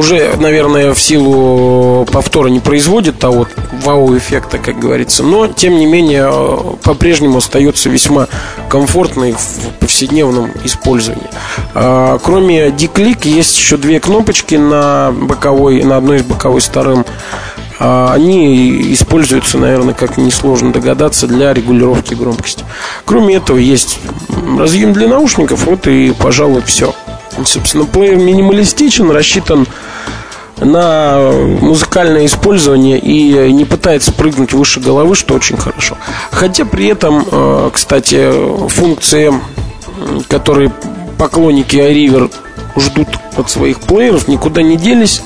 уже, 0.00 0.34
наверное, 0.38 0.94
в 0.94 1.00
силу 1.00 2.04
повтора 2.06 2.48
не 2.48 2.58
производит 2.58 3.18
того 3.18 3.46
вау-эффекта, 3.84 4.58
как 4.58 4.78
говорится. 4.78 5.22
Но, 5.22 5.46
тем 5.46 5.78
не 5.78 5.86
менее, 5.86 6.24
а, 6.24 6.76
по-прежнему 6.82 7.38
остается 7.38 7.88
весьма 7.88 8.26
комфортной 8.68 9.32
в 9.32 9.78
повседневном 9.80 10.50
использовании. 10.64 11.28
Кроме 11.72 12.70
D-Click 12.70 13.28
есть 13.28 13.58
еще 13.58 13.76
две 13.76 14.00
кнопочки 14.00 14.54
на 14.54 15.12
боковой, 15.12 15.82
на 15.82 15.96
одной 15.96 16.18
из 16.18 16.22
боковой 16.22 16.60
сторон 16.60 17.04
а 17.82 18.12
они 18.12 18.92
используются, 18.92 19.56
наверное, 19.56 19.94
как 19.94 20.18
несложно 20.18 20.70
догадаться, 20.70 21.26
для 21.26 21.54
регулировки 21.54 22.12
громкости. 22.12 22.62
Кроме 23.06 23.36
этого, 23.36 23.56
есть 23.56 24.00
разъем 24.58 24.92
для 24.92 25.08
наушников, 25.08 25.64
вот 25.64 25.86
и, 25.86 26.12
пожалуй, 26.12 26.60
все. 26.60 26.94
Собственно, 27.44 27.84
плеер 27.84 28.16
минималистичен, 28.16 29.10
рассчитан 29.10 29.66
на 30.58 31.30
музыкальное 31.32 32.26
использование 32.26 32.98
и 32.98 33.52
не 33.52 33.64
пытается 33.64 34.12
прыгнуть 34.12 34.52
выше 34.52 34.80
головы, 34.80 35.14
что 35.14 35.34
очень 35.34 35.56
хорошо. 35.56 35.96
Хотя 36.30 36.64
при 36.64 36.86
этом, 36.86 37.24
э, 37.30 37.70
кстати, 37.72 38.30
функции, 38.68 39.32
которые 40.28 40.72
поклонники 41.18 41.76
iRiver 41.76 42.30
ждут 42.76 43.08
от 43.36 43.50
своих 43.50 43.80
плееров, 43.80 44.28
никуда 44.28 44.62
не 44.62 44.76
делись. 44.76 45.22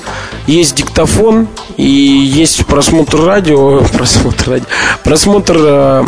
Есть 0.47 0.75
диктофон 0.75 1.47
и 1.77 1.83
есть 1.83 2.65
просмотр 2.65 3.23
радио, 3.23 3.81
просмотр 3.93 4.49
радио, 4.49 4.65
просмотр 5.03 5.55
э, 5.57 6.05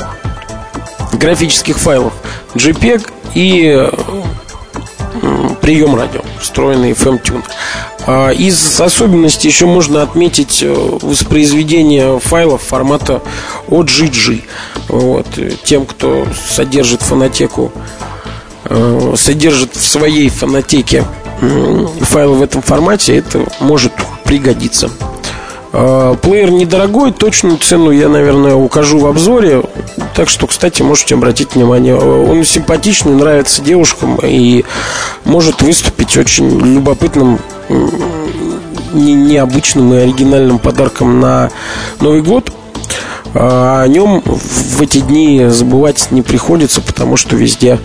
графических 1.13 1.77
файлов 1.77 2.13
JPEG 2.55 3.09
и 3.33 3.73
э, 3.75 3.91
прием 5.61 5.95
радио, 5.95 6.21
встроенный 6.39 6.91
FM-тюнер. 6.91 7.43
А 8.05 8.29
из 8.31 8.79
особенностей 8.79 9.49
еще 9.49 9.65
можно 9.65 10.01
отметить 10.01 10.63
э, 10.63 10.73
воспроизведение 10.73 12.19
файлов 12.19 12.61
формата 12.61 13.21
OGG. 13.67 14.43
Вот. 14.87 15.27
Тем, 15.63 15.85
кто 15.85 16.25
содержит 16.49 17.01
фонотеку, 17.01 17.71
э, 18.65 19.13
содержит 19.17 19.75
в 19.75 19.85
своей 19.85 20.29
фонотеке 20.29 21.05
файлы 22.01 22.37
в 22.37 22.41
этом 22.41 22.61
формате, 22.61 23.17
это 23.17 23.45
может 23.59 23.93
пригодиться. 24.23 24.89
А, 25.73 26.15
плеер 26.15 26.51
недорогой, 26.51 27.11
точную 27.11 27.57
цену 27.57 27.91
я, 27.91 28.09
наверное, 28.09 28.55
укажу 28.55 28.99
в 28.99 29.07
обзоре. 29.07 29.63
Так 30.15 30.29
что, 30.29 30.47
кстати, 30.47 30.81
можете 30.81 31.15
обратить 31.15 31.55
внимание. 31.55 31.95
Он 31.95 32.43
симпатичный, 32.43 33.13
нравится 33.13 33.61
девушкам 33.61 34.17
и 34.23 34.63
может 35.25 35.61
выступить 35.61 36.17
очень 36.17 36.49
любопытным 36.59 37.39
необычным 38.93 39.93
и 39.93 39.97
оригинальным 39.97 40.59
подарком 40.59 41.19
на 41.19 41.51
Новый 41.99 42.21
год. 42.21 42.51
А 43.33 43.81
о 43.83 43.87
нем 43.87 44.21
в 44.25 44.81
эти 44.81 44.99
дни 44.99 45.45
забывать 45.47 46.11
не 46.11 46.21
приходится, 46.21 46.81
потому 46.81 47.17
что 47.17 47.35
везде, 47.35 47.79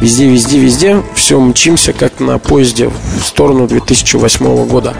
везде, 0.00 0.26
везде, 0.28 0.58
везде 0.58 1.02
все 1.14 1.40
мчимся, 1.40 1.92
как 1.92 2.20
на 2.20 2.38
поезде 2.38 2.88
в 2.88 3.24
сторону 3.24 3.66
2008 3.66 4.66
года. 4.66 4.94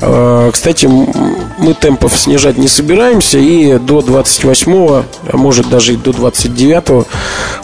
А, 0.00 0.50
кстати, 0.50 0.86
мы 0.86 1.74
темпов 1.74 2.18
снижать 2.18 2.58
не 2.58 2.68
собираемся, 2.68 3.38
и 3.38 3.78
до 3.78 4.02
28, 4.02 4.72
а 4.72 5.36
может 5.36 5.68
даже 5.68 5.94
и 5.94 5.96
до 5.96 6.12
29 6.12 7.06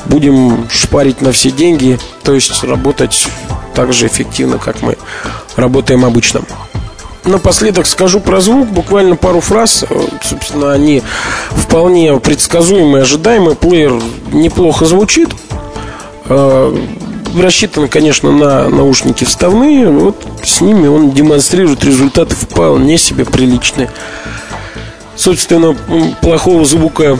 будем 0.06 0.68
шпарить 0.70 1.20
на 1.20 1.32
все 1.32 1.50
деньги, 1.50 1.98
то 2.22 2.32
есть 2.34 2.64
работать 2.64 3.28
так 3.74 3.92
же 3.92 4.06
эффективно, 4.06 4.58
как 4.58 4.82
мы 4.82 4.96
работаем 5.56 6.04
обычно 6.04 6.40
напоследок 7.26 7.86
скажу 7.86 8.20
про 8.20 8.40
звук, 8.40 8.68
буквально 8.68 9.16
пару 9.16 9.40
фраз. 9.40 9.84
Собственно, 10.22 10.72
они 10.72 11.02
вполне 11.50 12.18
предсказуемые, 12.18 13.02
ожидаемые. 13.02 13.56
Плеер 13.56 14.00
неплохо 14.32 14.84
звучит. 14.84 15.28
Э, 16.26 16.76
рассчитан, 17.36 17.88
конечно, 17.88 18.30
на 18.32 18.68
наушники 18.68 19.24
вставные. 19.24 19.88
Вот 19.88 20.16
с 20.42 20.60
ними 20.60 20.88
он 20.88 21.10
демонстрирует 21.10 21.84
результаты 21.84 22.34
вполне 22.34 22.98
себе 22.98 23.24
приличные. 23.24 23.90
Собственно, 25.16 25.74
плохого 26.20 26.64
звука 26.64 27.18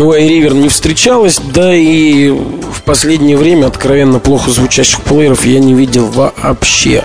у 0.00 0.12
iRiver 0.12 0.54
не 0.54 0.68
встречалось, 0.68 1.38
да 1.38 1.74
и 1.74 2.30
в 2.30 2.82
последнее 2.84 3.36
время 3.36 3.66
откровенно 3.66 4.18
плохо 4.18 4.50
звучащих 4.50 5.00
плееров 5.02 5.44
я 5.44 5.58
не 5.58 5.74
видел 5.74 6.06
вообще. 6.06 7.04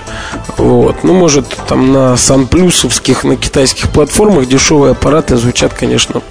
Вот. 0.57 1.03
Ну, 1.03 1.13
может, 1.13 1.47
там 1.67 1.91
на 1.91 2.17
санплюсовских, 2.17 3.23
на 3.23 3.35
китайских 3.35 3.89
платформах 3.89 4.47
дешевые 4.47 4.91
аппараты 4.91 5.37
звучат, 5.37 5.73
конечно, 5.73 6.21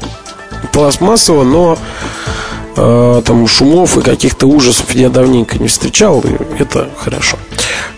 пластмассово, 0.73 1.45
но 1.45 1.79
э, 2.77 3.23
там 3.25 3.47
шумов 3.47 3.97
и 3.99 4.03
каких-то 4.03 4.47
ужасов 4.47 4.95
я 4.95 5.11
давненько 5.11 5.59
не 5.59 5.69
встречал, 5.69 6.21
и 6.21 6.61
это 6.61 6.89
хорошо. 6.97 7.37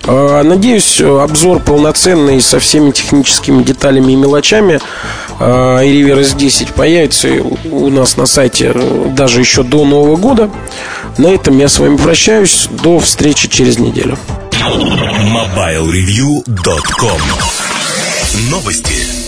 Э, 0.07 0.43
надеюсь, 0.43 1.01
обзор 1.01 1.61
полноценный 1.61 2.41
со 2.41 2.59
всеми 2.59 2.91
техническими 2.91 3.63
деталями 3.63 4.13
и 4.13 4.17
мелочами 4.17 4.81
э, 5.41 5.45
iRiver 5.45 6.21
S10 6.21 6.75
появится 6.75 7.29
у 7.71 7.91
нас 7.91 8.17
на 8.17 8.27
сайте 8.27 8.73
э, 8.75 9.13
даже 9.17 9.41
еще 9.41 9.63
до 9.63 9.85
Нового 9.85 10.17
года. 10.17 10.51
На 11.19 11.29
этом 11.29 11.59
я 11.59 11.69
с 11.69 11.79
вами 11.79 11.97
прощаюсь. 11.97 12.69
До 12.83 12.99
встречи 12.99 13.49
через 13.49 13.79
неделю. 13.79 14.19
MobileReview.com 14.53 17.21
Новости. 18.51 19.24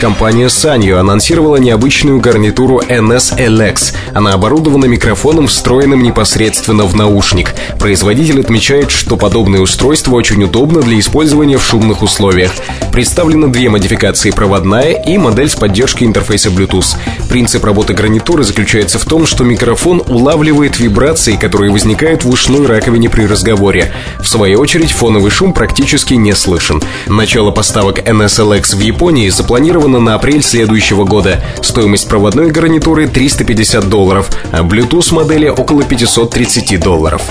Компания 0.00 0.46
Sanyo 0.46 0.98
анонсировала 0.98 1.56
необычную 1.56 2.20
гарнитуру 2.20 2.80
NS-LX. 2.80 3.96
Она 4.14 4.32
оборудована 4.32 4.84
микрофоном, 4.84 5.48
встроенным 5.48 6.04
непосредственно 6.04 6.84
в 6.84 6.94
наушник. 6.94 7.52
Производитель 7.80 8.40
отмечает, 8.40 8.92
что 8.92 9.16
подобное 9.16 9.60
устройство 9.60 10.14
очень 10.14 10.44
удобно 10.44 10.82
для 10.82 11.00
использования 11.00 11.58
в 11.58 11.64
шумных 11.64 12.02
условиях. 12.02 12.52
Представлены 12.92 13.48
две 13.48 13.68
модификации– 13.70 14.30
проводная 14.32 14.92
и 14.92 15.18
модель 15.18 15.48
с 15.48 15.56
поддержкой 15.56 16.04
интерфейса 16.04 16.50
Bluetooth. 16.50 16.96
Принцип 17.28 17.64
работы 17.64 17.92
гарнитуры 17.92 18.44
заключается 18.44 19.00
в 19.00 19.04
том, 19.04 19.26
что 19.26 19.42
микрофон 19.42 20.02
улавливает 20.06 20.78
вибрации, 20.78 21.36
которые 21.36 21.72
возникают 21.72 22.24
в 22.24 22.30
ушной 22.30 22.66
раковине 22.66 23.10
при 23.10 23.26
разговоре. 23.26 23.92
В 24.20 24.28
свою 24.28 24.60
очередь, 24.60 24.92
фоновый 24.92 25.32
шум 25.32 25.52
практически 25.52 26.14
не 26.14 26.34
слышен. 26.34 26.80
Начало 27.08 27.50
поставок 27.50 27.98
NS-LX 27.98 28.76
в 28.76 28.80
Японии 28.80 29.28
запланировано 29.28 29.87
запланирована 29.88 29.98
на 30.00 30.14
апрель 30.14 30.42
следующего 30.42 31.04
года. 31.04 31.42
Стоимость 31.62 32.08
проводной 32.08 32.50
гарнитуры 32.50 33.08
350 33.08 33.88
долларов, 33.88 34.28
а 34.52 34.62
Bluetooth 34.62 35.14
модели 35.14 35.48
около 35.48 35.82
530 35.82 36.80
долларов. 36.80 37.22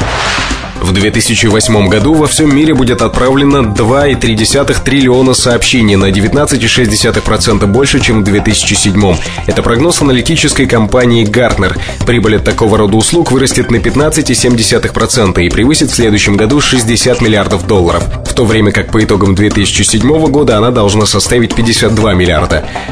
В 0.82 0.91
2008 0.93 1.88
году 1.88 2.14
во 2.14 2.28
всем 2.28 2.55
мире 2.55 2.74
будет 2.74 3.01
отправлено 3.01 3.58
2,3 3.58 4.84
триллиона 4.84 5.34
сообщений 5.34 5.95
на 5.95 6.12
19,6% 6.12 7.66
больше, 7.66 7.99
чем 7.99 8.22
в 8.22 8.24
2007. 8.24 9.16
Это 9.47 9.64
прогноз 9.64 10.01
аналитической 10.01 10.68
компании 10.68 11.26
Gartner. 11.28 11.78
Прибыль 12.05 12.38
от 12.38 12.43
такого 12.43 12.78
рода 12.78 12.95
услуг 12.95 13.32
вырастет 13.32 13.72
на 13.72 13.78
15,7% 13.78 15.41
и 15.43 15.49
превысит 15.49 15.89
в 15.89 15.95
следующем 15.95 16.38
году 16.38 16.62
60 16.62 17.22
миллиардов 17.22 17.66
долларов, 17.66 18.03
в 18.26 18.34
то 18.34 18.45
время 18.45 18.72
как 18.72 18.91
по 18.91 19.03
итогам 19.03 19.34
2007 19.36 20.28
года 20.28 20.58
она 20.58 20.72
должна 20.72 21.05
составить 21.05 21.55
52 21.55 22.14
миллиарда. 22.14 22.47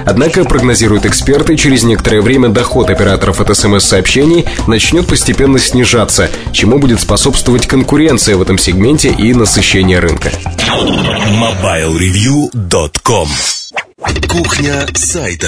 Однако, 0.06 0.46
прогнозируют 0.46 1.06
эксперты, 1.06 1.58
через 1.58 1.84
некоторое 1.84 2.22
время 2.22 2.48
доход 2.50 2.90
операторов 2.90 3.42
от 3.42 3.56
СМС-сообщений 3.56 4.46
начнет 4.68 5.06
постепенно 5.08 5.60
снижаться, 5.60 6.30
чему 6.52 6.80
будет 6.80 7.00
способствовать 7.02 7.68
конкуренция 7.68 8.38
в 8.38 8.42
этом 8.42 8.58
сегменте 8.58 9.10
и 9.10 9.34
насыщение 9.34 10.00
рынка. 10.00 10.32
MobileReview.com 10.66 13.28
Кухня 14.28 14.86
сайта. 14.94 15.48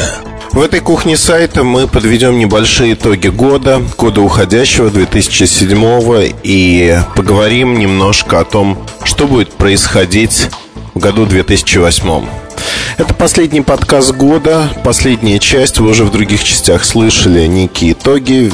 В 0.53 0.61
этой 0.61 0.79
кухне 0.79 1.17
сайта 1.17 1.63
мы 1.63 1.87
подведем 1.87 2.39
небольшие 2.39 2.93
итоги 2.93 3.27
года, 3.27 3.81
года 3.97 4.21
уходящего 4.21 4.89
2007 4.89 6.33
и 6.43 6.97
поговорим 7.15 7.77
немножко 7.77 8.39
о 8.39 8.45
том, 8.45 8.87
что 9.03 9.27
будет 9.27 9.51
происходить 9.51 10.49
в 10.93 10.99
году 10.99 11.25
2008. 11.25 12.46
Это 12.97 13.13
последний 13.13 13.61
подкаст 13.61 14.11
года, 14.15 14.71
последняя 14.83 15.37
часть. 15.37 15.77
Вы 15.77 15.91
уже 15.91 16.03
в 16.03 16.11
других 16.11 16.43
частях 16.43 16.83
слышали 16.83 17.45
некие 17.45 17.91
итоги, 17.91 18.51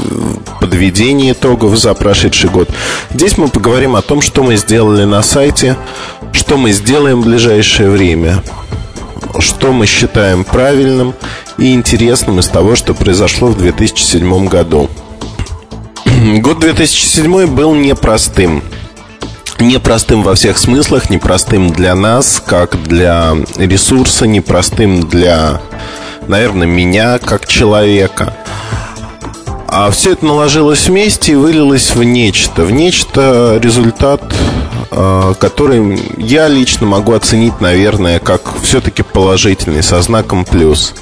подведение 0.59 1.31
итогов 1.31 1.77
за 1.77 1.93
прошедший 1.93 2.49
год. 2.49 2.69
Здесь 3.13 3.37
мы 3.37 3.47
поговорим 3.47 3.95
о 3.95 4.01
том, 4.01 4.19
что 4.19 4.43
мы 4.43 4.57
сделали 4.57 5.05
на 5.05 5.23
сайте, 5.23 5.77
что 6.33 6.57
мы 6.57 6.73
сделаем 6.73 7.21
в 7.21 7.25
ближайшее 7.25 7.89
время, 7.89 8.43
что 9.39 9.71
мы 9.71 9.85
считаем 9.85 10.43
правильным 10.43 11.13
и 11.57 11.73
интересным 11.73 12.39
из 12.39 12.49
того, 12.49 12.75
что 12.75 12.93
произошло 12.93 13.47
в 13.47 13.57
2007 13.57 14.47
году. 14.47 14.89
Год 16.41 16.59
2007 16.59 17.47
был 17.47 17.73
непростым 17.75 18.61
непростым 19.59 20.23
во 20.23 20.35
всех 20.35 20.57
смыслах, 20.57 21.09
непростым 21.09 21.71
для 21.71 21.95
нас, 21.95 22.41
как 22.45 22.81
для 22.83 23.35
ресурса, 23.57 24.25
непростым 24.27 25.01
для, 25.07 25.61
наверное, 26.27 26.67
меня 26.67 27.19
как 27.19 27.47
человека. 27.47 28.35
А 29.75 29.89
все 29.89 30.11
это 30.11 30.23
наложилось 30.25 30.87
вместе 30.87 31.31
и 31.31 31.35
вылилось 31.35 31.95
в 31.95 32.03
нечто. 32.03 32.63
В 32.63 32.71
нечто 32.71 33.59
результат, 33.59 34.21
а, 34.91 35.33
который 35.33 35.99
я 36.17 36.47
лично 36.47 36.85
могу 36.85 37.13
оценить, 37.13 37.59
наверное, 37.59 38.19
как 38.19 38.41
все-таки 38.61 39.01
положительный, 39.01 39.81
со 39.81 39.99
знаком 40.03 40.45
плюс. 40.45 40.93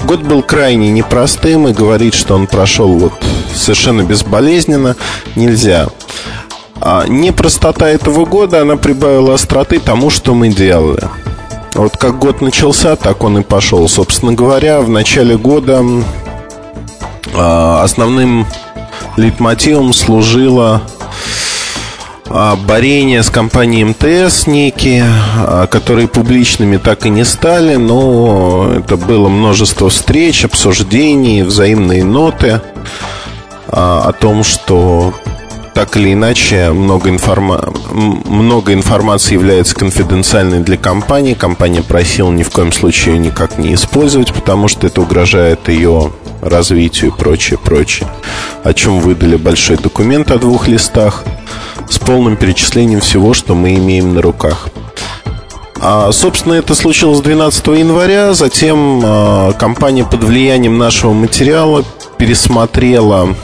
Год 0.00 0.22
был 0.22 0.42
крайне 0.42 0.90
непростым, 0.90 1.68
и 1.68 1.72
говорить, 1.72 2.14
что 2.14 2.34
он 2.34 2.48
прошел 2.48 2.92
вот 2.94 3.12
совершенно 3.54 4.02
безболезненно, 4.02 4.96
нельзя. 5.36 5.86
А 6.80 7.06
непростота 7.06 7.88
этого 7.88 8.24
года, 8.24 8.62
она 8.62 8.76
прибавила 8.76 9.34
остроты 9.34 9.78
тому, 9.78 10.10
что 10.10 10.34
мы 10.34 10.48
делали. 10.48 11.08
Вот 11.74 11.96
как 11.96 12.18
год 12.18 12.40
начался, 12.40 12.96
так 12.96 13.22
он 13.24 13.38
и 13.38 13.42
пошел. 13.42 13.88
Собственно 13.88 14.32
говоря, 14.32 14.80
в 14.80 14.88
начале 14.88 15.36
года 15.36 15.84
а, 17.34 17.82
основным 17.82 18.46
лейтмотивом 19.16 19.92
служило 19.92 20.82
а, 22.28 22.56
борение 22.56 23.22
с 23.22 23.30
компанией 23.30 23.84
МТС 23.84 24.46
некие, 24.46 25.04
а, 25.06 25.66
которые 25.66 26.08
публичными 26.08 26.76
так 26.78 27.06
и 27.06 27.10
не 27.10 27.24
стали, 27.24 27.76
но 27.76 28.72
это 28.74 28.96
было 28.96 29.28
множество 29.28 29.90
встреч, 29.90 30.44
обсуждений, 30.44 31.42
взаимные 31.42 32.04
ноты 32.04 32.60
о 33.68 34.12
том, 34.12 34.44
что 34.44 35.12
так 35.76 35.94
или 35.98 36.14
иначе 36.14 36.72
много, 36.72 37.10
информа... 37.10 37.70
много 37.92 38.72
информации 38.72 39.34
является 39.34 39.76
конфиденциальной 39.76 40.60
для 40.60 40.78
компании. 40.78 41.34
Компания 41.34 41.82
просила 41.82 42.32
ни 42.32 42.42
в 42.42 42.50
коем 42.50 42.72
случае 42.72 43.18
никак 43.18 43.58
не 43.58 43.74
использовать, 43.74 44.32
потому 44.32 44.68
что 44.68 44.86
это 44.86 45.02
угрожает 45.02 45.68
ее 45.68 46.12
развитию 46.40 47.10
и 47.10 47.14
прочее, 47.14 47.58
прочее. 47.58 48.08
О 48.64 48.72
чем 48.72 49.00
выдали 49.00 49.36
большой 49.36 49.76
документ 49.76 50.30
о 50.30 50.38
двух 50.38 50.66
листах 50.66 51.24
с 51.90 51.98
полным 51.98 52.38
перечислением 52.38 53.00
всего, 53.00 53.34
что 53.34 53.54
мы 53.54 53.74
имеем 53.74 54.14
на 54.14 54.22
руках. 54.22 54.70
А, 55.80 56.10
собственно, 56.12 56.54
это 56.54 56.74
случилось 56.74 57.20
12 57.20 57.66
января. 57.68 58.32
Затем 58.32 59.02
а, 59.04 59.52
компания 59.52 60.04
под 60.04 60.24
влиянием 60.24 60.78
нашего 60.78 61.12
материала 61.12 61.84
пересмотрела 62.18 63.34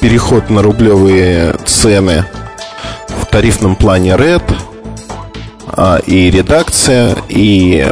переход 0.00 0.48
на 0.50 0.62
рублевые 0.62 1.56
цены 1.66 2.24
в 3.20 3.26
тарифном 3.26 3.76
плане 3.76 4.12
Red 4.12 4.42
а, 5.66 5.98
и 5.98 6.30
редакция, 6.30 7.16
и, 7.28 7.86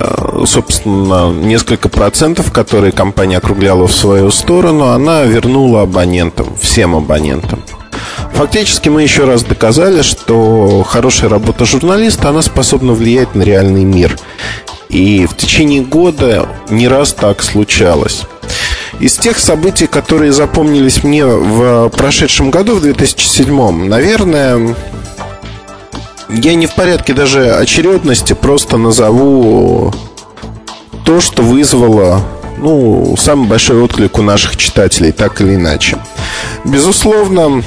собственно, 0.46 1.30
несколько 1.30 1.88
процентов, 1.88 2.52
которые 2.52 2.92
компания 2.92 3.38
округляла 3.38 3.86
в 3.86 3.92
свою 3.92 4.30
сторону, 4.30 4.86
она 4.86 5.24
вернула 5.24 5.82
абонентам, 5.82 6.46
всем 6.60 6.96
абонентам. 6.96 7.62
Фактически 8.34 8.88
мы 8.88 9.02
еще 9.02 9.24
раз 9.24 9.44
доказали, 9.44 10.02
что 10.02 10.82
хорошая 10.82 11.30
работа 11.30 11.64
журналиста, 11.64 12.30
она 12.30 12.42
способна 12.42 12.92
влиять 12.92 13.34
на 13.34 13.42
реальный 13.42 13.84
мир. 13.84 14.18
И 14.88 15.26
в 15.26 15.36
течение 15.36 15.82
года 15.82 16.48
не 16.68 16.88
раз 16.88 17.12
так 17.12 17.42
случалось. 17.42 18.22
Из 19.00 19.16
тех 19.16 19.38
событий, 19.38 19.86
которые 19.86 20.32
запомнились 20.32 21.02
мне 21.02 21.24
в 21.24 21.88
прошедшем 21.90 22.50
году, 22.50 22.76
в 22.76 22.82
2007, 22.82 23.88
наверное, 23.88 24.76
я 26.28 26.54
не 26.54 26.66
в 26.66 26.74
порядке 26.74 27.12
даже 27.12 27.54
очередности, 27.54 28.32
просто 28.32 28.76
назову 28.76 29.92
то, 31.04 31.20
что 31.20 31.42
вызвало 31.42 32.22
ну, 32.58 33.16
самый 33.18 33.48
большой 33.48 33.82
отклик 33.82 34.18
у 34.18 34.22
наших 34.22 34.56
читателей, 34.56 35.12
так 35.12 35.40
или 35.40 35.56
иначе. 35.56 35.98
Безусловно, 36.64 37.62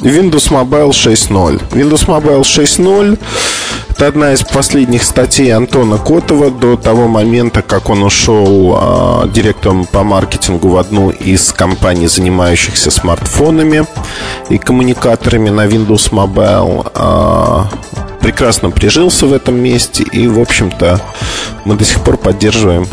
Windows 0.00 0.50
Mobile 0.50 0.90
6.0. 0.90 1.70
Windows 1.72 2.06
Mobile 2.06 2.42
6.0 2.42 3.18
это 4.00 4.08
одна 4.08 4.32
из 4.32 4.42
последних 4.42 5.02
статей 5.02 5.54
Антона 5.54 5.98
Котова 5.98 6.50
до 6.50 6.78
того 6.78 7.06
момента, 7.06 7.60
как 7.60 7.90
он 7.90 8.02
ушел 8.02 8.78
э, 8.80 9.28
директором 9.28 9.84
по 9.84 10.02
маркетингу 10.02 10.68
в 10.68 10.78
одну 10.78 11.10
из 11.10 11.52
компаний, 11.52 12.06
занимающихся 12.06 12.90
смартфонами 12.90 13.84
и 14.48 14.56
коммуникаторами 14.56 15.50
на 15.50 15.66
Windows 15.66 16.12
Mobile. 16.12 16.90
Э, 16.94 18.20
прекрасно 18.22 18.70
прижился 18.70 19.26
в 19.26 19.34
этом 19.34 19.56
месте 19.56 20.02
и, 20.02 20.26
в 20.28 20.40
общем-то, 20.40 20.98
мы 21.66 21.74
до 21.74 21.84
сих 21.84 22.00
пор 22.00 22.16
поддерживаем 22.16 22.86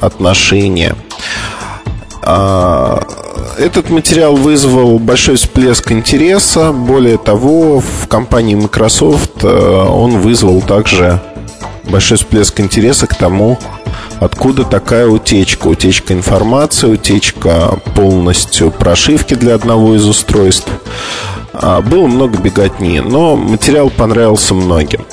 отношения. 0.00 0.96
Этот 3.58 3.90
материал 3.90 4.36
вызвал 4.36 4.98
большой 4.98 5.36
всплеск 5.36 5.92
интереса. 5.92 6.72
Более 6.72 7.18
того, 7.18 7.80
в 7.80 8.08
компании 8.08 8.54
Microsoft 8.54 9.44
он 9.44 10.18
вызвал 10.18 10.60
также 10.62 11.20
большой 11.84 12.16
всплеск 12.16 12.60
интереса 12.60 13.06
к 13.06 13.14
тому, 13.14 13.58
откуда 14.20 14.64
такая 14.64 15.06
утечка. 15.06 15.68
Утечка 15.68 16.12
информации, 16.14 16.88
утечка 16.88 17.78
полностью 17.94 18.70
прошивки 18.70 19.34
для 19.34 19.54
одного 19.54 19.94
из 19.94 20.06
устройств. 20.06 20.68
А, 21.52 21.80
было 21.80 22.06
много 22.06 22.38
беготни, 22.38 23.00
но 23.00 23.36
материал 23.36 23.90
понравился 23.90 24.54
многим. 24.54 25.04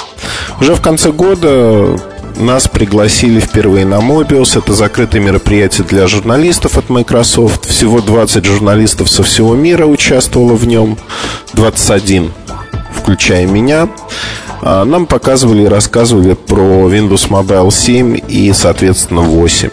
Уже 0.59 0.75
в 0.75 0.81
конце 0.81 1.11
года 1.11 1.99
нас 2.41 2.67
пригласили 2.67 3.39
впервые 3.39 3.85
на 3.85 3.99
Mobius. 3.99 4.57
Это 4.57 4.73
закрытое 4.73 5.21
мероприятие 5.21 5.87
для 5.87 6.07
журналистов 6.07 6.77
от 6.77 6.89
Microsoft. 6.89 7.65
Всего 7.65 8.01
20 8.01 8.43
журналистов 8.43 9.09
со 9.09 9.23
всего 9.23 9.55
мира 9.55 9.85
участвовало 9.85 10.53
в 10.53 10.65
нем. 10.67 10.97
21, 11.53 12.31
включая 12.93 13.45
меня. 13.45 13.89
А, 14.61 14.83
нам 14.85 15.05
показывали 15.05 15.63
и 15.63 15.67
рассказывали 15.67 16.33
про 16.33 16.89
Windows 16.89 17.29
Mobile 17.29 17.71
7 17.71 18.19
и, 18.27 18.51
соответственно, 18.53 19.21
8. 19.21 19.69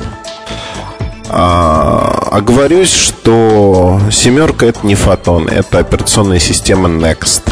А, 1.30 2.28
оговорюсь, 2.30 2.92
что 2.92 4.00
семерка 4.10 4.66
это 4.66 4.86
не 4.86 4.94
фотон, 4.94 5.48
это 5.48 5.78
операционная 5.78 6.38
система 6.38 6.88
Next. 6.88 7.42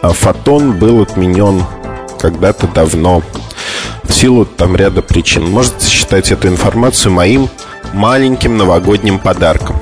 А 0.00 0.12
фотон 0.12 0.78
был 0.78 1.02
отменен 1.02 1.64
когда-то 2.18 2.66
давно 2.68 3.22
в 4.12 4.14
силу 4.14 4.44
там 4.44 4.76
ряда 4.76 5.00
причин. 5.00 5.50
Можете 5.50 5.86
считать 5.88 6.30
эту 6.30 6.48
информацию 6.48 7.12
моим 7.12 7.48
маленьким 7.94 8.56
новогодним 8.58 9.18
подарком. 9.18 9.76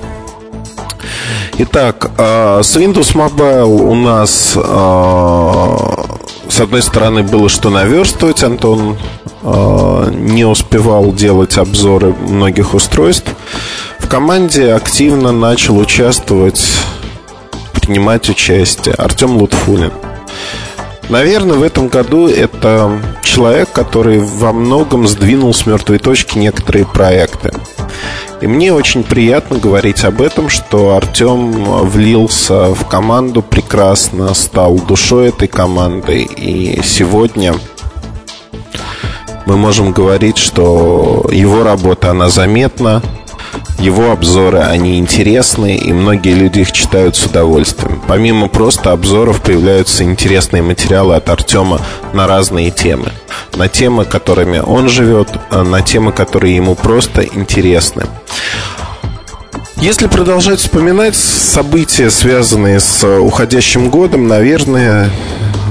Итак, 1.59 2.11
а, 2.17 2.63
с 2.63 2.77
Windows 2.77 3.15
Mobile 3.15 3.65
у 3.65 3.95
нас 3.95 4.55
а, 4.57 6.19
с 6.49 6.61
одной 6.61 6.83
стороны, 6.83 7.23
было 7.23 7.49
что 7.49 7.71
наверстывать. 7.71 8.43
Антон 8.43 8.97
э, 9.43 10.11
не 10.13 10.45
успевал 10.45 11.13
делать 11.13 11.57
обзоры 11.59 12.13
многих 12.13 12.75
устройств. 12.75 13.31
В 13.99 14.09
команде 14.09 14.73
активно 14.73 15.31
начал 15.31 15.79
участвовать, 15.79 16.67
принимать 17.73 18.29
участие 18.29 18.95
Артем 18.97 19.37
Лутфулин. 19.37 19.93
Наверное, 21.11 21.57
в 21.57 21.65
этом 21.65 21.89
году 21.89 22.29
это 22.29 23.03
человек, 23.25 23.71
который 23.73 24.21
во 24.21 24.53
многом 24.53 25.09
сдвинул 25.09 25.53
с 25.53 25.67
мертвой 25.67 25.99
точки 25.99 26.39
некоторые 26.39 26.87
проекты. 26.87 27.51
И 28.41 28.47
мне 28.47 28.73
очень 28.73 29.03
приятно 29.03 29.59
говорить 29.59 30.05
об 30.05 30.23
этом, 30.23 30.49
что 30.49 30.95
Артем 30.95 31.51
влился 31.83 32.73
в 32.73 32.87
команду 32.87 33.43
прекрасно, 33.43 34.33
стал 34.35 34.77
душой 34.77 35.31
этой 35.31 35.49
команды. 35.49 36.23
И 36.23 36.81
сегодня 36.85 37.55
мы 39.47 39.57
можем 39.57 39.91
говорить, 39.91 40.39
что 40.39 41.27
его 41.33 41.65
работа, 41.65 42.13
она 42.13 42.31
заметна, 42.31 43.03
его 43.81 44.13
обзоры, 44.13 44.59
они 44.59 44.99
интересные, 44.99 45.79
и 45.79 45.93
многие 45.93 46.35
люди 46.35 46.61
их 46.61 46.73
читают 46.73 47.17
с 47.17 47.25
удовольствием. 47.25 48.03
Помимо 48.07 48.49
просто 48.49 48.93
обзоров 48.93 49.41
появляются 49.41 50.05
интересные 50.05 50.63
материалы 50.63 51.17
от 51.17 51.29
Артема 51.31 51.81
на 52.13 52.27
разные 52.27 52.71
темы. 52.71 53.11
На 53.57 53.69
темы, 53.69 54.05
которыми 54.05 54.59
он 54.59 54.89
живет, 54.89 55.29
а 55.51 55.65
на 55.65 55.81
темы, 55.81 56.13
которые 56.13 56.55
ему 56.55 56.75
просто 56.75 57.23
интересны. 57.23 58.05
Если 59.81 60.09
продолжать 60.09 60.61
вспоминать 60.61 61.17
события, 61.17 62.11
связанные 62.11 62.81
с 62.81 63.03
уходящим 63.19 63.89
годом, 63.89 64.29
наверное, 64.29 65.11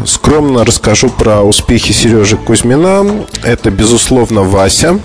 скромно 0.03 0.65
расскажу 0.65 1.09
про 1.09 1.43
успехи 1.43 1.91
Сережи 1.91 2.35
Кузьмина. 2.35 3.25
Это, 3.43 3.69
безусловно, 3.69 4.41
Вася. 4.41 4.99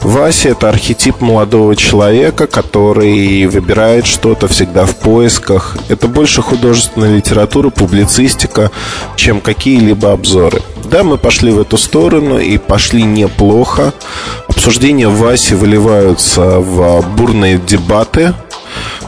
Вася– 0.00 0.48
это 0.50 0.68
архетип 0.68 1.20
молодого 1.20 1.76
человека, 1.76 2.48
который 2.48 3.46
выбирает 3.46 4.04
что-то 4.06 4.48
всегда 4.48 4.84
в 4.84 4.96
поисках. 4.96 5.76
Это 5.88 6.08
больше 6.08 6.42
художественная 6.42 7.14
литература, 7.14 7.70
публицистика, 7.70 8.72
чем 9.14 9.40
какие-либо 9.40 10.10
обзоры. 10.10 10.60
Да, 10.90 11.04
мы 11.04 11.18
пошли 11.18 11.52
в 11.52 11.60
эту 11.60 11.78
сторону 11.78 12.38
и 12.38 12.58
пошли 12.58 13.04
неплохо. 13.04 13.94
Обсуждения 14.62 15.08
Васи 15.08 15.54
выливаются 15.54 16.60
в 16.60 17.04
бурные 17.16 17.58
дебаты. 17.58 18.32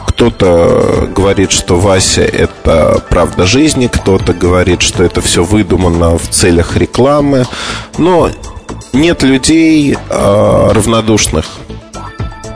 Кто-то 0.05 1.07
говорит, 1.15 1.53
что 1.53 1.79
Вася– 1.79 2.23
это 2.23 3.01
правда 3.09 3.45
жизни, 3.45 3.87
кто-то 3.87 4.33
говорит, 4.33 4.81
что 4.81 5.01
это 5.01 5.21
все 5.21 5.45
выдумано 5.45 6.17
в 6.17 6.27
целях 6.27 6.75
рекламы. 6.75 7.45
Но 7.97 8.29
нет 8.91 9.23
людей 9.23 9.95
э, 9.95 10.71
равнодушных. 10.73 11.45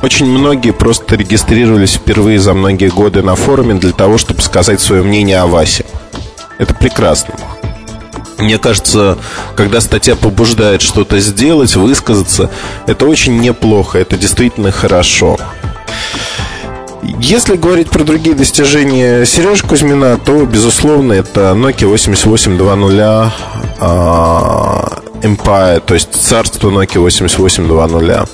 Очень 0.02 0.26
многие 0.26 0.72
просто 0.72 1.16
регистрировались 1.16 1.94
впервые 1.94 2.38
за 2.38 2.54
многие 2.54 2.90
годы 2.90 3.24
на 3.24 3.36
форуме 3.36 3.76
для 3.76 3.94
того, 3.94 4.18
чтобы 4.18 4.42
сказать 4.42 4.82
свое 4.82 5.04
мнение 5.04 5.40
о 5.40 5.48
Васе. 5.48 5.86
Это 6.58 6.74
прекрасно. 6.74 7.36
Мне 8.40 8.58
кажется, 8.58 9.18
когда 9.56 9.82
статья 9.82 10.16
побуждает 10.16 10.82
что-то 10.82 11.20
сделать, 11.20 11.76
высказаться, 11.76 12.50
это 12.88 13.06
очень 13.06 13.38
неплохо, 13.40 14.00
это 14.00 14.18
действительно 14.18 14.72
хорошо. 14.72 15.38
Если 17.20 17.56
говорить 17.56 17.90
про 17.90 18.04
другие 18.04 18.36
достижения 18.36 19.26
Сережи 19.26 19.66
Кузьмина, 19.66 20.18
то, 20.18 20.46
безусловно, 20.46 21.14
это 21.14 21.52
Nokia 21.52 21.88
8820 21.88 23.34
Empire, 25.22 25.82
то 25.86 25.94
есть 25.94 26.14
царство 26.14 26.70
Nokia 26.70 27.00
8820. 27.00 28.30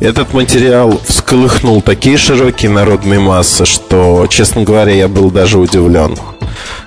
Этот 0.00 0.34
материал 0.34 1.00
всколыхнул 1.06 1.80
такие 1.80 2.18
широкие 2.18 2.70
народные 2.70 3.18
массы, 3.18 3.64
что, 3.64 4.26
честно 4.28 4.62
говоря, 4.62 4.92
я 4.92 5.08
был 5.08 5.30
даже 5.30 5.58
удивлен. 5.58 6.16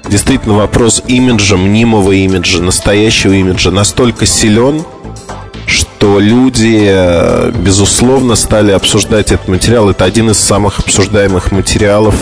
Действительно, 0.10 0.56
вопрос 0.56 1.04
имиджа, 1.08 1.58
мнимого 1.58 2.12
имиджа, 2.12 2.62
настоящего 2.62 3.34
имиджа 3.34 3.72
настолько 3.72 4.26
силен, 4.26 4.84
что 5.66 6.20
люди, 6.20 6.88
э, 6.88 7.52
безусловно, 7.52 8.36
стали 8.36 8.72
обсуждать 8.72 9.32
этот 9.32 9.48
материал. 9.48 9.90
Это 9.90 10.06
один 10.06 10.30
из 10.30 10.40
самых 10.40 10.80
обсуждаемых 10.80 11.52
материалов 11.52 12.16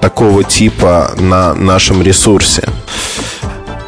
такого 0.00 0.42
типа 0.42 1.12
на 1.18 1.54
нашем 1.54 2.02
ресурсе. 2.02 2.68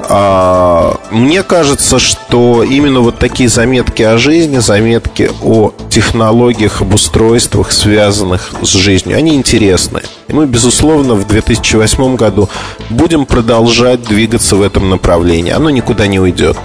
А, 0.08 0.96
мне 1.10 1.42
кажется, 1.42 1.98
что 1.98 2.62
именно 2.62 3.00
вот 3.00 3.18
такие 3.18 3.48
заметки 3.48 4.02
о 4.02 4.18
жизни, 4.18 4.58
заметки 4.58 5.30
о 5.42 5.72
технологиях, 5.90 6.82
об 6.82 6.94
устройствах, 6.94 7.72
связанных 7.72 8.52
с 8.62 8.68
жизнью, 8.68 9.16
они 9.16 9.34
интересны. 9.34 10.02
И 10.28 10.32
мы, 10.32 10.46
безусловно, 10.46 11.14
в 11.14 11.26
2008 11.26 12.16
году 12.16 12.48
будем 12.90 13.26
продолжать 13.26 14.02
двигаться 14.02 14.56
в 14.56 14.62
этом 14.62 14.90
направлении. 14.90 15.52
Оно 15.52 15.70
никуда 15.70 16.06
не 16.06 16.20
уйдет. 16.20 16.56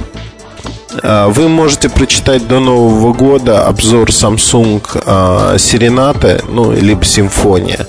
А, 1.03 1.29
вы 1.29 1.47
можете 1.47 1.89
прочитать 1.89 2.47
до 2.47 2.59
Нового 2.59 3.13
года 3.13 3.67
обзор 3.67 4.09
Samsung 4.09 4.81
Serenata, 5.55 6.43
ну, 6.49 6.71
либо 6.71 7.05
Симфония 7.05 7.85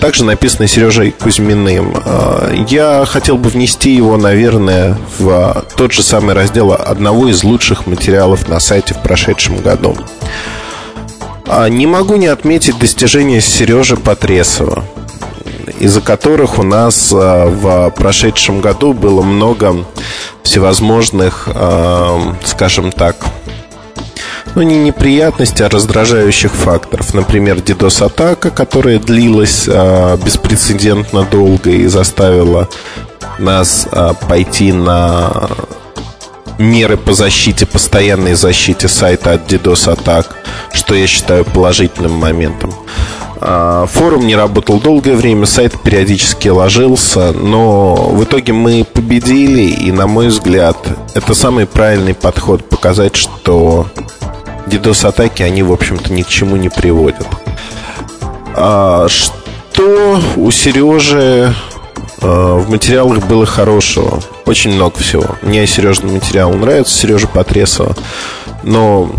также 0.00 0.24
написано 0.24 0.66
Сережей 0.66 1.10
Кузьминым. 1.12 1.94
А, 2.04 2.50
я 2.68 3.04
хотел 3.04 3.36
бы 3.36 3.50
внести 3.50 3.94
его, 3.94 4.16
наверное, 4.16 4.96
в 5.18 5.64
тот 5.76 5.92
же 5.92 6.02
самый 6.02 6.34
раздел 6.34 6.72
одного 6.72 7.28
из 7.28 7.44
лучших 7.44 7.86
материалов 7.86 8.48
на 8.48 8.58
сайте 8.60 8.94
в 8.94 9.02
прошедшем 9.02 9.58
году. 9.58 9.96
А, 11.46 11.68
не 11.68 11.86
могу 11.86 12.16
не 12.16 12.28
отметить 12.28 12.78
достижения 12.78 13.40
Сережи 13.40 13.96
Потресова, 13.96 14.84
из-за 15.78 16.00
которых 16.00 16.58
у 16.58 16.62
нас 16.62 17.12
а, 17.12 17.46
в 17.46 17.90
прошедшем 17.90 18.60
году 18.60 18.94
было 18.94 19.22
много 19.22 19.84
всевозможных, 20.42 21.48
скажем 22.44 22.90
так, 22.90 23.26
ну, 24.54 24.62
не 24.62 24.78
неприятности, 24.78 25.62
а 25.62 25.68
раздражающих 25.68 26.52
факторов. 26.52 27.14
Например, 27.14 27.56
DDoS-атака, 27.56 28.50
которая 28.50 28.98
длилась 28.98 29.66
а, 29.68 30.16
беспрецедентно 30.16 31.24
долго 31.24 31.70
и 31.70 31.86
заставила 31.86 32.68
нас 33.38 33.86
а, 33.92 34.14
пойти 34.14 34.72
на 34.72 35.48
меры 36.58 36.96
по 36.96 37.14
защите, 37.14 37.64
постоянной 37.64 38.34
защите 38.34 38.88
сайта 38.88 39.32
от 39.32 39.50
DDoS-атак, 39.50 40.36
что 40.72 40.94
я 40.94 41.06
считаю 41.06 41.44
положительным 41.44 42.12
моментом. 42.12 42.72
А, 43.42 43.86
форум 43.86 44.26
не 44.26 44.36
работал 44.36 44.78
долгое 44.78 45.14
время, 45.14 45.46
сайт 45.46 45.80
периодически 45.80 46.48
ложился, 46.48 47.32
но 47.32 47.94
в 47.94 48.22
итоге 48.24 48.52
мы 48.52 48.84
победили, 48.84 49.62
и, 49.62 49.90
на 49.90 50.06
мой 50.06 50.28
взгляд, 50.28 50.76
это 51.14 51.34
самый 51.34 51.66
правильный 51.66 52.12
подход 52.12 52.68
показать, 52.68 53.16
что 53.16 53.86
DDoS-атаки, 54.66 55.42
они, 55.42 55.62
в 55.62 55.72
общем-то, 55.72 56.12
ни 56.12 56.22
к 56.22 56.28
чему 56.28 56.56
не 56.56 56.68
приводят. 56.68 57.26
А 58.54 59.06
что 59.08 60.20
у 60.36 60.50
Сережи 60.50 61.54
а, 62.20 62.58
в 62.58 62.70
материалах 62.70 63.26
было 63.26 63.46
хорошего? 63.46 64.20
Очень 64.46 64.74
много 64.74 64.98
всего. 64.98 65.24
Мне 65.42 65.66
Сережный 65.66 66.12
материал 66.12 66.52
нравится, 66.52 66.96
Сережа 66.96 67.28
Потресова. 67.28 67.94
Но 68.62 69.10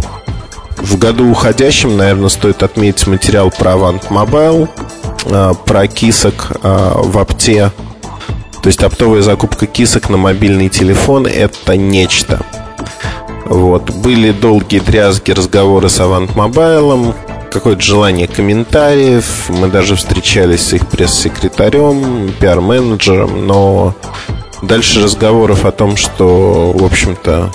в 0.78 0.98
году 0.98 1.30
уходящем, 1.30 1.98
наверное, 1.98 2.30
стоит 2.30 2.64
отметить 2.64 3.08
материал 3.08 3.52
про 3.52 3.72
Avant 3.72 4.08
Mobile, 4.10 4.70
а, 5.26 5.54
про 5.54 5.88
кисок 5.88 6.52
а, 6.62 7.02
в 7.02 7.18
опте. 7.18 7.72
То 8.62 8.68
есть 8.68 8.84
оптовая 8.84 9.22
закупка 9.22 9.66
кисок 9.66 10.10
на 10.10 10.18
мобильный 10.18 10.70
телефон– 10.70 11.26
это 11.28 11.78
нечто. 11.78 12.46
Вот. 13.46 13.90
Были 13.90 14.32
долгие 14.32 14.80
дрязги, 14.80 15.32
разговоры 15.32 15.90
с 15.90 16.00
Avant 16.00 16.34
Mobile, 16.34 17.14
какое-то 17.52 17.82
желание 17.82 18.28
комментариев. 18.28 19.50
Мы 19.50 19.68
даже 19.68 19.96
встречались 19.96 20.62
с 20.62 20.74
их 20.74 20.88
пресс-секретарем, 20.88 22.32
пиар-менеджером, 22.40 23.46
но 23.46 23.94
дальше 24.62 25.04
разговоров 25.04 25.66
о 25.66 25.72
том, 25.72 25.98
что, 25.98 26.72
в 26.74 26.84
общем-то, 26.84 27.52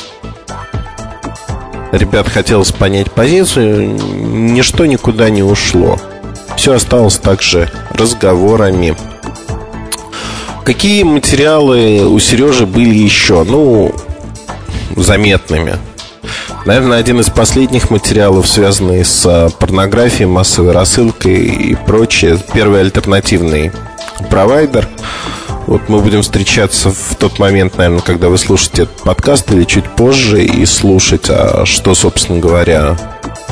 ребят 1.93 2.29
хотелось 2.29 2.73
понять 2.73 3.11
позицию, 3.11 3.97
ничто 3.97 4.87
никуда 4.87 5.31
не 5.31 5.43
ушло. 5.43 5.99
Все 6.57 6.75
осталось 6.75 7.19
также 7.19 7.71
разговорами. 7.91 8.97
Какие 10.65 11.05
материалы 11.05 12.05
у 12.07 12.19
Сережи 12.19 12.67
были 12.67 12.93
еще? 12.93 13.45
Ну, 13.45 13.93
заметными. 14.95 15.77
Наверное, 16.67 16.99
один 16.99 17.21
из 17.21 17.31
последних 17.31 17.91
материалов, 17.91 18.49
связанный 18.49 19.05
с 19.05 19.25
а, 19.25 19.51
порнографией, 19.51 20.29
массовой 20.29 20.73
рассылкой 20.73 21.37
и 21.37 21.75
прочее. 21.77 22.39
Первый 22.53 22.81
альтернативный 22.81 23.71
провайдер. 24.31 24.89
Вот 25.69 25.89
мы 25.89 26.01
будем 26.01 26.23
встречаться 26.23 26.91
в 26.91 27.15
тот 27.17 27.39
момент, 27.39 27.77
наверное, 27.77 28.01
когда 28.01 28.29
вы 28.29 28.39
слушаете 28.39 28.83
этот 28.83 28.97
подкаст 29.03 29.51
или 29.53 29.65
чуть 29.65 29.85
позже 29.85 30.45
и 30.45 30.67
слушать, 30.67 31.27
а 31.29 31.65
что, 31.67 31.95
собственно 31.95 32.41
говоря, 32.41 32.97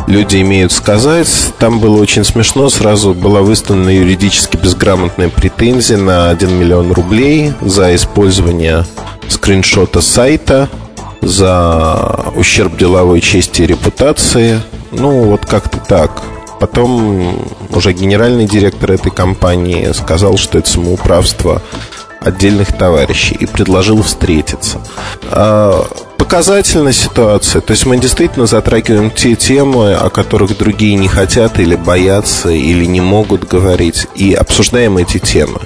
люди 0.08 0.40
имеют 0.40 0.72
сказать. 0.72 1.28
Там 1.60 1.78
было 1.78 2.00
очень 2.00 2.24
смешно. 2.24 2.68
Сразу 2.68 3.14
была 3.14 3.42
выставлена 3.42 3.90
юридически 3.90 4.56
безграмотная 4.56 5.28
претензия 5.28 5.98
на 5.98 6.30
1 6.30 6.52
миллион 6.52 6.92
рублей 6.92 7.52
за 7.60 7.94
использование 7.94 8.84
скриншота 9.28 10.00
сайта– 10.00 10.68
за 11.26 12.32
ущерб 12.34 12.76
деловой 12.76 13.20
чести 13.20 13.62
и 13.62 13.66
репутации. 13.66 14.60
Ну, 14.92 15.24
вот 15.24 15.46
как-то 15.46 15.78
так. 15.78 16.22
Потом 16.60 17.46
уже 17.70 17.92
генеральный 17.92 18.46
директор 18.46 18.92
этой 18.92 19.10
компании 19.10 19.92
сказал, 19.92 20.36
что 20.36 20.58
это 20.58 20.68
самоуправство 20.68 21.60
отдельных 22.20 22.72
товарищей 22.72 23.36
и 23.38 23.46
предложил 23.46 24.02
встретиться. 24.02 24.80
А, 25.30 25.86
показательная 26.16 26.92
ситуация. 26.92 27.60
То 27.60 27.72
есть 27.72 27.86
мы 27.86 27.98
действительно 27.98 28.46
затрагиваем 28.46 29.10
те 29.10 29.34
темы, 29.34 29.94
о 29.94 30.08
которых 30.08 30.56
другие 30.56 30.94
не 30.94 31.08
хотят 31.08 31.58
или 31.60 31.74
боятся, 31.74 32.48
или 32.50 32.86
не 32.86 33.00
могут 33.00 33.46
говорить, 33.46 34.06
и 34.14 34.32
обсуждаем 34.32 34.96
эти 34.96 35.18
темы. 35.18 35.60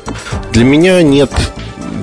Для 0.52 0.64
меня 0.64 1.02
нет 1.02 1.30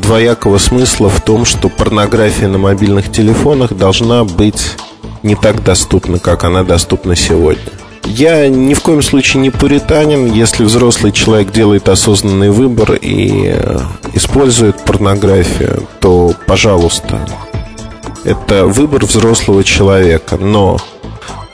двоякого 0.05 0.59
смысла 0.59 1.09
в 1.09 1.19
том, 1.21 1.45
что 1.45 1.67
порнография 1.67 2.47
на 2.47 2.57
мобильных 2.59 3.11
телефонах 3.11 3.73
должна 3.73 4.23
быть 4.23 4.73
не 5.23 5.35
так 5.35 5.63
доступна, 5.63 6.19
как 6.19 6.43
она 6.43 6.63
доступна 6.63 7.15
сегодня. 7.15 7.63
Я 8.05 8.47
ни 8.47 8.75
в 8.75 8.81
коем 8.81 9.01
случае 9.01 9.41
не 9.41 9.49
пуританин. 9.49 10.31
Если 10.31 10.63
взрослый 10.63 11.11
человек 11.11 11.51
делает 11.51 11.89
осознанный 11.89 12.51
выбор 12.51 12.93
и 12.93 13.55
э, 13.55 13.79
использует 14.13 14.83
порнографию, 14.83 15.87
то, 15.99 16.33
пожалуйста, 16.45 17.27
это 18.23 18.67
выбор 18.67 19.05
взрослого 19.05 19.63
человека. 19.63 20.37
Но 20.37 20.77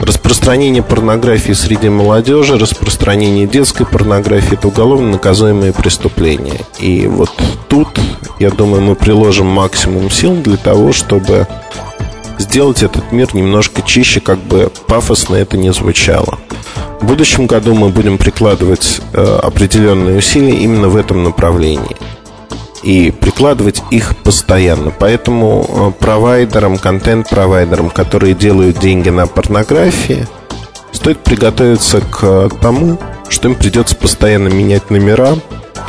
Распространение 0.02 0.82
порнографии 0.82 1.54
среди 1.54 1.88
молодежи, 1.88 2.58
распространение 2.58 3.45
детской 3.45 3.86
порнографии– 3.86 4.54
это 4.58 4.68
уголовно 4.68 5.12
наказуемые 5.12 5.74
преступления. 5.74 6.60
И 6.80 7.06
вот 7.06 7.30
тут, 7.68 7.88
я 8.39 8.49
думаю, 8.49 8.82
мы 8.82 8.95
приложим 8.95 9.45
максимум 9.45 10.10
сил 10.10 10.36
для 10.38 10.58
того, 10.58 10.91
чтобы 10.91 11.47
сделать 12.39 12.82
этот 12.82 13.12
мир 13.12 13.36
немножко 13.36 13.84
чище, 13.84 14.22
как 14.22 14.39
бы 14.39 14.72
пафосно 14.88 15.36
это 15.36 15.56
не 15.56 15.72
звучало. 15.72 16.39
В 16.99 17.06
будущем 17.06 17.45
году 17.45 17.76
мы 17.76 17.89
будем 17.89 18.18
прикладывать 18.18 19.02
э, 19.14 19.39
определенные 19.43 20.18
усилия 20.18 20.56
именно 20.56 20.89
в 20.89 20.95
этом 20.95 21.24
направлении– 21.24 21.95
и 22.84 23.11
прикладывать 23.11 23.84
их 23.91 24.15
постоянно. 24.17 24.91
Поэтому 24.97 25.65
э, 25.67 25.91
провайдерам, 25.99 26.77
контент-провайдерам, 26.77 27.89
которые 27.89 28.34
делают 28.34 28.79
деньги 28.79 29.09
на 29.09 29.27
порнографии, 29.27 30.27
стоит 30.91 31.19
приготовиться 31.19 32.01
к 32.01 32.49
тому, 32.61 32.97
что 33.29 33.47
им 33.47 33.55
придется 33.55 33.95
постоянно 33.95 34.49
менять 34.49 34.89
номера, 34.89 35.36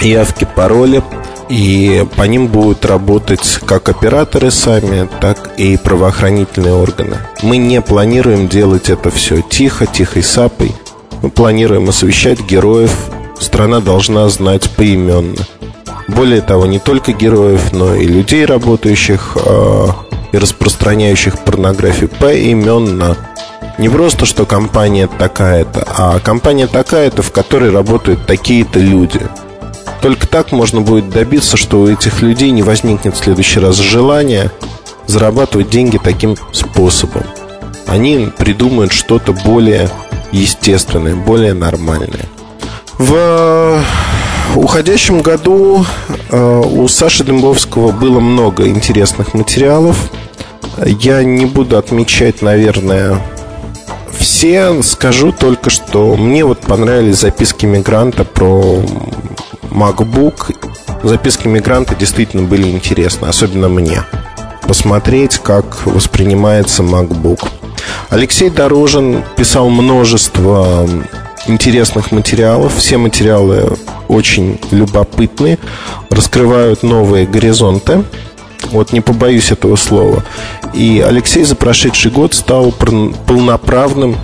явки, 0.01 0.47
пароли, 0.55 1.03
и 1.49 2.07
по 2.17 2.23
ним 2.23 2.47
будут 2.47 2.87
работать 2.87 3.59
как 3.67 3.89
операторы 3.89 4.51
сами, 4.51 5.09
так 5.21 5.51
и 5.59 5.77
правоохранительные 5.77 6.75
органы. 6.75 7.19
Мы 7.43 7.59
не 7.59 7.81
планируем 7.83 8.49
делать 8.49 8.89
это 8.89 9.11
все 9.11 9.43
тихо, 9.43 9.87
тихой 9.87 10.23
сапой. 10.23 10.75
Мы 11.21 11.31
планируем 11.31 11.89
освещать 11.89 12.41
героев. 12.41 12.95
Страна 13.39 13.81
должна 13.81 14.29
знать 14.29 14.71
поименно. 14.71 15.37
Более 16.15 16.43
того, 16.43 16.67
не 16.67 16.79
только 16.79 17.13
героев, 17.13 17.73
но 17.73 17.95
и 17.95 18.07
людей, 18.07 18.45
работающих 18.45 19.37
э, 19.37 19.87
и 20.33 20.39
распространяющих 20.39 21.39
порнографию 21.39 22.11
поименно. 22.11 23.17
Не 23.79 23.89
просто, 23.89 24.27
что 24.27 24.45
компания 24.45 25.09
такая-то, 25.09 25.87
а 25.97 26.19
компания 26.21 26.67
такая-то, 26.67 27.23
в 27.23 27.33
которой 27.33 27.71
работают 27.71 28.27
такие-то 28.27 28.79
люди. 28.79 29.21
Только 30.03 30.27
так 30.27 30.53
можно 30.53 30.81
будет 30.81 31.11
добиться, 31.11 31.57
что 31.57 31.81
у 31.81 31.89
этих 31.89 32.21
людей 32.23 32.51
не 32.51 32.63
возникнет 32.63 33.15
в 33.15 33.23
следующий 33.23 33.61
раз 33.61 33.77
желания 33.77 34.51
зарабатывать 35.07 35.71
деньги 35.71 35.99
таким 36.03 36.37
способом. 36.53 37.23
Они 37.87 38.29
придумают 38.37 38.93
что-то 38.93 39.33
более 39.33 39.89
естественное, 40.31 41.15
более 41.15 41.55
нормальное. 41.55 42.27
В 42.99 43.83
уходящем 44.57 45.23
году 45.23 45.85
э, 46.31 46.63
у 46.65 46.89
Саши 46.89 47.25
Дымбовского 47.25 47.93
было 47.93 48.21
много 48.21 48.67
интересных 48.67 49.35
материалов. 49.35 50.11
Я 50.87 51.23
не 51.23 51.47
буду 51.47 51.77
отмечать, 51.77 52.43
наверное, 52.43 53.21
все. 54.19 54.83
Скажу 54.83 55.33
только, 55.33 55.71
что 55.71 56.17
мне 56.17 56.45
вот 56.45 56.61
понравились 56.61 57.21
записки 57.21 57.67
мигранта 57.67 58.25
про 58.25 58.83
MacBook. 59.71 60.55
Записки 61.03 61.49
мигранта 61.49 61.95
действительно 61.95 62.45
были 62.45 62.71
интересны, 62.71 63.27
особенно 63.27 63.69
мне. 63.69 64.03
Посмотреть, 64.67 65.39
как 65.39 65.87
воспринимается 65.87 66.83
MacBook. 66.83 67.49
Алексей 68.11 68.51
Дорожин 68.51 69.25
писал 69.37 69.69
множество 69.71 70.89
интересных 71.47 72.13
материалов. 72.13 72.75
Все 72.77 72.97
материалы 72.99 73.77
очень 74.09 74.59
любопытные, 74.71 75.59
раскрывают 76.11 76.83
новые 76.83 77.27
горизонты. 77.27 78.05
Вот 78.71 78.93
не 78.93 79.01
побоюсь 79.01 79.51
этого 79.51 79.77
слова. 79.77 80.25
И 80.73 81.05
Алексей 81.07 81.45
за 81.45 81.57
прошедший 81.57 82.11
год 82.11 82.35
стал 82.35 82.73
полноправным 82.73 84.17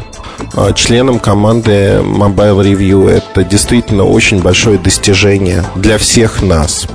а, 0.54 0.72
членом 0.72 1.18
команды 1.18 2.00
Mobile 2.02 2.62
Review. 2.62 3.08
Это 3.08 3.44
действительно 3.44 4.04
очень 4.04 4.40
большое 4.40 4.78
достижение 4.78 5.64
для 5.74 5.98
всех 5.98 6.42
нас. 6.42 6.86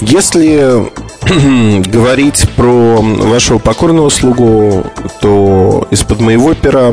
Если 0.00 0.90
говорить 1.88 2.46
про 2.56 3.00
вашего 3.00 3.58
покорного 3.58 4.08
слугу, 4.10 4.84
то 5.20 5.86
из-под 5.90 6.20
моего 6.20 6.54
пера 6.54 6.92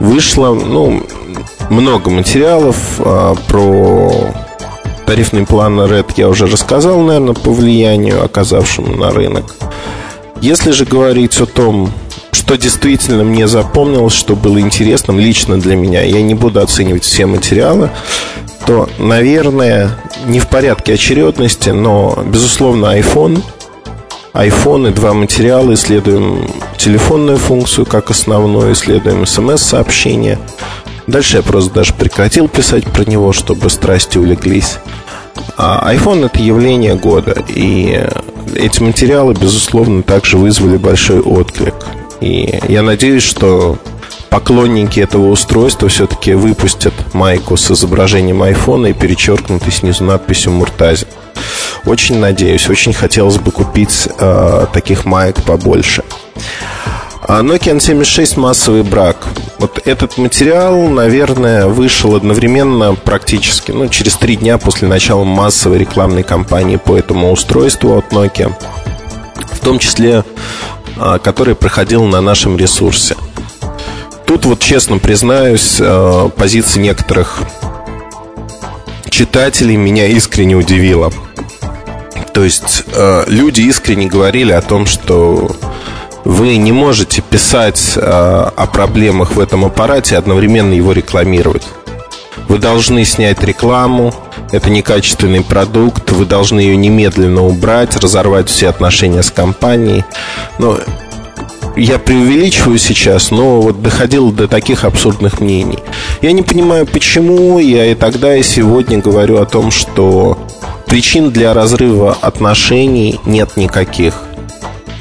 вышло 0.00 0.54
ну, 0.54 1.02
много 1.70 2.10
материалов 2.10 2.76
а, 2.98 3.34
про 3.48 4.32
Тарифный 5.06 5.44
план 5.44 5.78
RED 5.80 6.14
я 6.16 6.28
уже 6.28 6.46
рассказал, 6.46 7.00
наверное, 7.00 7.34
по 7.34 7.52
влиянию, 7.52 8.24
оказавшему 8.24 8.96
на 8.96 9.10
рынок. 9.10 9.54
Если 10.40 10.72
же 10.72 10.86
говорить 10.86 11.38
о 11.40 11.46
том, 11.46 11.90
что 12.32 12.56
действительно 12.56 13.22
мне 13.22 13.46
запомнилось, 13.46 14.14
что 14.14 14.34
было 14.34 14.58
интересным 14.58 15.18
лично 15.18 15.60
для 15.60 15.76
меня, 15.76 16.02
я 16.02 16.22
не 16.22 16.34
буду 16.34 16.60
оценивать 16.60 17.04
все 17.04 17.26
материалы, 17.26 17.90
то, 18.66 18.88
наверное, 18.98 19.90
не 20.26 20.40
в 20.40 20.48
порядке 20.48 20.94
очередности, 20.94 21.70
но, 21.70 22.18
безусловно, 22.26 22.98
iPhone, 22.98 23.42
iPhone 24.34 24.90
и 24.90 24.92
два 24.92 25.14
материала, 25.14 25.72
исследуем 25.74 26.46
телефонную 26.76 27.38
функцию 27.38 27.86
как 27.86 28.10
основную, 28.10 28.72
исследуем 28.72 29.26
смс-сообщения, 29.26 30.38
Дальше 31.06 31.38
я 31.38 31.42
просто 31.42 31.72
даже 31.72 31.92
прекратил 31.92 32.48
писать 32.48 32.84
про 32.84 33.04
него, 33.04 33.32
чтобы 33.32 33.68
страсти 33.68 34.18
улеглись. 34.18 34.78
А 35.56 35.92
iPhone 35.92 36.26
это 36.26 36.40
явление 36.40 36.94
года, 36.94 37.44
и 37.48 38.06
эти 38.54 38.82
материалы, 38.82 39.34
безусловно, 39.34 40.02
также 40.02 40.38
вызвали 40.38 40.76
большой 40.76 41.20
отклик. 41.20 41.74
И 42.20 42.58
я 42.68 42.82
надеюсь, 42.82 43.22
что 43.22 43.78
поклонники 44.34 44.98
этого 44.98 45.28
устройства 45.28 45.88
все-таки 45.88 46.34
выпустят 46.34 46.92
майку 47.14 47.56
с 47.56 47.70
изображением 47.70 48.42
iPhone 48.42 48.90
и 48.90 48.92
перечеркнутой 48.92 49.70
снизу 49.72 50.02
надписью 50.02 50.50
Муртази. 50.50 51.06
Очень 51.86 52.18
надеюсь, 52.18 52.68
очень 52.68 52.92
хотелось 52.92 53.38
бы 53.38 53.52
купить 53.52 54.08
э, 54.18 54.66
таких 54.72 55.04
маек 55.04 55.40
побольше. 55.44 56.02
А 57.22 57.42
Nokia 57.42 57.76
N76 57.76 58.40
массовый 58.40 58.82
брак. 58.82 59.18
Вот 59.60 59.80
этот 59.84 60.18
материал, 60.18 60.88
наверное, 60.88 61.68
вышел 61.68 62.16
одновременно 62.16 62.96
практически, 62.96 63.70
ну, 63.70 63.86
через 63.86 64.16
три 64.16 64.34
дня 64.34 64.58
после 64.58 64.88
начала 64.88 65.22
массовой 65.22 65.78
рекламной 65.78 66.24
кампании 66.24 66.74
по 66.74 66.98
этому 66.98 67.30
устройству 67.30 67.96
от 67.96 68.12
Nokia. 68.12 68.52
В 69.52 69.60
том 69.60 69.78
числе, 69.78 70.24
а, 70.96 71.20
который 71.20 71.54
проходил 71.54 72.02
на 72.06 72.20
нашем 72.20 72.56
ресурсе. 72.56 73.14
Тут 74.26 74.46
вот 74.46 74.60
честно 74.60 74.98
признаюсь, 74.98 75.78
а, 75.80 76.28
позиция 76.28 76.82
некоторых 76.82 77.42
читателей 79.10 79.76
меня 79.76 80.06
искренне 80.06 80.54
удивила. 80.54 81.12
То 82.32 82.42
есть 82.42 82.84
а, 82.94 83.24
люди 83.28 83.62
искренне 83.62 84.06
говорили 84.06 84.52
о 84.52 84.62
том, 84.62 84.86
что 84.86 85.54
вы 86.24 86.56
не 86.56 86.72
можете 86.72 87.20
писать 87.20 87.92
э, 87.96 88.00
о 88.00 88.66
проблемах 88.66 89.32
в 89.32 89.40
этом 89.40 89.64
аппарате 89.66 90.14
и 90.14 90.18
одновременно 90.18 90.72
его 90.72 90.92
рекламировать. 90.92 91.66
Вы 92.48 92.58
должны 92.58 93.04
снять 93.04 93.42
рекламу, 93.42 94.14
это 94.50 94.70
некачественный 94.70 95.42
продукт, 95.42 96.10
вы 96.12 96.24
должны 96.24 96.60
ее 96.60 96.76
немедленно 96.76 97.44
убрать, 97.44 97.96
разорвать 97.96 98.48
все 98.48 98.68
отношения 98.68 99.22
с 99.22 99.30
компанией. 99.30 100.04
Но 100.58 100.78
я 101.76 101.98
преувеличиваю 101.98 102.78
сейчас, 102.78 103.30
но 103.30 103.60
вот 103.60 103.82
доходило 103.82 104.32
до 104.32 104.48
таких 104.48 104.84
абсурдных 104.84 105.40
мнений. 105.40 105.78
Я 106.22 106.32
не 106.32 106.42
понимаю, 106.42 106.86
почему 106.86 107.58
я 107.58 107.86
и 107.86 107.94
тогда, 107.94 108.36
и 108.36 108.42
сегодня 108.42 108.98
говорю 108.98 109.40
о 109.40 109.46
том, 109.46 109.70
что 109.70 110.38
причин 110.86 111.30
для 111.30 111.52
разрыва 111.52 112.16
отношений 112.20 113.18
нет 113.24 113.56
никаких. 113.56 114.14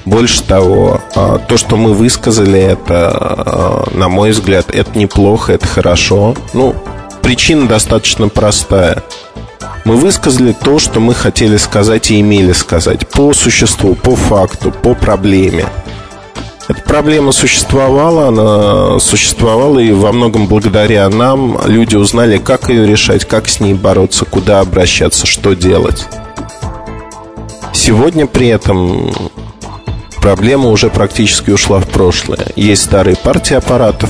Больше 0.06 0.44
того, 0.44 1.00
а, 1.16 1.38
то, 1.38 1.58
что 1.58 1.78
мы 1.78 1.94
высказали, 1.94 2.60
это, 2.60 3.12
а, 3.16 3.88
на 3.94 4.10
мой 4.10 4.32
взгляд, 4.32 4.70
это 4.70 4.98
неплохо, 4.98 5.54
это 5.54 5.66
хорошо. 5.66 6.36
Ну, 6.54 6.76
причина 7.22 7.68
достаточно 7.68 8.28
простая. 8.28 9.04
Мы 9.86 9.96
высказали 9.96 10.54
то, 10.54 10.80
что 10.80 11.00
мы 11.00 11.14
хотели 11.14 11.58
сказать 11.58 12.12
и 12.12 12.20
имели 12.20 12.54
сказать 12.54 13.08
по 13.08 13.34
существу, 13.34 13.96
по 13.96 14.16
факту, 14.16 14.72
по 14.72 14.94
проблеме. 14.94 15.66
Эта 16.70 16.82
проблема 16.82 17.34
существовала, 17.34 18.30
она 18.30 19.00
существовала, 19.00 19.80
и 19.80 19.92
во 19.92 20.14
многом 20.14 20.48
благодаря 20.48 21.10
нам 21.10 21.60
люди 21.66 21.96
узнали, 21.96 22.38
как 22.38 22.70
ее 22.70 22.88
решать, 22.88 23.26
как 23.26 23.50
с 23.50 23.60
ней 23.60 23.74
бороться, 23.74 24.24
куда 24.24 24.62
обращаться, 24.62 25.26
что 25.26 25.56
делать. 25.56 26.08
Сегодня 27.74 28.28
при 28.28 28.48
этом 28.48 29.12
проблема 30.22 30.70
уже 30.70 30.90
практически 30.90 31.52
ушла 31.52 31.80
в 31.80 31.90
прошлое. 31.90 32.48
Есть 32.56 32.84
старые 32.84 33.18
партии 33.18 33.56
аппаратов, 33.56 34.10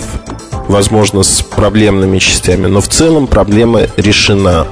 возможно, 0.68 1.24
с 1.24 1.41
проблемными 1.41 2.20
частями, 2.20 2.68
но 2.68 2.82
в 2.82 2.88
целом 2.88 3.26
проблема 3.26 3.88
решена. 3.97 4.68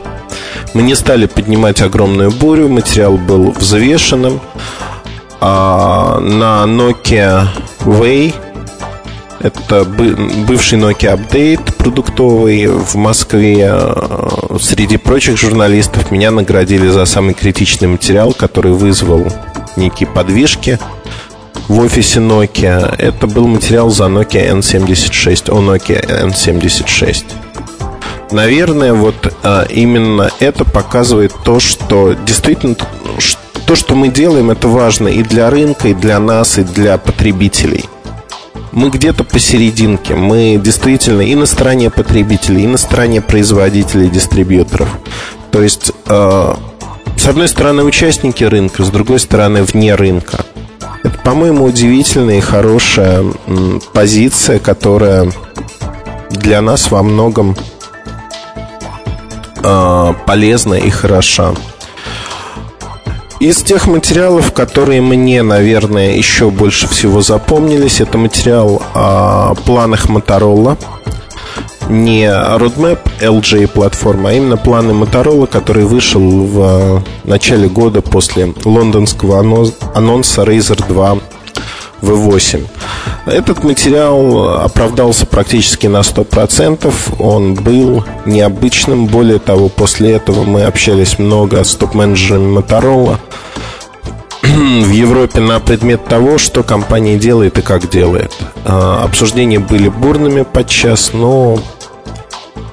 Мы 0.76 0.84
не 0.84 0.94
стали 0.94 1.26
поднимать 1.26 1.82
огромную 1.82 2.30
бурю, 2.30 2.70
материал 2.70 3.18
был 3.18 3.52
взвешенным. 3.52 4.40
А 5.44 6.20
на 6.20 6.66
Nokia 6.68 7.48
Way 7.80 8.32
это 9.40 9.86
бывший 9.86 10.78
Nokia 10.78 11.18
Update 11.18 11.74
продуктовый 11.74 12.68
в 12.68 12.94
Москве. 12.94 13.72
А, 13.72 14.58
среди 14.62 14.98
прочих 14.98 15.38
журналистов 15.38 16.12
меня 16.12 16.30
наградили 16.30 16.88
за 16.90 17.06
самый 17.06 17.34
критичный 17.34 17.88
материал, 17.88 18.34
который 18.34 18.74
вызвал 18.74 19.26
некие 19.78 20.08
подвижки 20.08 20.78
в 21.68 21.80
офисе 21.80 22.20
Nokia. 22.20 22.96
Это 23.00 23.26
был 23.26 23.48
материал 23.48 23.90
за 23.90 24.04
Nokia 24.04 24.60
N76, 24.60 25.52
о 25.52 25.60
Nokia 25.60 26.28
N76. 26.28 27.24
Наверное, 28.30 28.94
вот 28.94 29.34
а, 29.42 29.64
именно 29.64 30.30
это 30.40 30.66
показывает 30.66 31.34
то, 31.44 31.60
что 31.60 32.14
действительно 32.14 32.76
то, 33.72 33.76
что 33.78 33.96
мы 33.96 34.10
делаем, 34.10 34.52
это 34.52 34.68
важно 34.68 35.08
и 35.08 35.24
для 35.24 35.50
рынка, 35.50 35.88
и 35.88 35.94
для 35.94 36.20
нас, 36.20 36.60
и 36.60 36.64
для 36.66 36.98
потребителей. 36.98 37.86
Мы 38.74 38.90
где-то 38.90 39.24
посерединке. 39.24 40.14
Мы 40.14 40.60
действительно 40.62 41.22
и 41.22 41.36
на 41.36 41.46
стороне 41.46 41.90
потребителей, 41.90 42.66
и 42.66 42.68
на 42.68 42.78
стороне 42.78 43.22
производителей, 43.22 44.10
дистрибьюторов. 44.10 44.90
То 45.52 45.64
есть, 45.64 45.94
э, 46.06 46.56
с 47.16 47.26
одной 47.26 47.48
стороны, 47.48 47.86
участники 47.86 48.44
рынка, 48.44 48.84
с 48.84 48.90
другой 48.90 49.20
стороны, 49.20 49.64
вне 49.64 49.96
рынка. 49.96 50.44
Это, 51.04 51.18
по-моему, 51.20 51.64
удивительная 51.64 52.40
и 52.40 52.42
хорошая 52.42 53.24
позиция, 53.94 54.60
которая 54.60 55.32
для 56.30 56.60
нас 56.60 56.92
во 56.92 57.04
многом 57.04 57.56
э, 59.64 60.14
полезна 60.26 60.74
и 60.74 60.90
хороша. 60.90 61.54
Из 63.42 63.64
тех 63.64 63.88
материалов, 63.88 64.54
которые 64.54 65.02
мне, 65.02 65.42
наверное, 65.42 66.16
еще 66.16 66.52
больше 66.52 66.88
всего 66.88 67.24
запомнились, 67.24 68.00
это 68.00 68.20
материал 68.20 68.80
о 68.94 69.56
планах 69.66 70.10
Motorola 70.10 70.78
не 71.90 72.26
roadmap 72.26 73.00
LG 73.20 73.70
платформа, 73.70 74.30
а 74.30 74.34
именно 74.34 74.58
планы 74.58 74.92
Motorola, 74.92 75.48
который 75.48 75.86
вышел 75.86 76.22
в 76.22 77.04
начале 77.24 77.68
года 77.68 78.04
после 78.04 78.54
лондонского 78.64 79.40
анонса 79.40 80.44
Razer 80.44 80.88
2 80.88 81.18
V8. 82.04 82.68
Этот 83.26 83.64
материал 83.64 84.62
оправдался 84.62 85.26
практически 85.26 85.88
на 85.88 86.00
100%. 86.00 86.92
Он 87.20 87.54
был 87.54 88.04
необычным. 88.26 89.06
Более 89.06 89.40
того, 89.40 89.70
после 89.70 90.14
этого 90.14 90.44
мы 90.44 90.64
общались 90.64 91.20
много 91.20 91.64
с 91.64 91.76
топ-менеджерами 91.76 92.58
Motorola 92.58 93.18
в 94.42 94.92
Европе 94.92 95.40
на 95.40 95.60
предмет 95.60 96.06
того, 96.06 96.40
что 96.40 96.64
компания 96.64 97.18
делает 97.18 97.60
и 97.60 97.62
как 97.62 97.90
делает. 97.90 98.34
А, 98.66 99.04
обсуждения 99.04 99.60
были 99.60 99.88
бурными 99.88 100.42
подчас, 100.42 101.12
но 101.14 101.60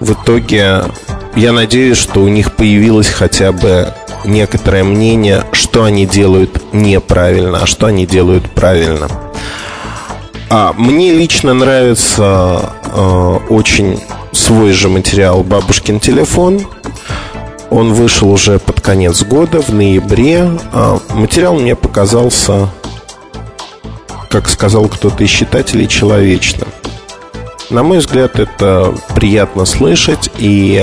в 0.01 0.12
итоге 0.12 0.85
я 1.37 1.53
надеюсь, 1.53 1.99
что 1.99 2.20
у 2.20 2.29
них 2.29 2.53
появилось 2.53 3.09
хотя 3.09 3.53
бы 3.53 3.93
некоторое 4.25 4.83
мнение, 4.83 5.45
что 5.53 5.85
они 5.85 6.07
делают 6.07 6.73
неправильно, 6.73 7.61
а 7.62 7.66
что 7.66 7.87
они 7.87 8.07
делают 8.07 8.51
правильно. 8.51 9.09
А 10.51 10.73
мне 10.73 11.12
лично 11.12 11.53
нравится 11.53 12.73
э, 12.85 13.39
очень 13.51 14.01
свой 14.33 14.73
же 14.73 14.89
материал 14.89 15.43
«Бабушкин 15.43 16.01
телефон». 16.01 16.66
Он 17.70 17.93
вышел 17.93 18.31
уже 18.31 18.59
под 18.59 18.81
конец 18.81 19.23
года, 19.25 19.61
в 19.61 19.69
ноябре. 19.69 20.51
А 20.73 20.99
материал 21.11 21.55
мне 21.55 21.77
показался, 21.77 22.70
как 24.31 24.49
сказал 24.49 24.89
кто-то 24.89 25.23
из 25.23 25.29
читателей, 25.29 25.87
человечным. 25.87 26.69
На 27.69 27.83
мой 27.83 27.99
взгляд, 27.99 28.39
это 28.39 28.95
приятно 29.15 29.66
слышать, 29.66 30.31
и 30.39 30.83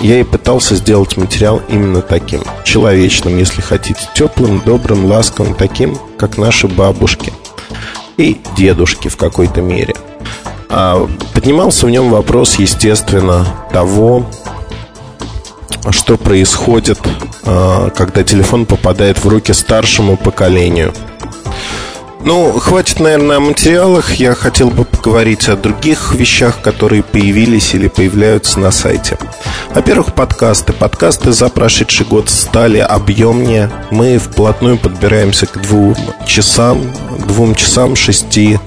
я 0.00 0.20
и 0.20 0.24
пытался 0.24 0.76
сделать 0.76 1.16
материал 1.16 1.62
именно 1.70 2.02
таким, 2.02 2.42
человечным, 2.64 3.38
если 3.38 3.62
хотите, 3.62 4.00
теплым, 4.14 4.60
добрым, 4.60 5.06
ласковым, 5.06 5.54
таким, 5.54 5.96
как 6.18 6.36
наши 6.36 6.68
бабушки 6.68 7.32
и 8.16 8.40
дедушки 8.56 9.08
в 9.08 9.16
какой-то 9.16 9.60
мере. 9.60 9.94
А 10.68 11.08
поднимался 11.32 11.86
в 11.86 11.90
нем 11.90 12.10
вопрос, 12.10 12.56
естественно, 12.56 13.46
того, 13.72 14.26
что 15.90 16.16
происходит, 16.16 16.98
а, 17.44 17.90
когда 17.90 18.22
телефон 18.24 18.66
попадает 18.66 19.22
в 19.22 19.28
руки 19.28 19.52
старшему 19.52 20.16
поколению– 20.16 20.92
ну, 22.24 22.58
хватит, 22.58 23.00
наверное, 23.00 23.36
о 23.36 23.40
материалах. 23.40 24.14
Я 24.14 24.34
хотел 24.34 24.70
бы 24.70 24.84
поговорить 24.84 25.48
о 25.48 25.56
других 25.56 26.14
вещах, 26.14 26.62
которые 26.62 27.02
появились 27.02 27.74
или 27.74 27.88
появляются 27.88 28.58
на 28.58 28.70
сайте. 28.70 29.18
Во-первых, 29.74 30.14
подкасты. 30.14 30.72
Подкасты 30.72 31.32
за 31.32 31.50
прошедший 31.50 32.06
год 32.06 32.30
стали 32.30 32.78
объемнее. 32.78 33.70
Мы 33.90 34.18
вплотную 34.18 34.78
подбираемся 34.78 35.46
к 35.46 35.60
двум 35.60 35.94
часам, 36.26 36.80
двум 37.26 37.54
часам 37.54 37.94
шести 37.94 38.58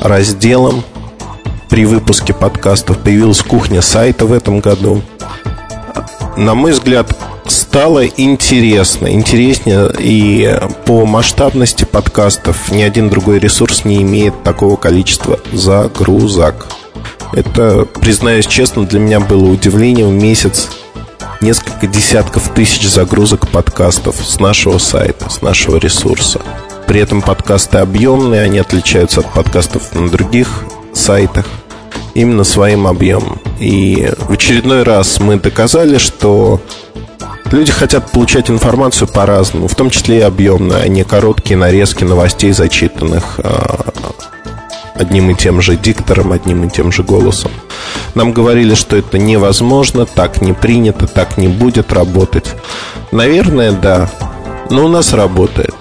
разделам. 0.00 0.84
при 1.68 1.84
выпуске 1.84 2.32
подкастов. 2.32 2.98
Появилась 2.98 3.42
кухня 3.42 3.82
сайта 3.82 4.26
в 4.26 4.32
этом 4.32 4.60
году. 4.60 5.02
На 6.36 6.54
мой 6.54 6.72
взгляд, 6.72 7.16
стало 7.46 8.06
интересно, 8.06 9.12
интереснее 9.12 9.90
и 9.98 10.58
по 10.84 11.06
масштабности 11.06 11.84
подкастов 11.84 12.70
ни 12.70 12.82
один 12.82 13.08
другой 13.08 13.38
ресурс 13.38 13.84
не 13.84 14.02
имеет 14.02 14.42
такого 14.42 14.76
количества 14.76 15.38
загрузок. 15.52 16.66
Это, 17.32 17.86
признаюсь 18.00 18.46
честно, 18.46 18.86
для 18.86 19.00
меня 19.00 19.20
было 19.20 19.50
удивлением 19.50 20.08
в 20.10 20.22
месяц 20.22 20.68
несколько 21.40 21.86
десятков 21.86 22.48
тысяч 22.54 22.88
загрузок 22.88 23.48
подкастов 23.48 24.16
с 24.16 24.40
нашего 24.40 24.78
сайта, 24.78 25.28
с 25.30 25.42
нашего 25.42 25.76
ресурса. 25.76 26.40
При 26.86 27.00
этом 27.00 27.20
подкасты 27.20 27.78
объемные, 27.78 28.42
они 28.42 28.58
отличаются 28.58 29.20
от 29.20 29.32
подкастов 29.32 29.94
на 29.94 30.08
других 30.08 30.64
сайтах 30.94 31.46
именно 32.18 32.44
своим 32.44 32.86
объемом. 32.86 33.40
И 33.60 34.10
в 34.18 34.32
очередной 34.32 34.82
раз 34.82 35.20
мы 35.20 35.36
доказали, 35.36 35.98
что 35.98 36.60
люди 37.52 37.70
хотят 37.70 38.10
получать 38.10 38.50
информацию 38.50 39.08
по-разному, 39.08 39.68
в 39.68 39.74
том 39.74 39.90
числе 39.90 40.18
и 40.18 40.22
объемную, 40.22 40.82
а 40.82 40.88
не 40.88 41.04
короткие 41.04 41.56
нарезки 41.56 42.02
новостей, 42.02 42.52
зачитанных 42.52 43.38
а, 43.38 43.92
одним 44.96 45.30
и 45.30 45.34
тем 45.34 45.62
же 45.62 45.76
диктором, 45.76 46.32
одним 46.32 46.64
и 46.64 46.70
тем 46.70 46.90
же 46.90 47.04
голосом. 47.04 47.52
Нам 48.14 48.32
говорили, 48.32 48.74
что 48.74 48.96
это 48.96 49.16
невозможно, 49.16 50.04
так 50.04 50.42
не 50.42 50.52
принято, 50.52 51.06
так 51.06 51.38
не 51.38 51.46
будет 51.46 51.92
работать. 51.92 52.54
Наверное, 53.12 53.70
да, 53.70 54.10
но 54.70 54.86
у 54.86 54.88
нас 54.88 55.12
работает. 55.12 55.74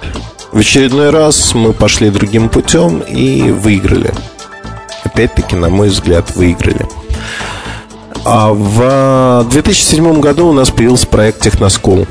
В 0.51 0.59
очередной 0.59 1.09
раз 1.09 1.55
мы 1.55 1.73
пошли 1.73 2.11
другим 2.11 2.49
путем 2.49 2.99
и 2.99 3.51
выиграли. 3.51 4.13
Опять-таки, 5.17 5.55
на 5.55 5.69
мой 5.69 5.89
взгляд, 5.89 6.35
выиграли. 6.35 6.87
А 8.23 8.53
в 8.53 9.49
2007 9.49 10.19
году 10.19 10.49
у 10.49 10.53
нас 10.53 10.69
появился 10.69 11.07
проект 11.07 11.41
Техноскул. 11.41 12.05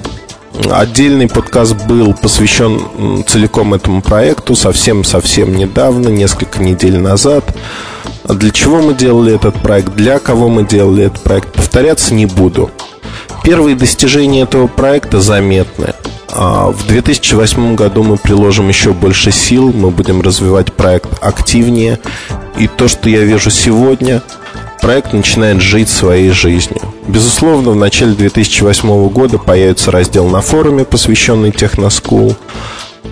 Отдельный 0.68 1.28
подкаст 1.28 1.76
был 1.86 2.14
посвящен 2.14 3.22
целиком 3.28 3.74
этому 3.74 4.02
проекту 4.02 4.56
совсем-совсем 4.56 5.54
недавно, 5.54 6.08
несколько 6.08 6.60
недель 6.60 6.98
назад. 6.98 7.44
Для 8.24 8.50
чего 8.50 8.82
мы 8.82 8.92
делали 8.92 9.36
этот 9.36 9.54
проект, 9.62 9.94
для 9.94 10.18
кого 10.18 10.48
мы 10.48 10.66
делали 10.66 11.04
этот 11.04 11.22
проект, 11.22 11.52
повторяться 11.52 12.12
не 12.12 12.26
буду. 12.26 12.72
Первые 13.44 13.76
достижения 13.76 14.42
этого 14.42 14.66
проекта 14.66 15.20
заметны. 15.20 15.94
А 16.28 16.72
в 16.72 16.84
2008 16.88 17.76
году 17.76 18.02
мы 18.02 18.16
приложим 18.16 18.68
еще 18.68 18.92
больше 18.92 19.30
сил, 19.30 19.72
мы 19.72 19.92
будем 19.92 20.22
развивать 20.22 20.72
проект 20.72 21.22
активнее. 21.22 22.00
И 22.58 22.68
то, 22.68 22.88
что 22.88 23.08
я 23.08 23.20
вижу 23.20 23.50
сегодня, 23.50 24.22
проект 24.80 25.12
начинает 25.12 25.60
жить 25.60 25.88
своей 25.88 26.30
жизнью. 26.30 26.80
Безусловно, 27.06 27.70
в 27.70 27.76
начале 27.76 28.12
2008 28.12 29.08
года 29.08 29.38
появится 29.38 29.90
раздел 29.90 30.28
на 30.28 30.40
форуме, 30.40 30.84
посвященный 30.84 31.52
Техноскул. 31.52 32.34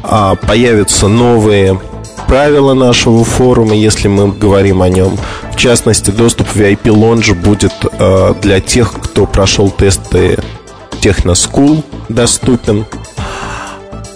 А 0.03 0.35
появятся 0.35 1.09
новые 1.09 1.81
правила 2.27 2.75
нашего 2.75 3.25
форума, 3.25 3.75
если 3.75 4.09
мы 4.09 4.33
говорим 4.33 4.83
о 4.83 4.89
нем. 4.89 5.17
В 5.53 5.57
частности, 5.57 6.11
доступ 6.11 6.49
в 6.49 6.57
VIP 6.57 6.85
Lounge 6.85 7.35
будет 7.35 7.73
э, 7.99 8.35
для 8.43 8.61
тех, 8.61 8.93
кто 8.93 9.27
прошел 9.27 9.71
тесты 9.71 10.39
Техноскул 11.01 11.85
доступен. 12.09 12.87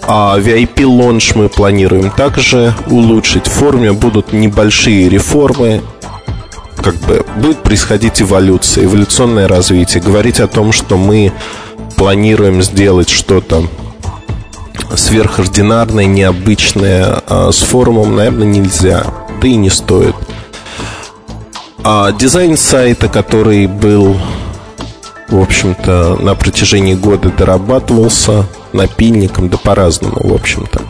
А 0.07 0.37
VIP 0.39 0.75
Launch 0.83 1.33
мы 1.35 1.49
планируем 1.49 2.09
также 2.11 2.73
улучшить. 2.87 3.47
В 3.47 3.51
форуме 3.51 3.93
будут 3.93 4.33
небольшие 4.33 5.09
реформы, 5.09 5.81
как 6.81 6.95
бы 6.95 7.25
будет 7.37 7.61
происходить 7.61 8.21
эволюция, 8.21 8.85
эволюционное 8.85 9.47
развитие. 9.47 10.01
Говорить 10.01 10.39
о 10.39 10.47
том, 10.47 10.71
что 10.71 10.97
мы 10.97 11.31
планируем 11.95 12.61
сделать 12.63 13.09
что-то 13.09 13.67
сверхординарное, 14.95 16.05
необычное 16.05 17.21
а 17.27 17.51
с 17.51 17.59
форумом, 17.59 18.15
наверное, 18.15 18.47
нельзя. 18.47 19.05
Да 19.41 19.47
и 19.47 19.55
не 19.55 19.69
стоит. 19.69 20.15
А 21.83 22.11
дизайн 22.11 22.57
сайта, 22.57 23.07
который 23.07 23.67
был, 23.67 24.17
в 25.29 25.41
общем-то, 25.41 26.17
на 26.21 26.35
протяжении 26.35 26.93
года 26.93 27.29
дорабатывался 27.29 28.45
напильником, 28.73 29.49
да 29.49 29.57
по-разному, 29.57 30.17
в 30.19 30.33
общем-то. 30.33 30.81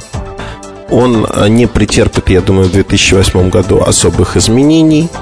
Он 0.90 1.28
не 1.50 1.68
претерпит, 1.68 2.30
я 2.30 2.42
думаю, 2.42 2.68
в 2.68 2.72
2008 2.72 3.50
году 3.50 3.82
особых 3.82 4.38
изменений– 4.38 5.10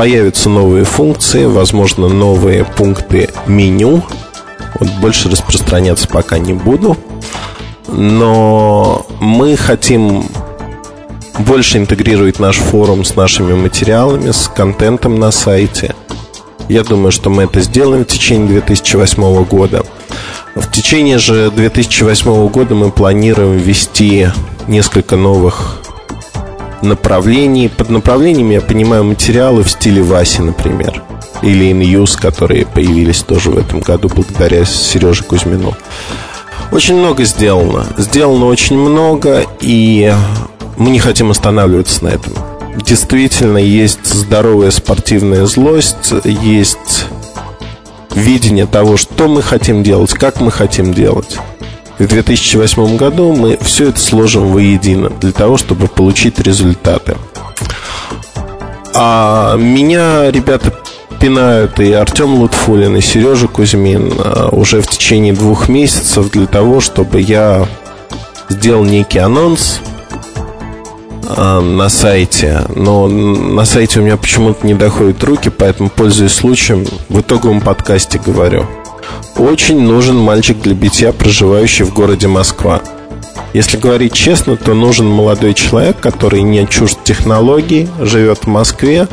Появятся 0.00 0.48
новые 0.48 0.84
функции, 0.84 1.44
возможно, 1.44 2.08
новые 2.08 2.64
пункты 2.64 3.28
меню. 3.46 4.02
Вот 4.78 4.88
больше 4.98 5.28
распространяться 5.28 6.08
пока 6.08 6.38
не 6.38 6.54
буду. 6.54 6.96
Но 7.86 9.04
мы 9.20 9.58
хотим 9.58 10.24
больше 11.40 11.76
интегрировать 11.76 12.38
наш 12.38 12.56
форум 12.56 13.04
с 13.04 13.14
нашими 13.14 13.52
материалами, 13.52 14.30
с 14.30 14.48
контентом 14.48 15.18
на 15.18 15.30
сайте. 15.30 15.94
Я 16.70 16.82
думаю, 16.82 17.12
что 17.12 17.28
мы 17.28 17.42
это 17.42 17.60
сделаем 17.60 18.04
в 18.04 18.08
течение 18.08 18.48
2008 18.48 19.44
года. 19.44 19.84
В 20.54 20.70
течение 20.72 21.18
же 21.18 21.50
2008 21.50 22.48
года 22.48 22.74
мы 22.74 22.90
планируем 22.90 23.56
ввести 23.56 24.28
несколько 24.66 25.16
новых 25.16 25.80
направлений. 26.82 27.68
Под 27.68 27.90
направлениями 27.90 28.54
я 28.54 28.60
понимаю 28.60 29.04
материалы 29.04 29.62
в 29.62 29.70
стиле 29.70 30.02
Васи, 30.02 30.42
например. 30.42 31.02
Или 31.42 31.70
InUse, 31.70 32.20
которые 32.20 32.66
появились 32.66 33.22
тоже 33.22 33.50
в 33.50 33.58
этом 33.58 33.80
году 33.80 34.08
благодаря 34.08 34.64
Сереже 34.64 35.22
Кузьмину. 35.24 35.74
Очень 36.72 36.96
много 36.96 37.24
сделано. 37.24 37.86
Сделано 37.96 38.46
очень 38.46 38.76
много, 38.78 39.44
и 39.60 40.12
мы 40.76 40.90
не 40.90 40.98
хотим 40.98 41.30
останавливаться 41.30 42.04
на 42.04 42.08
этом. 42.08 42.32
Действительно, 42.76 43.58
есть 43.58 44.06
здоровая 44.06 44.70
спортивная 44.70 45.46
злость, 45.46 46.12
есть 46.24 47.06
видение 48.14 48.66
того, 48.66 48.96
что 48.96 49.28
мы 49.28 49.42
хотим 49.42 49.82
делать, 49.82 50.12
как 50.12 50.40
мы 50.40 50.50
хотим 50.50 50.92
делать 50.94 51.38
в 52.00 52.08
2008 52.08 52.96
году 52.96 53.32
мы 53.32 53.58
все 53.60 53.90
это 53.90 54.00
сложим 54.00 54.48
воедино 54.52 55.10
для 55.10 55.32
того, 55.32 55.58
чтобы 55.58 55.86
получить 55.86 56.40
результаты. 56.40 57.16
А 58.94 59.54
меня 59.56 60.30
ребята 60.30 60.74
пинают 61.20 61.78
и 61.78 61.92
Артем 61.92 62.36
Лутфулин, 62.36 62.96
и 62.96 63.02
Сережа 63.02 63.48
Кузьмин 63.48 64.14
а, 64.16 64.48
уже 64.50 64.80
в 64.80 64.88
течение 64.88 65.34
двух 65.34 65.68
месяцев 65.68 66.30
для 66.30 66.46
того, 66.46 66.80
чтобы 66.80 67.20
я 67.20 67.68
сделал 68.48 68.84
некий 68.84 69.18
анонс 69.18 69.80
а, 71.36 71.60
на 71.60 71.88
сайте, 71.88 72.62
но 72.74 73.06
на 73.06 73.64
сайте 73.64 74.00
у 74.00 74.02
меня 74.02 74.16
почему-то 74.16 74.66
не 74.66 74.74
доходят 74.74 75.22
руки, 75.24 75.50
поэтому, 75.50 75.90
пользуясь 75.90 76.32
случаем, 76.32 76.86
в 77.08 77.20
итоговом 77.20 77.60
подкасте 77.60 78.18
говорю– 78.18 78.66
очень 79.36 79.80
нужен 79.80 80.18
мальчик 80.18 80.60
для 80.60 80.74
битья, 80.74 81.12
проживающий 81.12 81.84
в 81.84 81.94
городе 81.94 82.28
Москва. 82.28 82.82
Если 83.52 83.78
говорить 83.78 84.12
честно, 84.12 84.56
то 84.56 84.74
нужен 84.74 85.06
молодой 85.06 85.54
человек, 85.54 85.98
который 85.98 86.42
не 86.42 86.66
чужд 86.68 86.98
технологий, 87.02 87.88
живет 88.00 88.44
в 88.44 88.46
Москве, 88.46 89.08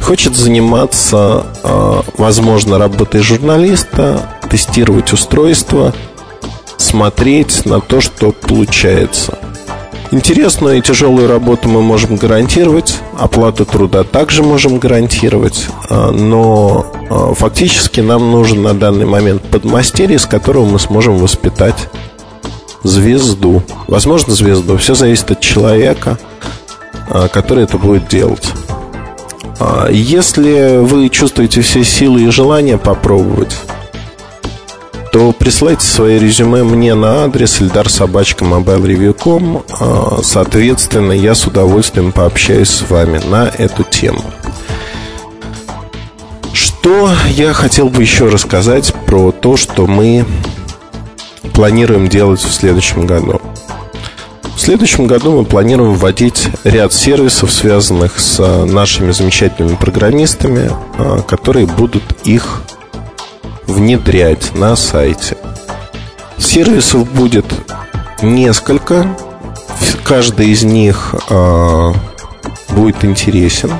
хочет 0.00 0.36
заниматься, 0.36 1.46
а, 1.62 2.02
возможно, 2.16 2.78
работой 2.78 3.22
журналиста, 3.22 4.38
тестировать 4.50 5.12
устройства, 5.12 5.94
смотреть 6.76 7.64
на 7.64 7.80
то, 7.80 8.00
что 8.00 8.32
получается. 8.32 9.38
Интересную 10.12 10.76
и 10.76 10.82
тяжелую 10.82 11.26
работу 11.26 11.70
мы 11.70 11.80
можем 11.80 12.16
гарантировать, 12.16 12.98
оплату 13.18 13.64
труда 13.64 14.04
также 14.04 14.42
можем 14.42 14.78
гарантировать, 14.78 15.68
а, 15.88 16.10
но 16.10 16.84
а, 17.08 17.32
фактически 17.32 18.00
нам 18.00 18.30
нужен 18.30 18.62
на 18.62 18.74
данный 18.74 19.06
момент 19.06 19.40
подмастерье, 19.40 20.18
с 20.18 20.26
которого 20.26 20.66
мы 20.66 20.78
сможем 20.78 21.16
воспитать 21.16 21.88
звезду. 22.82 23.62
Возможно, 23.88 24.34
звезду. 24.34 24.76
Все 24.76 24.94
зависит 24.94 25.30
от 25.30 25.40
человека, 25.40 26.18
а, 27.08 27.28
который 27.28 27.64
это 27.64 27.78
будет 27.78 28.06
делать. 28.08 28.52
Если 29.90 30.78
вы 30.78 31.08
чувствуете 31.08 31.62
все 31.62 31.84
силы 31.84 32.24
и 32.24 32.30
желание 32.30 32.76
попробовать, 32.76 33.56
то 35.12 35.32
присылайте 35.32 35.86
свои 35.86 36.18
резюме 36.18 36.64
мне 36.64 36.94
на 36.94 37.24
адрес 37.24 37.60
eldarsobachka.mobilereview.com 37.60 39.62
а, 39.78 40.20
Соответственно, 40.22 41.12
я 41.12 41.34
с 41.34 41.46
удовольствием 41.46 42.12
пообщаюсь 42.12 42.70
с 42.70 42.88
вами 42.88 43.18
на 43.18 43.52
эту 43.58 43.84
тему. 43.84 44.24
Что 46.54 47.10
я 47.28 47.52
хотел 47.52 47.90
бы 47.90 48.00
еще 48.00 48.28
рассказать 48.28 48.94
про 49.06 49.32
то, 49.32 49.58
что 49.58 49.86
мы 49.86 50.24
планируем 51.52 52.08
делать 52.08 52.40
в 52.40 52.50
следующем 52.50 53.04
году. 53.06 53.38
В 54.56 54.56
В 54.56 54.60
следующем 54.60 55.06
году 55.06 55.32
мы 55.32 55.44
планируем 55.44 55.92
вводить 55.94 56.48
ряд 56.64 56.94
сервисов, 56.94 57.52
связанных 57.52 58.18
с 58.18 58.42
нашими 58.64 59.10
замечательными 59.10 59.76
программистами, 59.76 60.70
которые 61.26 61.66
будут 61.66 62.04
их 62.24 62.62
внедрять 63.72 64.54
на 64.54 64.76
сайте. 64.76 65.36
Сервисов 66.38 67.10
будет 67.12 67.46
несколько. 68.22 69.06
Каждый 70.04 70.50
из 70.50 70.62
них 70.62 71.14
э, 71.28 71.92
будет 72.70 73.04
интересен. 73.04 73.72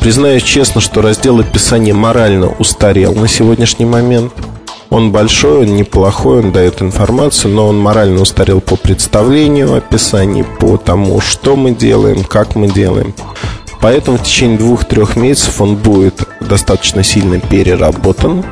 Признаюсь 0.00 0.42
честно, 0.42 0.80
что 0.80 1.02
раздел 1.02 1.40
описания 1.40 1.92
морально 1.92 2.48
устарел 2.58 3.14
на 3.14 3.28
сегодняшний 3.28 3.84
момент. 3.84 4.32
Он 4.88 5.12
большой, 5.12 5.66
он 5.66 5.76
неплохой, 5.76 6.40
он 6.40 6.52
дает 6.52 6.82
информацию, 6.82 7.54
но 7.54 7.68
он 7.68 7.78
морально 7.78 8.22
устарел 8.22 8.60
по 8.60 8.76
представлению 8.76 9.76
описанию, 9.76 10.46
по 10.58 10.78
тому, 10.78 11.20
что 11.20 11.54
мы 11.54 11.72
делаем, 11.72 12.24
как 12.24 12.56
мы 12.56 12.68
делаем. 12.68 13.14
Поэтому 13.80 14.18
в 14.18 14.22
течение 14.22 14.58
двух-трех 14.58 15.16
месяцев 15.16 15.60
он 15.60 15.76
будет 15.76 16.26
достаточно 16.40 17.02
сильно 17.02 17.38
переработан, 17.38 18.44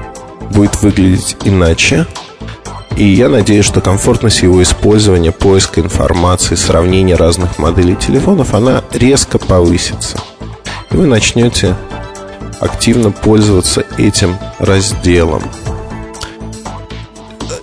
будет 0.51 0.81
выглядеть 0.83 1.37
иначе. 1.45 2.07
И 2.97 3.05
я 3.05 3.29
надеюсь, 3.29 3.65
что 3.65 3.81
комфортность 3.81 4.43
его 4.43 4.63
использования, 4.63 5.31
поиска 5.31 5.81
информации, 5.81 6.57
сравнения 6.57 7.15
разных 7.15 7.59
моделей 7.59 7.95
телефонов, 7.95 8.55
она 8.55 8.83
резко 8.93 9.39
повысится. 9.39 10.19
И 10.91 10.97
вы 10.97 11.07
начнете 11.07 11.77
активно 12.61 13.11
пользоваться 13.11 13.85
этим 13.99 14.37
разделом. 14.59 15.43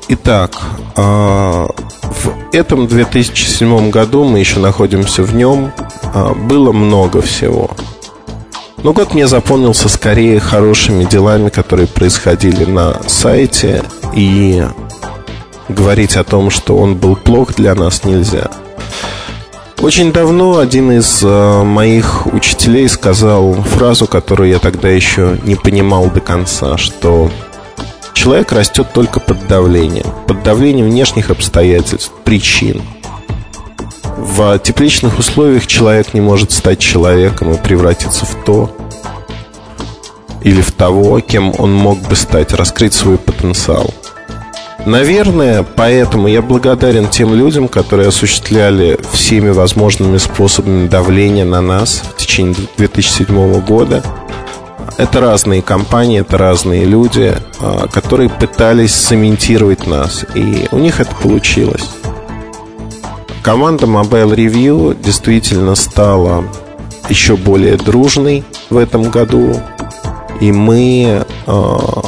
Итак, 0.07 0.51
а, 0.95 1.67
в 2.03 2.53
этом 2.53 2.87
2007 2.87 3.89
году 3.89 4.23
мы 4.23 4.39
еще 4.39 4.59
находимся 4.59 5.23
в 5.23 5.35
нем. 5.35 5.71
А, 6.13 6.33
было 6.33 6.71
много 6.71 7.21
всего. 7.21 7.71
Но 8.85 8.93
год 8.93 9.15
мне 9.15 9.27
запомнился 9.27 9.89
скорее 9.89 10.39
хорошими 10.39 11.05
делами, 11.05 11.49
которые 11.49 11.87
происходили 11.87 12.65
на 12.65 13.01
сайте 13.07 13.83
и 14.13 14.63
говорить 15.67 16.15
о 16.17 16.23
том, 16.23 16.51
что 16.51 16.77
он 16.77 16.95
был 16.95 17.15
плох 17.15 17.55
для 17.55 17.73
нас 17.73 18.03
нельзя. 18.03 18.51
Очень 19.79 20.13
давно 20.13 20.59
один 20.59 20.91
из 20.91 21.23
э, 21.23 21.63
моих 21.63 22.27
учителей 22.27 22.87
сказал 22.87 23.53
фразу, 23.55 24.05
которую 24.05 24.49
я 24.49 24.59
тогда 24.59 24.87
еще 24.87 25.39
не 25.45 25.55
понимал 25.55 26.11
до 26.11 26.19
конца, 26.19 26.77
что 26.77 27.31
человек 28.13 28.51
растет 28.51 28.93
только 28.93 29.19
под 29.19 29.47
давлением, 29.47 30.05
под 30.27 30.43
давлением 30.43 30.91
внешних 30.91 31.31
обстоятельств, 31.31 32.11
причин. 32.23 32.83
В 34.35 34.59
тепличных 34.59 35.17
условиях 35.17 35.65
человек 35.65 36.13
не 36.13 36.21
может 36.21 36.51
стать 36.51 36.79
человеком 36.79 37.53
и 37.53 37.57
превратиться 37.57 38.25
в 38.25 38.43
то 38.43 38.75
или 40.41 40.61
в 40.61 40.71
того, 40.71 41.19
кем 41.21 41.53
он 41.57 41.73
мог 41.73 41.99
бы 41.99 42.15
стать, 42.15 42.53
раскрыть 42.53 42.93
свой 42.93 43.17
потенциал– 43.17 43.93
Наверное, 44.85 45.63
поэтому 45.63 46.27
я 46.27 46.43
благодарен 46.43 47.07
тем 47.07 47.33
людям, 47.33 47.67
которые 47.67 48.09
осуществляли 48.09 48.99
всеми 49.13 49.49
возможными 49.49 50.17
способами 50.17 50.87
давления 50.87 51.43
на 51.43 51.59
нас 51.59 52.03
в 52.07 52.17
течение 52.17 52.55
2007 52.77 53.61
года. 53.61 54.03
Это 54.97 55.21
разные 55.21 55.63
компании, 55.63 56.21
это 56.21 56.37
разные 56.37 56.85
люди, 56.85 57.35
а, 57.59 57.87
которые 57.87 58.29
пытались 58.29 58.93
цементировать 58.93 59.87
нас, 59.87 60.23
и 60.35 60.67
у 60.71 60.77
них 60.77 60.99
это 60.99 61.15
получилось. 61.15 61.89
Команда 63.45 63.85
Mobile 63.85 64.35
Review 64.35 64.99
действительно 64.99 65.75
стала 65.75 66.45
еще 67.09 67.35
более 67.35 67.77
дружной 67.77 68.43
в 68.71 68.77
этом 68.77 69.11
году, 69.11 69.61
и 70.41 70.51
мы 70.51 71.27
а, 71.45 72.05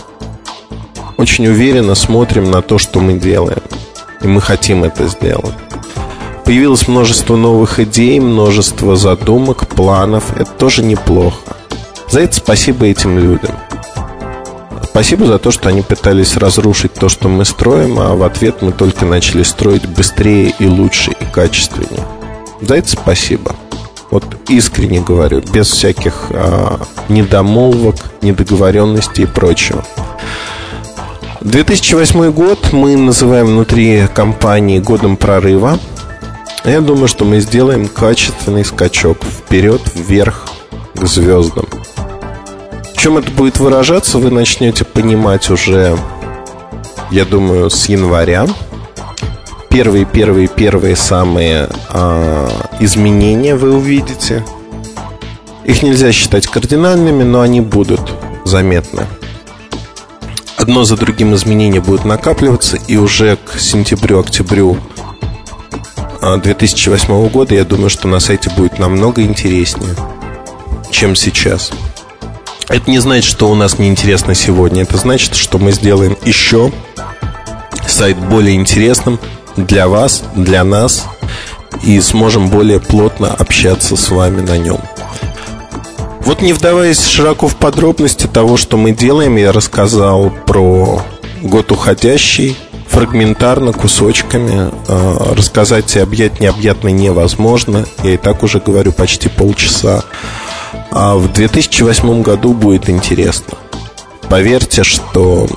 очень 1.15 1.45
уверенно 1.45 1.93
смотрим 1.93 2.49
на 2.49 2.63
то, 2.63 2.79
что 2.79 2.99
мы 3.01 3.19
делаем. 3.19 3.61
И 4.23 4.27
мы 4.27 4.41
хотим 4.41 4.83
это 4.83 5.07
сделать. 5.07 5.53
Появилось 6.43 6.87
множество 6.87 7.35
новых 7.35 7.79
идей, 7.79 8.19
множество 8.19 8.95
задумок, 8.95 9.67
планов. 9.67 10.35
Это 10.35 10.49
тоже 10.49 10.81
неплохо. 10.81 11.55
За 12.09 12.21
это 12.21 12.35
спасибо 12.35 12.87
этим 12.87 13.19
людям. 13.19 13.51
Спасибо 14.97 15.27
за 15.27 15.37
то, 15.37 15.51
что 15.51 15.69
они 15.69 15.83
пытались 15.83 16.37
разрушить 16.37 16.95
то, 16.95 17.07
что 17.07 17.29
мы 17.29 17.45
строим, 17.45 17.99
а 17.99 18.15
в 18.15 18.23
ответ 18.23 18.63
мы 18.63 18.71
только 18.71 19.05
начали 19.05 19.43
строить 19.43 19.85
быстрее 19.87 20.51
и 20.57 20.65
лучше 20.65 21.11
и 21.11 21.23
качественнее. 21.23 22.03
За 22.61 22.77
это 22.77 22.89
спасибо. 22.89 23.55
Вот 24.09 24.25
искренне 24.49 24.99
говорю, 24.99 25.43
без 25.53 25.67
всяких 25.67 26.31
а, 26.31 26.79
недомолвок, 27.09 27.95
недоговоренностей 28.23 29.25
и 29.25 29.27
прочего. 29.27 29.85
2008 31.41 32.31
год 32.31 32.73
мы 32.73 32.97
называем 32.97 33.45
внутри 33.45 34.07
компании 34.15 34.79
годом 34.79 35.15
прорыва. 35.15 35.77
Я 36.65 36.81
думаю, 36.81 37.07
что 37.07 37.23
мы 37.23 37.39
сделаем 37.39 37.87
качественный 37.87 38.65
скачок 38.65 39.19
вперед, 39.23 39.81
вверх, 39.93 40.47
к 40.95 41.05
звездам. 41.05 41.67
Чем 42.97 43.17
это 43.17 43.31
будет 43.31 43.59
выражаться, 43.59 44.17
вы 44.17 44.31
начнете 44.31 44.83
понимать 44.83 45.49
уже, 45.49 45.97
я 47.11 47.25
думаю, 47.25 47.69
с 47.69 47.87
января. 47.87 48.47
Первые, 49.69 50.05
первые, 50.05 50.47
первые 50.47 50.95
самые 50.95 51.69
а, 51.89 52.49
изменения 52.79 53.55
вы 53.55 53.75
увидите. 53.75 54.43
Их 55.65 55.83
нельзя 55.83 56.11
считать 56.11 56.47
кардинальными, 56.47 57.23
но 57.23 57.41
они 57.41 57.61
будут 57.61 58.01
заметны 58.45 59.05
одно 60.57 60.83
за 60.83 60.97
другим 60.97 61.33
изменения 61.33 61.79
будут 61.79 62.03
накапливаться, 62.03 62.77
и 62.87 62.97
уже 62.97 63.37
к 63.37 63.57
сентябрю-октябрю 63.57 64.77
2008 66.21 67.13
а, 67.13 67.29
года 67.29 67.55
я 67.55 67.63
думаю, 67.63 67.89
что 67.89 68.09
на 68.09 68.19
сайте 68.19 68.49
будет 68.49 68.77
намного 68.77 69.21
интереснее, 69.21 69.95
чем 70.91 71.15
сейчас. 71.15 71.71
Это 72.69 72.89
не 72.91 72.99
значит, 72.99 73.25
что 73.25 73.49
у 73.49 73.55
нас 73.55 73.79
неинтересно 73.79 74.35
сегодня. 74.35 74.83
Это 74.83 74.97
значит, 74.97 75.35
что 75.35 75.57
мы 75.57 75.71
сделаем 75.71 76.17
еще 76.25 76.71
сайт 77.87 78.17
более 78.17 78.55
интересным 78.55 79.19
для 79.55 79.87
вас, 79.87 80.23
для 80.35 80.63
нас 80.63 81.05
и 81.83 81.99
сможем 82.01 82.49
более 82.49 82.79
плотно 82.79 83.33
общаться 83.33 83.95
с 83.95 84.09
вами 84.09 84.41
на 84.41 84.57
нем. 84.57 84.79
Вот 86.21 86.41
не 86.41 86.51
вдаваясь 86.51 87.05
широко 87.05 87.47
в 87.47 87.55
подробности 87.55 88.27
того, 88.27 88.57
что 88.57 88.75
мы 88.75 88.91
делаем, 88.91 89.37
я 89.37 89.53
рассказал 89.53 90.29
про 90.45 91.01
год 91.41 91.71
уходящий, 91.71 92.57
фрагментарно, 92.89 93.71
кусочками. 93.71 94.71
Э, 94.87 95.33
рассказать 95.35 95.95
и 95.95 95.99
объять 95.99 96.39
необъятно 96.41 96.89
невозможно. 96.89 97.85
Я 98.03 98.15
и 98.15 98.17
так 98.17 98.43
уже 98.43 98.59
говорю 98.59 98.91
почти 98.91 99.29
полчаса. 99.29 100.03
А 100.91 101.15
в 101.15 101.31
2008 101.31 102.21
году 102.21 102.53
будет 102.53 102.89
интересно. 102.89 103.57
Поверьте, 104.29 104.83
что 104.83 105.47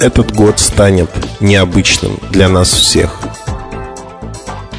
этот 0.00 0.34
год 0.34 0.58
станет 0.58 1.10
необычным 1.40 2.18
для 2.30 2.48
нас 2.48 2.70
всех. 2.70 3.18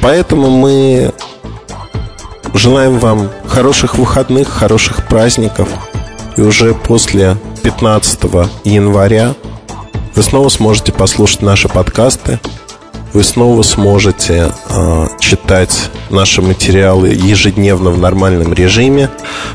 Поэтому 0.00 0.48
мы 0.50 1.12
Желаем 2.54 2.98
вам 2.98 3.30
хороших 3.46 3.98
выходных, 3.98 4.48
хороших 4.48 5.06
праздников. 5.06 5.68
И 6.36 6.40
уже 6.40 6.74
после 6.74 7.36
15 7.62 8.20
января 8.64 9.34
вы 10.14 10.22
снова 10.22 10.48
сможете 10.48 10.92
послушать 10.92 11.42
наши 11.42 11.68
подкасты. 11.68 12.40
Вы 13.12 13.24
снова 13.24 13.62
сможете 13.62 14.52
э, 14.68 15.06
читать 15.18 15.90
наши 16.10 16.42
материалы 16.42 17.08
ежедневно 17.08 17.90
в 17.90 17.98
нормальном 17.98 18.52
режиме. 18.52 19.10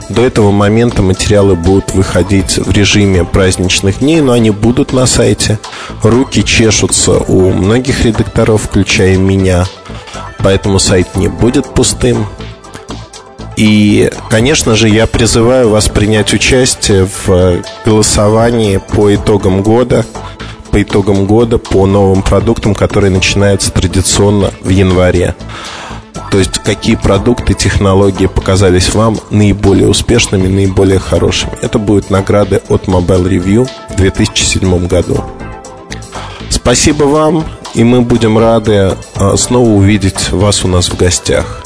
До 0.09 0.23
этого 0.23 0.51
момента 0.51 1.01
материалы 1.01 1.55
будут 1.55 1.93
выходить 1.93 2.57
в 2.57 2.71
режиме 2.71 3.23
праздничных 3.23 3.99
дней, 3.99 4.21
но 4.21 4.31
они 4.33 4.49
будут 4.49 4.91
на 4.91 5.05
сайте. 5.05 5.59
Руки 6.01 6.43
чешутся 6.43 7.11
у 7.11 7.51
многих 7.51 8.03
редакторов, 8.03 8.63
включая 8.63 9.17
меня. 9.17 9.65
Поэтому 10.39 10.79
сайт 10.79 11.15
не 11.15 11.27
будет 11.27 11.73
пустым. 11.73 12.27
И, 13.55 14.11
конечно 14.29 14.75
же, 14.75 14.89
я 14.89 15.05
призываю 15.05 15.69
вас 15.69 15.87
принять 15.87 16.33
участие 16.33 17.07
в 17.25 17.61
голосовании 17.85 18.77
по 18.77 19.13
итогам 19.13 19.61
года, 19.61 20.05
по 20.73 20.81
итогам 20.81 21.25
года, 21.25 21.57
по 21.57 21.85
новым 21.85 22.23
продуктам, 22.23 22.73
которые 22.73 23.11
начинаются 23.11 23.71
традиционно 23.71 24.51
в 24.61 24.69
январе. 24.69 25.35
То 26.31 26.39
есть, 26.39 26.59
какие 26.59 26.95
продукты, 26.95 27.53
технологии 27.53 28.25
показались 28.25 28.93
вам 28.93 29.19
наиболее 29.29 29.87
успешными, 29.87 30.47
наиболее 30.47 30.99
хорошими. 30.99 31.53
Это 31.61 31.77
будут 31.77 32.09
награды 32.09 32.61
от 32.69 32.87
Mobile 32.87 33.29
Review 33.29 33.69
в 33.89 33.95
2007 33.95 34.87
году. 34.87 35.23
Спасибо 36.49 37.03
вам 37.03 37.45
и 37.73 37.83
мы 37.83 38.01
будем 38.01 38.37
рады 38.37 38.95
а, 39.15 39.35
снова 39.35 39.67
увидеть 39.69 40.31
вас 40.31 40.63
у 40.63 40.67
нас 40.67 40.89
в 40.89 40.97
гостях. 40.97 41.63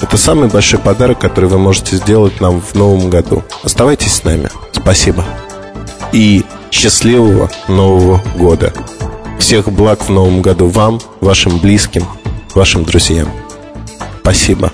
Это 0.00 0.16
самый 0.16 0.48
большой 0.48 0.78
подарок, 0.78 1.18
который 1.18 1.50
вы 1.50 1.58
можете 1.58 1.96
сделать 1.96 2.40
нам 2.40 2.60
в 2.60 2.74
новом 2.74 3.10
году. 3.10 3.42
Оставайтесь 3.64 4.14
с 4.14 4.24
нами. 4.24 4.48
Спасибо. 4.72 5.24
И 6.12 6.44
счастливого 6.70 7.50
Нового 7.68 8.22
года. 8.36 8.72
Всех 9.38 9.70
благ 9.70 10.04
в 10.04 10.10
новом 10.10 10.42
году 10.42 10.66
вам, 10.68 11.00
вашим 11.20 11.58
близким, 11.58 12.04
вашим 12.54 12.84
друзьям. 12.84 13.32
Спасибо. 14.20 14.70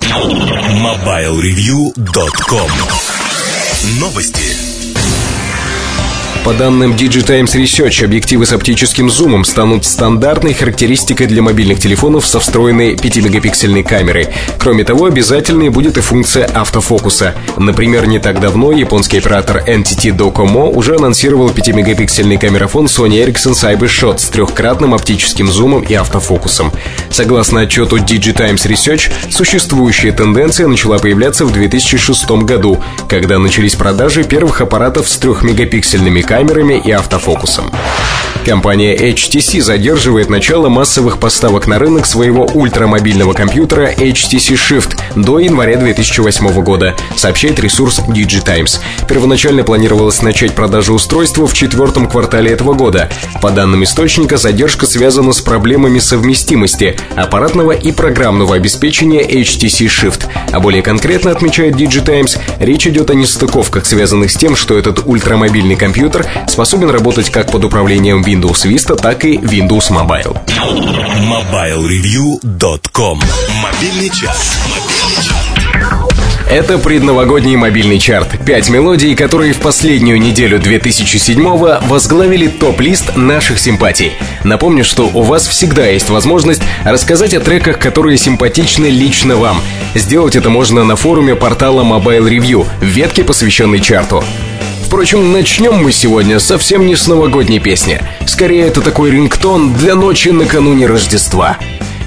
MobileReview.com 0.00 2.70
Новости. 3.98 4.63
По 6.44 6.52
данным 6.52 6.92
Digitimes 6.92 7.54
Research, 7.54 8.04
объективы 8.04 8.44
с 8.44 8.52
оптическим 8.52 9.08
зумом 9.08 9.46
станут 9.46 9.86
стандартной 9.86 10.52
характеристикой 10.52 11.26
для 11.26 11.40
мобильных 11.40 11.78
телефонов 11.78 12.26
со 12.26 12.38
встроенной 12.38 12.96
5-мегапиксельной 12.96 13.82
камерой. 13.82 14.28
Кроме 14.58 14.84
того, 14.84 15.06
обязательной 15.06 15.70
будет 15.70 15.96
и 15.96 16.02
функция 16.02 16.44
автофокуса. 16.44 17.34
Например, 17.56 18.06
не 18.06 18.18
так 18.18 18.40
давно 18.40 18.72
японский 18.72 19.16
оператор 19.16 19.64
NTT 19.66 20.14
Docomo 20.14 20.70
уже 20.70 20.96
анонсировал 20.96 21.48
5-мегапиксельный 21.48 22.36
камерафон 22.36 22.86
Sony 22.86 23.24
Ericsson 23.24 23.52
CyberShot 23.52 24.18
с 24.18 24.28
трехкратным 24.28 24.92
оптическим 24.92 25.50
зумом 25.50 25.80
и 25.80 25.94
автофокусом. 25.94 26.72
Согласно 27.08 27.62
отчету 27.62 27.96
Digitimes 27.96 28.68
Research, 28.68 29.10
существующая 29.30 30.12
тенденция 30.12 30.66
начала 30.66 30.98
появляться 30.98 31.46
в 31.46 31.54
2006 31.54 32.30
году, 32.42 32.82
когда 33.08 33.38
начались 33.38 33.76
продажи 33.76 34.24
первых 34.24 34.60
аппаратов 34.60 35.08
с 35.08 35.16
трехмегапиксельными 35.16 36.20
камерами 36.20 36.33
камерами 36.34 36.82
и 36.84 36.90
автофокусом. 36.90 37.70
Компания 38.44 38.94
HTC 38.94 39.60
задерживает 39.60 40.28
начало 40.28 40.68
массовых 40.68 41.18
поставок 41.18 41.66
на 41.66 41.78
рынок 41.78 42.06
своего 42.06 42.44
ультрамобильного 42.44 43.32
компьютера 43.32 43.92
HTC 43.92 44.54
Shift 44.54 44.96
до 45.16 45.38
января 45.38 45.76
2008 45.76 46.62
года, 46.62 46.94
сообщает 47.16 47.58
ресурс 47.60 48.00
DigiTimes. 48.00 48.80
Первоначально 49.08 49.64
планировалось 49.64 50.20
начать 50.22 50.54
продажу 50.54 50.94
устройства 50.94 51.46
в 51.46 51.54
четвертом 51.54 52.08
квартале 52.08 52.50
этого 52.50 52.74
года. 52.74 53.08
По 53.40 53.50
данным 53.50 53.84
источника, 53.84 54.36
задержка 54.36 54.86
связана 54.86 55.32
с 55.32 55.40
проблемами 55.40 55.98
совместимости 55.98 56.96
аппаратного 57.16 57.72
и 57.72 57.92
программного 57.92 58.56
обеспечения 58.56 59.22
HTC 59.22 59.86
Shift. 59.86 60.26
А 60.50 60.60
более 60.60 60.82
конкретно, 60.82 61.30
отмечает 61.30 61.76
DigiTimes, 61.76 62.38
речь 62.58 62.86
идет 62.86 63.10
о 63.10 63.14
нестыковках, 63.14 63.86
связанных 63.86 64.30
с 64.30 64.36
тем, 64.36 64.56
что 64.56 64.76
этот 64.76 65.02
ультрамобильный 65.06 65.76
компьютер 65.76 66.26
способен 66.48 66.90
работать 66.90 67.30
как 67.30 67.50
под 67.50 67.64
управлением 67.64 68.22
Windows 68.24 68.64
Vista, 68.64 68.96
так 68.96 69.24
и 69.24 69.36
Windows 69.36 69.90
Mobile. 69.90 70.36
MobileReview.com 71.28 73.20
Мобильный 73.62 74.08
час. 74.10 74.56
Это 76.48 76.78
предновогодний 76.78 77.56
мобильный 77.56 77.98
чарт. 77.98 78.28
Пять 78.44 78.68
мелодий, 78.68 79.14
которые 79.14 79.52
в 79.52 79.58
последнюю 79.58 80.20
неделю 80.20 80.58
2007-го 80.58 81.86
возглавили 81.86 82.48
топ-лист 82.48 83.16
наших 83.16 83.58
симпатий. 83.58 84.12
Напомню, 84.44 84.84
что 84.84 85.10
у 85.12 85.22
вас 85.22 85.46
всегда 85.46 85.86
есть 85.86 86.10
возможность 86.10 86.62
рассказать 86.84 87.34
о 87.34 87.40
треках, 87.40 87.78
которые 87.78 88.18
симпатичны 88.18 88.86
лично 88.86 89.36
вам. 89.36 89.60
Сделать 89.94 90.36
это 90.36 90.48
можно 90.48 90.84
на 90.84 90.96
форуме 90.96 91.34
портала 91.34 91.82
Mobile 91.82 92.28
Review 92.28 92.66
в 92.80 92.84
ветке, 92.84 93.24
посвященной 93.24 93.80
чарту. 93.80 94.22
Впрочем, 94.94 95.32
начнем 95.32 95.82
мы 95.82 95.90
сегодня 95.90 96.38
совсем 96.38 96.86
не 96.86 96.94
с 96.94 97.08
новогодней 97.08 97.58
песни. 97.58 98.00
Скорее, 98.26 98.68
это 98.68 98.80
такой 98.80 99.10
рингтон 99.10 99.74
для 99.74 99.96
ночи 99.96 100.28
накануне 100.28 100.86
Рождества. 100.86 101.58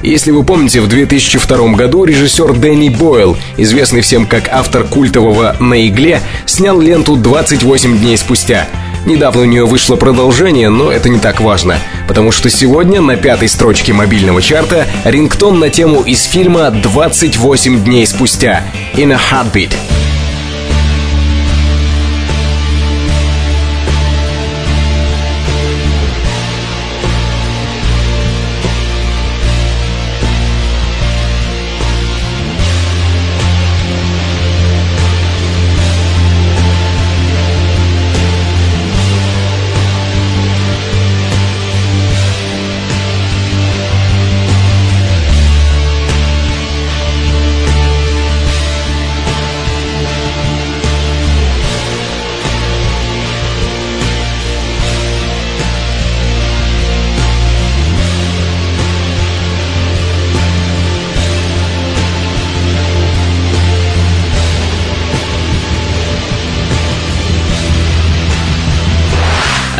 Если 0.01 0.31
вы 0.31 0.45
помните, 0.45 0.79
в 0.79 0.87
2002 0.87 1.73
году 1.73 2.05
режиссер 2.05 2.53
Дэнни 2.53 2.87
Бойл, 2.87 3.35
известный 3.57 3.99
всем 3.99 4.25
как 4.25 4.47
автор 4.49 4.85
культового 4.85 5.57
«На 5.59 5.85
игле», 5.85 6.21
снял 6.45 6.79
ленту 6.79 7.17
«28 7.17 7.99
дней 7.99 8.17
спустя». 8.17 8.69
Недавно 9.05 9.41
у 9.41 9.45
нее 9.45 9.65
вышло 9.65 9.97
продолжение, 9.97 10.69
но 10.69 10.89
это 10.89 11.09
не 11.09 11.19
так 11.19 11.41
важно, 11.41 11.79
потому 12.07 12.31
что 12.31 12.49
сегодня 12.49 13.01
на 13.01 13.17
пятой 13.17 13.49
строчке 13.49 13.91
мобильного 13.91 14.41
чарта 14.41 14.87
рингтон 15.03 15.59
на 15.59 15.69
тему 15.69 16.03
из 16.03 16.23
фильма 16.23 16.73
«28 16.73 17.83
дней 17.83 18.07
спустя» 18.07 18.63
«In 18.95 19.11
a 19.11 19.19
Heartbeat». 19.19 19.73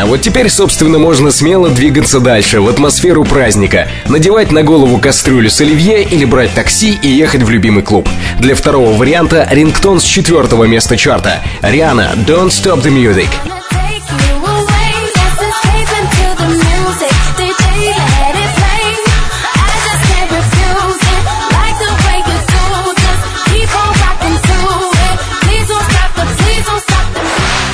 Вот 0.08 0.22
теперь, 0.22 0.50
собственно, 0.50 1.00
можно 1.00 1.32
смело 1.32 1.70
двигаться 1.70 2.20
дальше, 2.20 2.62
в 2.62 2.70
атмосферу 2.70 3.26
праздника. 3.26 3.90
Надевать 4.08 4.52
на 4.52 4.64
голову 4.64 5.00
кастрюлю 5.00 5.50
с 5.50 5.60
оливье 5.60 6.04
или 6.04 6.24
брать 6.24 6.54
такси 6.54 6.98
и 7.02 7.10
ехать 7.10 7.44
в 7.44 7.50
любимый 7.50 7.84
клуб. 7.84 8.08
Для 8.40 8.56
второго 8.56 8.94
варианта 8.94 9.48
рингтон 9.52 10.00
с 10.00 10.04
четвертого 10.04 10.64
места 10.64 10.96
чарта. 10.96 11.42
Риана 11.62 12.14
«Don't 12.26 12.50
Stop 12.50 12.82
the 12.82 12.90
Music». 12.90 13.57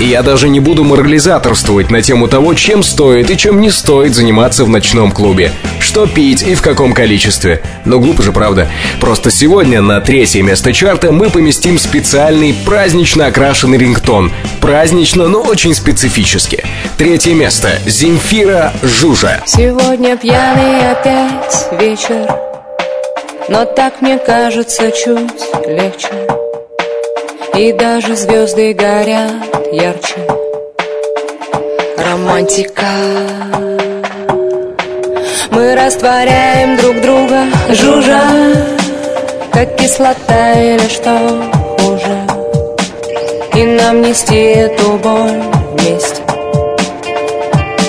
И 0.04 0.08
я 0.08 0.22
даже 0.22 0.50
не 0.50 0.60
буду 0.60 0.84
морализаторствовать 0.84 1.90
на 1.90 2.02
тему 2.02 2.28
того, 2.28 2.54
чем 2.56 2.84
стоит 2.84 3.32
и 3.32 3.38
чем 3.38 3.62
не 3.62 3.72
стоит 3.72 4.14
заниматься 4.14 4.66
в 4.66 4.70
ночном 4.70 5.14
клубе. 5.14 5.54
Что 5.80 6.08
пить 6.08 6.44
и 6.44 6.56
в 6.56 6.62
каком 6.62 6.92
количестве. 6.92 7.62
Но 7.86 8.00
глупо 8.00 8.22
же, 8.22 8.34
правда. 8.34 8.68
Просто 9.00 9.32
сегодня 9.32 9.82
на 9.82 10.02
третье 10.02 10.42
место 10.42 10.74
чарта 10.74 11.14
мы 11.14 11.30
поместим 11.30 11.80
специальный 11.80 12.54
празднично 12.66 13.28
окрашенный 13.28 13.78
рингтон. 13.78 14.30
Празднично, 14.60 15.30
но 15.30 15.40
очень 15.40 15.74
специфически. 15.74 16.66
Третье 16.98 17.34
место. 17.34 17.80
Земфира 17.86 18.74
Жужа. 18.82 19.42
Сегодня 19.46 20.18
пьяный 20.18 20.92
опять 20.92 21.70
вечер 21.80 22.28
Но 23.48 23.64
так 23.64 24.02
мне 24.02 24.18
кажется 24.18 24.92
чуть 24.92 25.66
легче 25.66 26.43
И 27.56 27.72
даже 27.72 28.16
звезды 28.16 28.74
горят 28.74 29.32
ярче. 29.72 30.16
Романтика. 31.98 32.84
Мы 35.52 35.76
растворяем 35.76 36.78
друг 36.78 37.00
друга 37.02 37.46
жужа 37.70 38.22
Как 39.52 39.76
кислота 39.76 40.54
или 40.54 40.88
что 40.88 41.16
хуже 41.78 42.18
И 43.54 43.64
нам 43.64 44.02
нести 44.02 44.36
эту 44.36 44.98
боль 44.98 45.44
вместе 45.78 46.24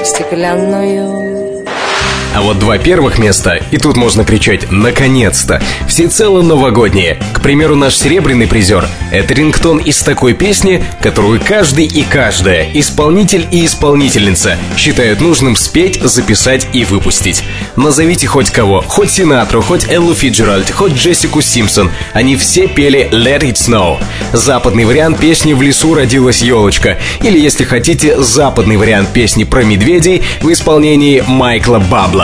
Стеклянную 0.05 1.34
А 2.35 2.43
вот 2.43 2.59
два 2.59 2.79
первых 2.79 3.19
места, 3.19 3.61
и 3.71 3.77
тут 3.77 3.97
можно 3.97 4.25
кричать 4.25 4.73
«Наконец-то!» 4.73 5.63
Всецело 5.87 6.43
новогодние. 6.43 7.21
К 7.33 7.41
примеру, 7.41 7.77
наш 7.77 7.95
серебряный 7.95 8.49
призер— 8.49 8.89
это 9.13 9.35
рингтон 9.35 9.79
из 9.79 10.03
такой 10.03 10.35
песни, 10.35 10.83
которую 11.01 11.41
каждый 11.41 11.87
и 11.87 12.03
каждая, 12.03 12.69
исполнитель 12.75 13.47
и 13.53 13.65
исполнительница, 13.65 14.57
считают 14.77 15.21
нужным 15.21 15.55
спеть, 15.55 16.01
записать 16.03 16.67
и 16.73 16.85
выпустить. 16.85 17.45
Назовите 17.77 18.27
хоть 18.27 18.51
кого, 18.51 18.83
хоть 18.87 19.13
Синатру, 19.13 19.63
хоть 19.63 19.89
Эллу 19.89 20.13
Фиджеральд, 20.13 20.71
хоть 20.73 20.95
Джессику 20.95 21.41
Симпсон. 21.41 21.93
Они 22.15 22.35
все 22.35 22.67
пели 22.67 23.09
«Let 23.13 23.43
It 23.43 23.55
Snow». 23.55 23.99
Западный 24.33 24.87
вариант 24.87 25.21
песни 25.21 25.53
«В 25.53 25.63
лесу 25.63 25.95
родилась 25.95 26.43
елочка». 26.43 26.99
Или, 27.23 27.39
если 27.39 27.63
хотите, 27.63 28.21
западный 28.21 28.77
вариант 28.77 29.11
песни 29.11 29.45
про 29.45 29.63
медведей 29.63 30.25
в 30.41 30.51
исполнении 30.51 31.23
Майкла 31.27 31.79
Бабла. 31.79 32.24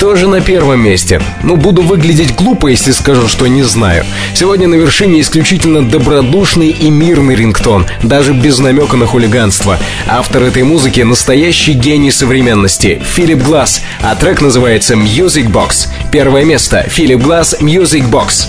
Кто 0.00 0.16
же 0.16 0.28
на 0.28 0.40
первом 0.40 0.80
месте? 0.80 1.20
Ну, 1.42 1.56
буду 1.56 1.82
выглядеть 1.82 2.34
глупо, 2.34 2.68
если 2.68 2.90
скажу, 2.90 3.28
что 3.28 3.46
не 3.48 3.62
знаю. 3.62 4.06
Сегодня 4.32 4.66
на 4.66 4.76
вершине 4.76 5.20
исключительно 5.20 5.86
добродушный 5.86 6.70
и 6.70 6.88
мирный 6.88 7.34
рингтон, 7.34 7.86
даже 8.02 8.32
без 8.32 8.58
намека 8.60 8.96
на 8.96 9.04
хулиганство. 9.04 9.78
Автор 10.08 10.44
этой 10.44 10.62
музыки— 10.62 11.00
настоящий 11.02 11.74
гений 11.74 12.12
современности— 12.12 13.02
Филипп 13.14 13.42
Глаз, 13.42 13.82
а 14.00 14.14
трек 14.14 14.40
называется 14.40 14.94
«Music 14.94 15.52
Box». 15.52 15.88
Первое 16.10 16.46
место— 16.46 16.86
Филипп 16.88 17.20
Глаз 17.20 17.58
«Music 17.60 18.10
Box». 18.10 18.48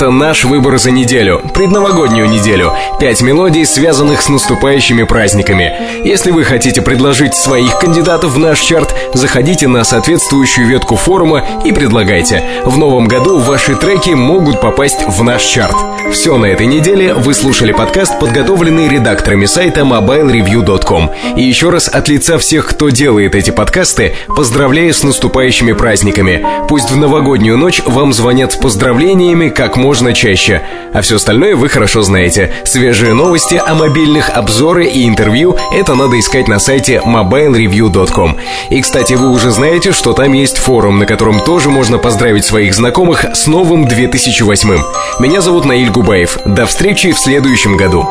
Это 0.00 0.10
наш 0.10 0.44
выбор 0.44 0.78
за 0.78 0.92
неделю, 0.92 1.42
предновогоднюю 1.52 2.26
неделю. 2.26 2.72
Пять 2.98 3.20
мелодий, 3.20 3.66
связанных 3.66 4.22
с 4.22 4.30
наступающими 4.30 5.02
праздниками. 5.02 5.74
Если 6.04 6.30
вы 6.30 6.42
хотите 6.42 6.80
предложить 6.80 7.34
своих 7.34 7.78
кандидатов 7.78 8.32
в 8.32 8.38
наш 8.38 8.60
чарт, 8.60 8.96
заходите 9.12 9.68
на 9.68 9.84
соответствующую 9.84 10.68
ветку 10.68 10.96
форума 10.96 11.44
и 11.66 11.72
предлагайте. 11.72 12.42
В 12.64 12.78
новом 12.78 13.08
году 13.08 13.40
ваши 13.40 13.76
треки 13.76 14.08
могут 14.08 14.62
попасть 14.62 15.04
в 15.06 15.22
наш 15.22 15.42
чарт. 15.42 15.76
Все 16.14 16.38
на 16.38 16.46
этой 16.46 16.66
неделе 16.66 17.12
вы 17.12 17.34
слушали 17.34 17.72
подкаст, 17.72 18.18
подготовленный 18.18 18.88
редакторами 18.88 19.44
сайта 19.44 19.82
mobilereview.com. 19.82 21.10
И 21.36 21.42
еще 21.42 21.68
раз 21.68 21.88
от 21.88 22.08
лица 22.08 22.38
всех, 22.38 22.68
кто 22.68 22.88
делает 22.88 23.34
эти 23.34 23.50
подкасты, 23.50 24.14
поздравляю 24.34 24.94
с 24.94 25.02
наступающими 25.02 25.72
праздниками. 25.72 26.42
Пусть 26.68 26.90
в 26.90 26.96
новогоднюю 26.96 27.58
ночь 27.58 27.82
вам 27.84 28.14
звонят 28.14 28.52
с 28.54 28.56
поздравлениями 28.56 29.50
как 29.50 29.76
можно 29.76 29.89
чаще. 30.14 30.62
А 30.94 31.00
все 31.02 31.16
остальное 31.16 31.56
вы 31.56 31.68
хорошо 31.68 32.02
знаете. 32.02 32.52
Свежие 32.64 33.12
новости 33.12 33.60
о 33.64 33.74
мобильных, 33.74 34.30
обзоры 34.30 34.86
и 34.86 35.06
интервью— 35.06 35.56
это 35.72 35.94
надо 35.94 36.18
искать 36.18 36.48
на 36.48 36.58
сайте 36.58 37.02
mobilereview.com. 37.04 38.36
И, 38.70 38.80
кстати, 38.80 39.14
вы 39.14 39.30
уже 39.30 39.50
знаете, 39.50 39.92
что 39.92 40.12
там 40.12 40.32
есть 40.32 40.58
форум, 40.58 40.98
на 40.98 41.06
котором 41.06 41.40
тоже 41.40 41.70
можно 41.70 41.98
поздравить 41.98 42.44
своих 42.44 42.74
знакомых 42.74 43.24
с 43.34 43.46
новым 43.46 43.88
2008. 43.88 44.78
Меня 45.18 45.40
зовут 45.40 45.64
Наиль 45.64 45.90
Губаев. 45.90 46.38
До 46.44 46.66
встречи 46.66 47.12
в 47.12 47.18
следующем 47.18 47.76
году. 47.76 48.06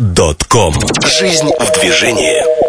MobileReview.com 0.00 0.72
Жизнь 1.04 1.50
в 1.58 1.78
движении 1.78 2.59